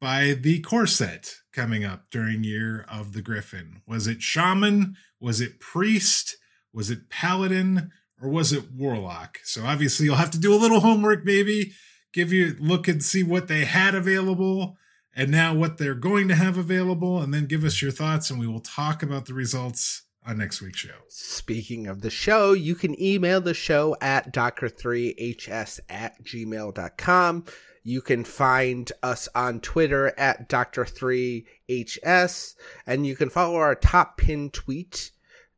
by 0.00 0.32
the 0.32 0.60
core 0.60 0.86
set 0.86 1.36
coming 1.52 1.84
up 1.84 2.10
during 2.10 2.44
Year 2.44 2.84
of 2.88 3.12
the 3.12 3.22
Griffin? 3.22 3.82
Was 3.86 4.06
it 4.06 4.22
Shaman? 4.22 4.96
Was 5.20 5.40
it 5.40 5.60
Priest? 5.60 6.36
Was 6.72 6.90
it 6.90 7.10
Paladin? 7.10 7.90
Or 8.20 8.28
was 8.28 8.52
it 8.52 8.72
Warlock? 8.72 9.38
So 9.44 9.64
obviously 9.64 10.06
you'll 10.06 10.16
have 10.16 10.30
to 10.32 10.38
do 10.38 10.54
a 10.54 10.60
little 10.60 10.80
homework, 10.80 11.24
maybe 11.24 11.72
give 12.12 12.32
you 12.32 12.56
look 12.58 12.88
and 12.88 13.02
see 13.02 13.22
what 13.22 13.48
they 13.48 13.64
had 13.64 13.94
available 13.94 14.76
and 15.14 15.30
now 15.30 15.54
what 15.54 15.78
they're 15.78 15.94
going 15.94 16.28
to 16.28 16.34
have 16.34 16.56
available, 16.56 17.20
and 17.20 17.34
then 17.34 17.46
give 17.46 17.64
us 17.64 17.82
your 17.82 17.90
thoughts, 17.90 18.30
and 18.30 18.38
we 18.38 18.46
will 18.46 18.60
talk 18.60 19.02
about 19.02 19.26
the 19.26 19.34
results 19.34 20.02
on 20.26 20.38
next 20.38 20.60
week's 20.60 20.78
show. 20.78 20.96
Speaking 21.08 21.86
of 21.86 22.02
the 22.02 22.10
show, 22.10 22.52
you 22.52 22.74
can 22.74 23.00
email 23.00 23.40
the 23.40 23.54
show 23.54 23.96
at 24.00 24.32
doctor3hs 24.32 25.80
at 25.88 26.22
gmail.com. 26.22 27.44
You 27.82 28.02
can 28.02 28.24
find 28.24 28.92
us 29.02 29.26
on 29.34 29.60
Twitter 29.60 30.12
at 30.18 30.50
Dr3HS, 30.50 32.54
and 32.86 33.06
you 33.06 33.16
can 33.16 33.30
follow 33.30 33.56
our 33.56 33.74
top 33.74 34.18
pin 34.18 34.50
tweet 34.50 35.12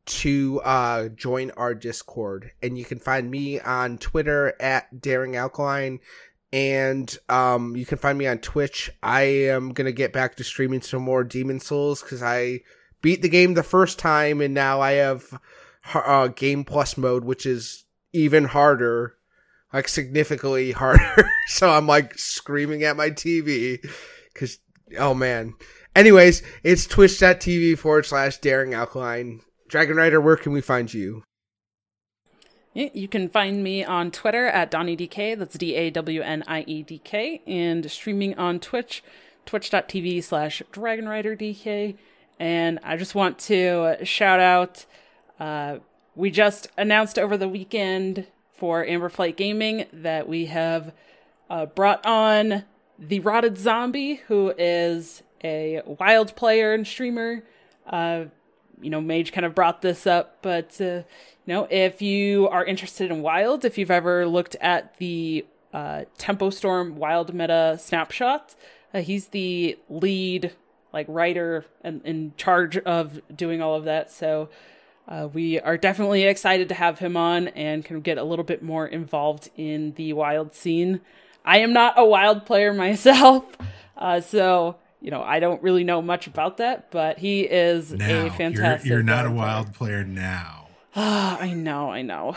to 0.05 0.61
uh, 0.63 1.09
join 1.09 1.51
our 1.51 1.75
Discord. 1.75 2.51
And 2.61 2.77
you 2.77 2.85
can 2.85 2.99
find 2.99 3.29
me 3.29 3.59
on 3.59 3.97
Twitter 3.97 4.53
at 4.59 5.01
Daring 5.01 5.35
Alkaline, 5.35 5.99
and 6.53 7.17
um, 7.29 7.75
you 7.75 7.85
can 7.85 7.97
find 7.97 8.17
me 8.17 8.27
on 8.27 8.37
Twitch. 8.37 8.91
I 9.01 9.21
am 9.21 9.73
gonna 9.73 9.91
get 9.91 10.13
back 10.13 10.35
to 10.35 10.43
streaming 10.43 10.81
some 10.81 11.01
more 11.01 11.23
Demon's 11.23 11.65
Souls 11.65 12.01
because 12.01 12.23
I 12.23 12.61
beat 13.01 13.21
the 13.21 13.29
game 13.29 13.55
the 13.55 13.63
first 13.63 13.99
time, 13.99 14.39
and 14.39 14.53
now 14.53 14.79
I 14.79 14.93
have 14.93 15.25
uh, 15.93 16.27
Game 16.27 16.63
Plus 16.63 16.95
mode, 16.95 17.25
which 17.25 17.45
is 17.45 17.83
even 18.13 18.45
harder 18.45 19.17
like 19.73 19.87
significantly 19.87 20.71
harder. 20.71 21.29
so 21.47 21.71
I'm 21.71 21.87
like 21.87 22.17
screaming 22.17 22.83
at 22.83 22.95
my 22.95 23.09
TV 23.09 23.83
because, 24.31 24.59
oh 24.97 25.13
man. 25.13 25.55
Anyways, 25.95 26.41
it's 26.63 26.87
twitch.tv 26.87 27.77
forward 27.77 28.05
slash 28.05 28.37
daring 28.37 28.73
alkaline. 28.73 29.41
Dragon 29.67 29.95
Rider, 29.95 30.21
where 30.21 30.37
can 30.37 30.51
we 30.51 30.61
find 30.61 30.91
you? 30.91 31.23
You 32.73 33.07
can 33.07 33.29
find 33.29 33.63
me 33.63 33.83
on 33.85 34.09
Twitter 34.09 34.47
at 34.47 34.71
DawnieDK. 34.71 35.37
That's 35.37 35.57
D 35.57 35.75
A 35.75 35.91
W 35.91 36.21
N 36.21 36.43
I 36.47 36.61
E 36.61 36.81
D 36.81 36.99
K. 37.03 37.41
And 37.45 37.89
streaming 37.91 38.37
on 38.37 38.59
Twitch, 38.59 39.03
twitch.tv 39.45 40.23
slash 40.23 40.63
DragonRiderDK. 40.71 41.95
And 42.39 42.79
I 42.83 42.97
just 42.97 43.13
want 43.13 43.37
to 43.39 43.97
shout 44.03 44.39
out, 44.39 44.85
uh, 45.39 45.77
we 46.15 46.31
just 46.31 46.67
announced 46.75 47.19
over 47.19 47.37
the 47.37 47.47
weekend 47.47 48.25
for 48.55 48.83
Amberflight 48.83 49.35
Gaming 49.35 49.85
that 49.93 50.27
we 50.27 50.47
have 50.47 50.93
uh, 51.49 51.67
brought 51.67 52.03
on 52.05 52.63
the 52.97 53.19
Rotted 53.19 53.57
Zombie, 53.57 54.15
who 54.27 54.53
is 54.57 55.21
a 55.43 55.81
wild 55.85 56.35
player 56.35 56.73
and 56.73 56.87
streamer. 56.87 57.43
Uh, 57.85 58.25
you 58.81 58.89
know, 58.89 59.01
Mage 59.01 59.31
kind 59.31 59.45
of 59.45 59.55
brought 59.55 59.81
this 59.81 60.05
up, 60.05 60.37
but 60.41 60.79
uh, 60.79 61.03
you 61.45 61.53
know, 61.53 61.67
if 61.69 62.01
you 62.01 62.47
are 62.49 62.65
interested 62.65 63.11
in 63.11 63.21
wild, 63.21 63.65
if 63.65 63.77
you've 63.77 63.91
ever 63.91 64.25
looked 64.25 64.55
at 64.61 64.97
the 64.97 65.45
uh, 65.73 66.03
Tempo 66.17 66.49
Storm 66.49 66.97
Wild 66.97 67.33
Meta 67.33 67.77
snapshot, 67.79 68.55
uh, 68.93 69.01
he's 69.01 69.29
the 69.29 69.77
lead 69.89 70.53
like 70.93 71.07
writer 71.09 71.65
and 71.83 72.01
in 72.05 72.33
charge 72.37 72.77
of 72.77 73.19
doing 73.35 73.61
all 73.61 73.75
of 73.75 73.85
that. 73.85 74.11
So 74.11 74.49
uh, 75.07 75.27
we 75.33 75.59
are 75.59 75.77
definitely 75.77 76.23
excited 76.23 76.69
to 76.69 76.75
have 76.75 76.99
him 76.99 77.17
on 77.17 77.49
and 77.49 77.83
can 77.83 78.01
get 78.01 78.17
a 78.17 78.23
little 78.23 78.45
bit 78.45 78.63
more 78.63 78.87
involved 78.87 79.49
in 79.57 79.93
the 79.93 80.13
wild 80.13 80.53
scene. 80.53 81.01
I 81.43 81.59
am 81.59 81.73
not 81.73 81.95
a 81.97 82.05
wild 82.05 82.45
player 82.45 82.73
myself, 82.75 83.45
uh, 83.97 84.21
so 84.21 84.77
you 85.03 85.11
know 85.11 85.21
I 85.21 85.39
don't 85.39 85.61
really 85.61 85.83
know 85.83 86.01
much 86.01 86.25
about 86.25 86.57
that. 86.57 86.89
But 86.89 87.19
he 87.19 87.41
is 87.41 87.91
now, 87.91 88.25
a 88.25 88.31
fantastic. 88.31 88.89
You're, 88.89 88.99
you're 88.99 89.03
not 89.03 89.27
a 89.27 89.31
wild 89.31 89.73
player, 89.73 90.03
player 90.03 90.05
now. 90.05 90.69
Ah, 90.95 91.37
I 91.39 91.53
know, 91.53 91.91
I 91.91 92.01
know. 92.01 92.35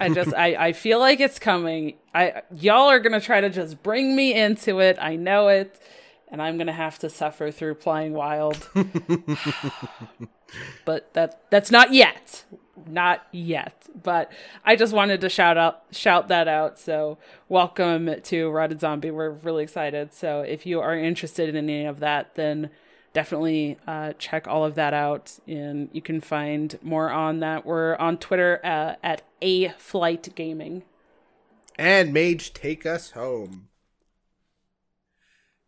I 0.00 0.10
just, 0.10 0.32
I, 0.34 0.66
I 0.66 0.72
feel 0.72 1.00
like 1.00 1.20
it's 1.20 1.38
coming. 1.38 1.94
I, 2.14 2.42
y'all 2.54 2.90
are 2.90 3.00
gonna 3.00 3.20
try 3.20 3.40
to 3.40 3.50
just 3.50 3.82
bring 3.82 4.14
me 4.14 4.34
into 4.34 4.80
it. 4.80 4.98
I 5.00 5.16
know 5.16 5.48
it, 5.48 5.80
and 6.28 6.42
I'm 6.42 6.58
gonna 6.58 6.72
have 6.72 6.98
to 7.00 7.10
suffer 7.10 7.50
through 7.50 7.74
playing 7.76 8.12
wild. 8.12 8.68
but 10.84 11.12
that 11.14 11.50
that's 11.50 11.70
not 11.70 11.92
yet 11.92 12.44
not 12.86 13.26
yet 13.32 13.88
but 14.02 14.30
i 14.64 14.74
just 14.74 14.92
wanted 14.92 15.20
to 15.20 15.28
shout 15.28 15.56
out 15.56 15.84
shout 15.90 16.28
that 16.28 16.48
out 16.48 16.78
so 16.78 17.18
welcome 17.48 18.20
to 18.22 18.50
rotted 18.50 18.80
zombie 18.80 19.10
we're 19.10 19.30
really 19.30 19.62
excited 19.62 20.12
so 20.12 20.40
if 20.40 20.66
you 20.66 20.80
are 20.80 20.96
interested 20.96 21.48
in 21.48 21.56
any 21.56 21.84
of 21.84 22.00
that 22.00 22.34
then 22.34 22.70
definitely 23.14 23.78
uh, 23.86 24.12
check 24.18 24.46
all 24.46 24.66
of 24.66 24.74
that 24.74 24.92
out. 24.92 25.38
And 25.48 25.88
you 25.92 26.02
can 26.02 26.20
find 26.20 26.78
more 26.82 27.10
on 27.10 27.40
that. 27.40 27.64
We're 27.64 27.96
on 27.96 28.18
Twitter 28.18 28.60
uh, 28.62 28.96
at 29.02 29.22
A 29.40 29.70
Flight 29.70 30.34
Gaming. 30.34 30.82
And 31.78 32.12
Mage, 32.12 32.52
take 32.52 32.84
us 32.84 33.12
home. 33.12 33.68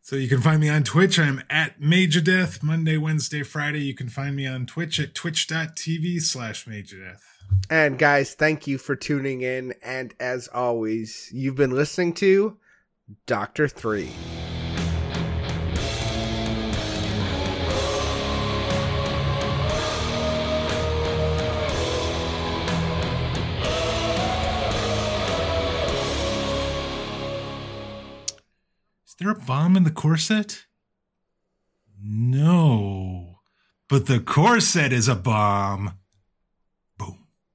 So 0.07 0.15
you 0.15 0.29
can 0.29 0.41
find 0.41 0.61
me 0.61 0.69
on 0.69 0.85
Twitch. 0.85 1.19
I'm 1.19 1.43
at 1.51 1.81
Major 1.81 2.21
Death 2.21 2.63
Monday, 2.63 2.97
Wednesday, 2.97 3.43
Friday. 3.43 3.81
You 3.81 3.93
can 3.93 4.09
find 4.09 4.37
me 4.37 4.47
on 4.47 4.65
Twitch 4.65 5.01
at 5.01 5.17
twitch.tv 5.17 6.23
slash 6.23 6.65
Major 6.65 7.05
Death. 7.05 7.25
And 7.71 7.99
guys, 7.99 8.35
thank 8.35 8.69
you 8.69 8.79
for 8.79 8.95
tuning 8.95 9.41
in. 9.41 9.75
And 9.83 10.15
as 10.21 10.47
always, 10.47 11.29
you've 11.33 11.57
been 11.57 11.73
listening 11.73 12.15
to 12.15 12.57
Doctor 13.27 13.67
Three. 13.67 14.11
There 29.19 29.31
a 29.31 29.35
bomb 29.35 29.77
in 29.77 29.85
the 29.85 29.91
corset? 29.91 30.67
No. 32.03 33.41
But 33.89 34.07
the 34.07 34.21
corset 34.21 34.93
is 34.93 35.09
a 35.09 35.15
bomb. 35.15 35.99